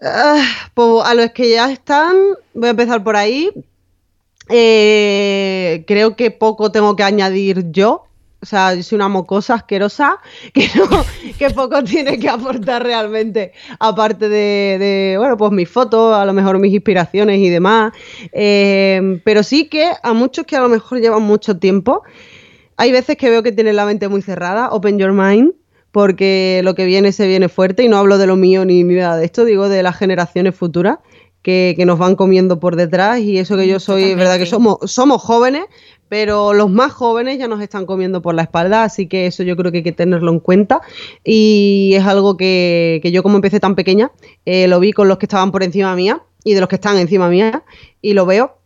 Ah, 0.01 0.41
pues 0.73 1.05
a 1.05 1.13
los 1.13 1.31
que 1.31 1.51
ya 1.51 1.71
están, 1.71 2.15
voy 2.53 2.67
a 2.67 2.71
empezar 2.71 3.03
por 3.03 3.15
ahí. 3.15 3.51
Eh, 4.49 5.83
creo 5.85 6.15
que 6.15 6.31
poco 6.31 6.71
tengo 6.71 6.95
que 6.95 7.03
añadir 7.03 7.71
yo. 7.71 8.05
O 8.41 8.45
sea, 8.45 8.73
yo 8.73 8.83
soy 8.83 8.95
una 8.95 9.09
mocosa 9.09 9.55
asquerosa 9.55 10.17
que, 10.53 10.67
no, 10.75 10.87
que 11.37 11.49
poco 11.49 11.83
tiene 11.83 12.17
que 12.17 12.29
aportar 12.29 12.83
realmente, 12.83 13.51
aparte 13.79 14.29
de, 14.29 14.77
de, 14.79 15.15
bueno, 15.17 15.35
pues 15.35 15.51
mis 15.51 15.69
fotos, 15.69 16.15
a 16.15 16.25
lo 16.25 16.33
mejor 16.33 16.57
mis 16.57 16.73
inspiraciones 16.73 17.39
y 17.39 17.49
demás. 17.49 17.91
Eh, 18.31 19.19
pero 19.25 19.43
sí 19.43 19.67
que 19.67 19.91
a 20.01 20.13
muchos 20.13 20.45
que 20.45 20.55
a 20.55 20.61
lo 20.61 20.69
mejor 20.69 20.99
llevan 21.01 21.23
mucho 21.23 21.57
tiempo, 21.57 22.03
hay 22.77 22.93
veces 22.93 23.17
que 23.17 23.29
veo 23.29 23.43
que 23.43 23.51
tienen 23.51 23.75
la 23.75 23.85
mente 23.85 24.07
muy 24.07 24.21
cerrada, 24.21 24.69
open 24.69 24.97
your 24.97 25.11
mind, 25.11 25.51
porque 25.91 26.61
lo 26.63 26.75
que 26.75 26.85
viene 26.85 27.11
se 27.11 27.27
viene 27.27 27.49
fuerte 27.49 27.83
y 27.83 27.89
no 27.89 27.97
hablo 27.97 28.17
de 28.17 28.27
lo 28.27 28.37
mío 28.37 28.63
ni, 28.63 28.83
ni 28.83 28.95
nada 28.95 29.17
de 29.17 29.25
esto, 29.25 29.43
digo 29.43 29.67
de 29.67 29.83
las 29.83 29.97
generaciones 29.97 30.55
futuras 30.55 30.99
que, 31.41 31.73
que 31.75 31.85
nos 31.85 31.99
van 31.99 32.15
comiendo 32.15 32.59
por 32.59 32.75
detrás 32.75 33.19
y 33.19 33.37
eso 33.37 33.57
que 33.57 33.67
yo 33.67 33.79
soy, 33.79 34.03
es 34.03 34.17
verdad 34.17 34.37
que 34.37 34.45
somos, 34.45 34.77
somos 34.85 35.21
jóvenes, 35.21 35.63
pero 36.09 36.53
los 36.53 36.69
más 36.69 36.91
jóvenes 36.91 37.37
ya 37.37 37.47
nos 37.47 37.61
están 37.61 37.85
comiendo 37.85 38.21
por 38.21 38.35
la 38.35 38.41
espalda, 38.41 38.83
así 38.83 39.07
que 39.07 39.27
eso 39.27 39.43
yo 39.43 39.55
creo 39.55 39.71
que 39.71 39.77
hay 39.77 39.83
que 39.83 39.91
tenerlo 39.91 40.31
en 40.31 40.39
cuenta 40.39 40.81
y 41.23 41.93
es 41.95 42.05
algo 42.05 42.35
que, 42.35 42.99
que 43.01 43.11
yo 43.11 43.23
como 43.23 43.37
empecé 43.37 43.59
tan 43.59 43.75
pequeña, 43.75 44.11
eh, 44.45 44.67
lo 44.67 44.79
vi 44.79 44.91
con 44.91 45.07
los 45.07 45.17
que 45.19 45.27
estaban 45.27 45.51
por 45.51 45.63
encima 45.63 45.95
mía 45.95 46.23
y 46.43 46.55
de 46.55 46.59
los 46.59 46.67
que 46.67 46.75
están 46.75 46.97
encima 46.97 47.29
mía 47.29 47.63
y 48.01 48.13
lo 48.13 48.25
veo 48.25 48.59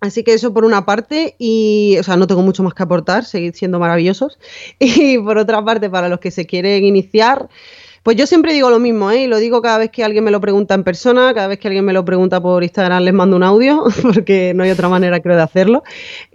Así 0.00 0.22
que 0.22 0.34
eso 0.34 0.52
por 0.52 0.64
una 0.64 0.84
parte, 0.84 1.36
y, 1.38 1.96
o 1.98 2.02
sea, 2.02 2.16
no 2.16 2.26
tengo 2.26 2.42
mucho 2.42 2.62
más 2.62 2.74
que 2.74 2.82
aportar, 2.82 3.24
seguid 3.24 3.54
siendo 3.54 3.78
maravillosos. 3.78 4.38
Y 4.78 5.18
por 5.18 5.38
otra 5.38 5.64
parte, 5.64 5.88
para 5.88 6.08
los 6.08 6.20
que 6.20 6.30
se 6.30 6.46
quieren 6.46 6.84
iniciar, 6.84 7.48
pues 8.06 8.16
yo 8.16 8.24
siempre 8.28 8.52
digo 8.52 8.70
lo 8.70 8.78
mismo, 8.78 9.10
¿eh? 9.10 9.22
Y 9.22 9.26
lo 9.26 9.38
digo 9.38 9.60
cada 9.60 9.78
vez 9.78 9.90
que 9.90 10.04
alguien 10.04 10.22
me 10.22 10.30
lo 10.30 10.40
pregunta 10.40 10.74
en 10.74 10.84
persona, 10.84 11.34
cada 11.34 11.48
vez 11.48 11.58
que 11.58 11.66
alguien 11.66 11.84
me 11.84 11.92
lo 11.92 12.04
pregunta 12.04 12.40
por 12.40 12.62
Instagram, 12.62 13.02
les 13.02 13.12
mando 13.12 13.34
un 13.34 13.42
audio, 13.42 13.82
porque 14.02 14.52
no 14.54 14.62
hay 14.62 14.70
otra 14.70 14.88
manera, 14.88 15.18
creo, 15.18 15.34
de 15.34 15.42
hacerlo. 15.42 15.82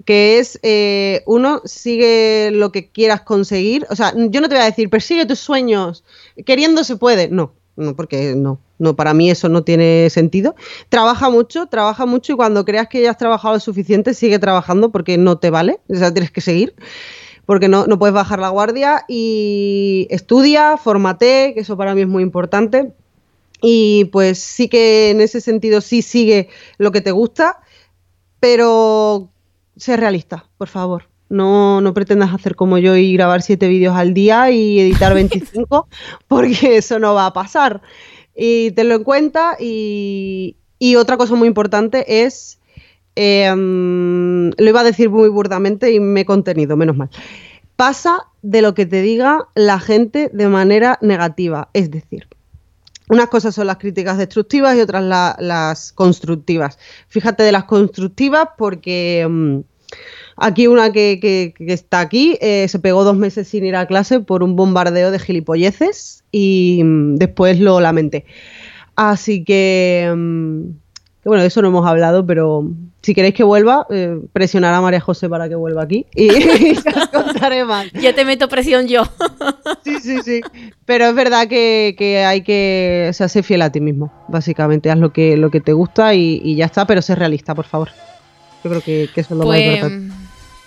Que 0.03 0.37
es, 0.39 0.59
eh, 0.63 1.23
uno, 1.25 1.61
sigue 1.63 2.49
lo 2.51 2.73
que 2.73 2.89
quieras 2.89 3.21
conseguir. 3.21 3.85
O 3.89 3.95
sea, 3.95 4.13
yo 4.13 4.41
no 4.41 4.49
te 4.49 4.55
voy 4.55 4.63
a 4.63 4.65
decir, 4.65 4.89
persigue 4.89 5.25
tus 5.25 5.39
sueños, 5.39 6.03
queriendo 6.45 6.83
se 6.83 6.97
puede. 6.97 7.29
No, 7.29 7.53
no, 7.77 7.95
porque 7.95 8.35
no. 8.35 8.59
No, 8.77 8.97
para 8.97 9.13
mí 9.13 9.31
eso 9.31 9.47
no 9.47 9.63
tiene 9.63 10.09
sentido. 10.09 10.55
Trabaja 10.89 11.29
mucho, 11.29 11.67
trabaja 11.67 12.05
mucho 12.05 12.33
y 12.33 12.35
cuando 12.35 12.65
creas 12.65 12.89
que 12.89 13.01
ya 13.01 13.11
has 13.11 13.17
trabajado 13.17 13.53
lo 13.53 13.59
suficiente, 13.61 14.13
sigue 14.13 14.39
trabajando 14.39 14.91
porque 14.91 15.17
no 15.17 15.37
te 15.37 15.49
vale. 15.49 15.79
O 15.87 15.95
sea, 15.95 16.11
tienes 16.11 16.31
que 16.31 16.41
seguir 16.41 16.75
porque 17.45 17.67
no, 17.67 17.85
no 17.87 17.99
puedes 17.99 18.13
bajar 18.13 18.39
la 18.39 18.49
guardia 18.49 19.05
y 19.07 20.07
estudia, 20.09 20.77
fórmate, 20.77 21.53
que 21.53 21.61
eso 21.61 21.77
para 21.77 21.95
mí 21.95 22.01
es 22.01 22.07
muy 22.07 22.23
importante. 22.23 22.93
Y 23.61 24.05
pues 24.05 24.39
sí 24.39 24.67
que 24.67 25.11
en 25.11 25.21
ese 25.21 25.39
sentido 25.39 25.81
sí 25.81 26.01
sigue 26.01 26.49
lo 26.77 26.91
que 26.91 27.01
te 27.01 27.11
gusta, 27.11 27.59
pero 28.39 29.29
sé 29.77 29.97
realista, 29.97 30.45
por 30.57 30.67
favor. 30.67 31.09
No, 31.29 31.79
no 31.79 31.93
pretendas 31.93 32.33
hacer 32.33 32.55
como 32.55 32.77
yo 32.77 32.97
y 32.97 33.13
grabar 33.13 33.41
siete 33.41 33.69
vídeos 33.69 33.95
al 33.95 34.13
día 34.13 34.51
y 34.51 34.79
editar 34.81 35.13
25, 35.13 35.87
porque 36.27 36.77
eso 36.77 36.99
no 36.99 37.13
va 37.13 37.27
a 37.27 37.33
pasar. 37.33 37.81
Y 38.35 38.71
tenlo 38.71 38.95
en 38.95 39.03
cuenta. 39.03 39.55
Y, 39.59 40.57
y 40.79 40.95
otra 40.95 41.15
cosa 41.15 41.35
muy 41.35 41.47
importante 41.47 42.25
es, 42.25 42.59
eh, 43.15 43.51
lo 43.53 44.69
iba 44.69 44.79
a 44.81 44.85
decir 44.85 45.09
muy 45.09 45.29
burdamente 45.29 45.91
y 45.91 45.99
me 45.99 46.21
he 46.21 46.25
contenido, 46.25 46.77
menos 46.77 46.97
mal. 46.97 47.09
Pasa 47.75 48.27
de 48.41 48.61
lo 48.61 48.73
que 48.73 48.85
te 48.85 49.01
diga 49.01 49.47
la 49.55 49.79
gente 49.79 50.29
de 50.33 50.47
manera 50.47 50.97
negativa. 51.01 51.69
Es 51.73 51.89
decir, 51.91 52.27
unas 53.09 53.27
cosas 53.27 53.55
son 53.55 53.67
las 53.67 53.77
críticas 53.77 54.17
destructivas 54.17 54.77
y 54.77 54.81
otras 54.81 55.03
la, 55.03 55.35
las 55.39 55.91
constructivas. 55.91 56.79
Fíjate 57.07 57.43
de 57.43 57.51
las 57.51 57.65
constructivas 57.65 58.49
porque 58.57 59.25
um, 59.27 59.63
aquí 60.37 60.67
una 60.67 60.91
que, 60.91 61.53
está 61.59 61.99
aquí 61.99 62.37
eh, 62.39 62.67
se 62.69 62.79
pegó 62.79 63.03
dos 63.03 63.17
meses 63.17 63.47
sin 63.47 63.65
ir 63.65 63.75
a 63.75 63.85
clase 63.85 64.21
por 64.21 64.43
un 64.43 64.55
bombardeo 64.55 65.11
de 65.11 65.19
gilipolleces 65.19 66.23
y 66.31 66.79
um, 66.83 67.15
después 67.15 67.59
lo 67.59 67.81
lamenté. 67.81 68.25
Así 68.95 69.43
que 69.43 70.09
que 71.23 71.29
bueno, 71.29 71.41
de 71.41 71.47
eso 71.47 71.61
no 71.61 71.67
hemos 71.67 71.85
hablado, 71.85 72.25
pero 72.25 72.67
si 73.03 73.13
queréis 73.13 73.35
que 73.35 73.43
vuelva, 73.43 73.85
eh, 73.91 74.19
presionar 74.33 74.73
a 74.73 74.81
María 74.81 74.99
José 74.99 75.29
para 75.29 75.47
que 75.47 75.55
vuelva 75.55 75.83
aquí 75.83 76.05
y, 76.15 76.29
os 76.77 77.07
contaré 77.11 77.63
más. 77.63 77.91
Ya 77.93 78.13
te 78.13 78.25
meto 78.25 78.47
presión 78.47 78.87
yo. 78.87 79.03
sí, 79.83 79.99
sí, 79.99 80.17
sí. 80.23 80.41
Pero 80.85 81.05
es 81.05 81.15
verdad 81.15 81.47
que, 81.47 82.23
hay 82.25 82.41
que 82.41 83.09
o 83.09 83.27
ser 83.27 83.43
fiel 83.43 83.61
a 83.61 83.71
ti 83.71 83.81
mismo, 83.81 84.11
básicamente. 84.29 84.89
Haz 84.89 84.97
lo 84.97 85.13
que, 85.13 85.37
lo 85.37 85.51
que 85.51 85.61
te 85.61 85.73
gusta 85.73 86.15
y, 86.15 86.55
ya 86.55 86.65
está, 86.65 86.87
pero 86.87 87.03
sé 87.03 87.13
realista, 87.13 87.53
por 87.53 87.65
favor. 87.65 87.89
Yo 88.63 88.69
creo 88.69 88.81
que, 88.81 89.03
eso 89.03 89.11
es 89.15 89.29
lo 89.31 89.37
más 89.37 89.45
pues, 89.45 89.75
importante. 89.75 90.13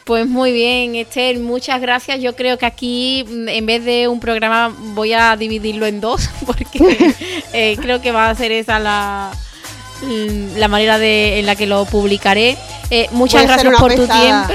Pues 0.05 0.29
muy 0.29 0.53
bien, 0.53 0.95
Esther, 0.97 1.39
muchas 1.39 1.81
gracias. 1.81 2.21
Yo 2.21 2.37
creo 2.37 2.59
que 2.59 2.67
aquí, 2.67 3.25
mm, 3.29 3.49
en 3.49 3.67
vez 3.67 3.85
de 3.85 4.07
un 4.07 4.21
programa, 4.21 4.73
voy 4.95 5.15
a 5.15 5.37
dividirlo 5.37 5.87
en 5.87 6.01
dos, 6.01 6.29
porque 6.47 7.15
eh, 7.53 7.77
creo 7.81 8.01
que 8.01 8.13
va 8.13 8.31
a 8.31 8.35
ser 8.35 8.53
esa 8.53 8.79
la, 8.79 9.33
la 10.57 10.69
manera 10.69 10.99
de, 10.99 11.39
en 11.39 11.47
la 11.47 11.57
que 11.57 11.67
lo 11.67 11.85
publicaré. 11.85 12.57
Eh, 12.91 13.09
muchas 13.13 13.45
gracias 13.45 13.75
por 13.79 13.95
tu 13.95 14.07
tiempo. 14.07 14.53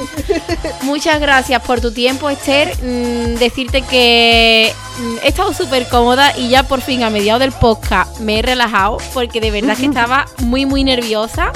Muchas 0.82 1.20
gracias 1.20 1.62
por 1.62 1.80
tu 1.80 1.92
tiempo, 1.92 2.30
Esther. 2.30 2.76
Mm, 2.82 3.34
decirte 3.38 3.82
que 3.82 4.72
mm, 4.98 5.16
he 5.22 5.28
estado 5.28 5.52
súper 5.52 5.86
cómoda 5.88 6.32
y 6.36 6.48
ya 6.48 6.62
por 6.62 6.80
fin 6.80 7.02
a 7.02 7.10
mediados 7.10 7.40
del 7.40 7.52
podcast 7.52 8.18
me 8.20 8.38
he 8.38 8.42
relajado 8.42 8.96
porque 9.12 9.40
de 9.40 9.50
verdad 9.50 9.76
que 9.76 9.86
estaba 9.86 10.26
muy, 10.38 10.66
muy 10.66 10.84
nerviosa. 10.84 11.52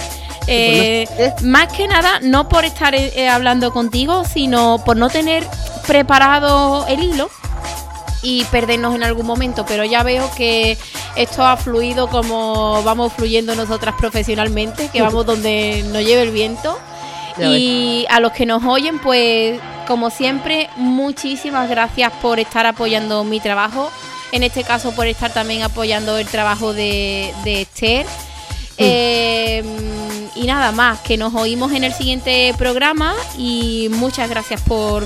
Eh, 0.49 1.09
más 1.43 1.73
que 1.73 1.89
nada, 1.89 2.21
no 2.21 2.49
por 2.49 2.65
estar 2.65 2.95
eh, 2.95 3.29
hablando 3.29 3.73
contigo, 3.73 4.25
sino 4.25 4.83
por 4.85 4.97
no 4.97 5.09
tener 5.09 5.45
preparado 5.87 6.87
el 6.89 7.03
hilo 7.03 7.31
y 8.27 8.43
perdernos 8.47 8.97
en 8.97 9.05
algún 9.05 9.25
momento, 9.25 9.65
pero 9.65 9.85
ya 9.85 10.03
veo 10.03 10.29
que 10.37 10.77
esto 11.15 11.47
ha 11.47 11.57
fluido 11.57 12.09
como 12.09 12.83
vamos 12.83 13.13
fluyendo 13.13 13.55
nosotras 13.55 13.95
profesionalmente, 13.97 14.91
que 14.93 15.01
vamos 15.01 15.25
donde 15.33 15.85
nos 15.93 16.05
lleve 16.05 16.23
el 16.23 16.33
viento. 16.33 16.77
y 17.39 18.05
a 18.11 18.19
los 18.19 18.33
que 18.33 18.45
nos 18.45 18.65
oyen, 18.65 18.99
pues 18.99 19.61
como 19.87 20.11
siempre, 20.11 20.69
muchísimas 20.75 21.71
gracias 21.71 22.13
por 22.21 22.41
estar 22.41 22.67
apoyando 22.67 23.23
mi 23.23 23.39
trabajo, 23.39 23.93
en 24.33 24.43
este 24.43 24.65
caso 24.65 24.91
por 24.91 25.07
estar 25.07 25.33
también 25.33 25.63
apoyando 25.63 26.19
el 26.19 26.27
trabajo 26.27 26.73
de, 26.73 27.33
Esther. 27.45 28.07
Em, 28.79 29.67
y 30.35 30.47
nada 30.47 30.73
más, 30.73 31.01
que 31.01 31.17
nos 31.17 31.35
oímos 31.35 31.73
en 31.73 31.85
el 31.85 31.93
siguiente 31.95 32.55
programa 32.59 33.15
y 33.39 33.89
muchas 33.93 34.29
gracias 34.29 34.61
por 34.61 35.05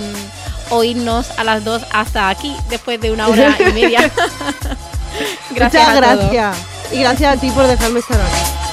oírnos 0.70 1.30
a 1.38 1.44
las 1.44 1.64
dos 1.64 1.82
hasta 1.92 2.28
aquí, 2.28 2.54
después 2.68 3.00
de 3.00 3.12
una 3.12 3.28
hora 3.28 3.56
y 3.60 3.72
media. 3.72 4.00
gracias 5.50 5.88
Muchas 5.88 5.96
gracias. 5.96 6.56
Y 6.92 7.00
gracias 7.00 7.36
a 7.36 7.40
ti 7.40 7.50
por 7.50 7.66
dejarme 7.66 8.00
estar 8.00 8.20
aquí. 8.20 8.69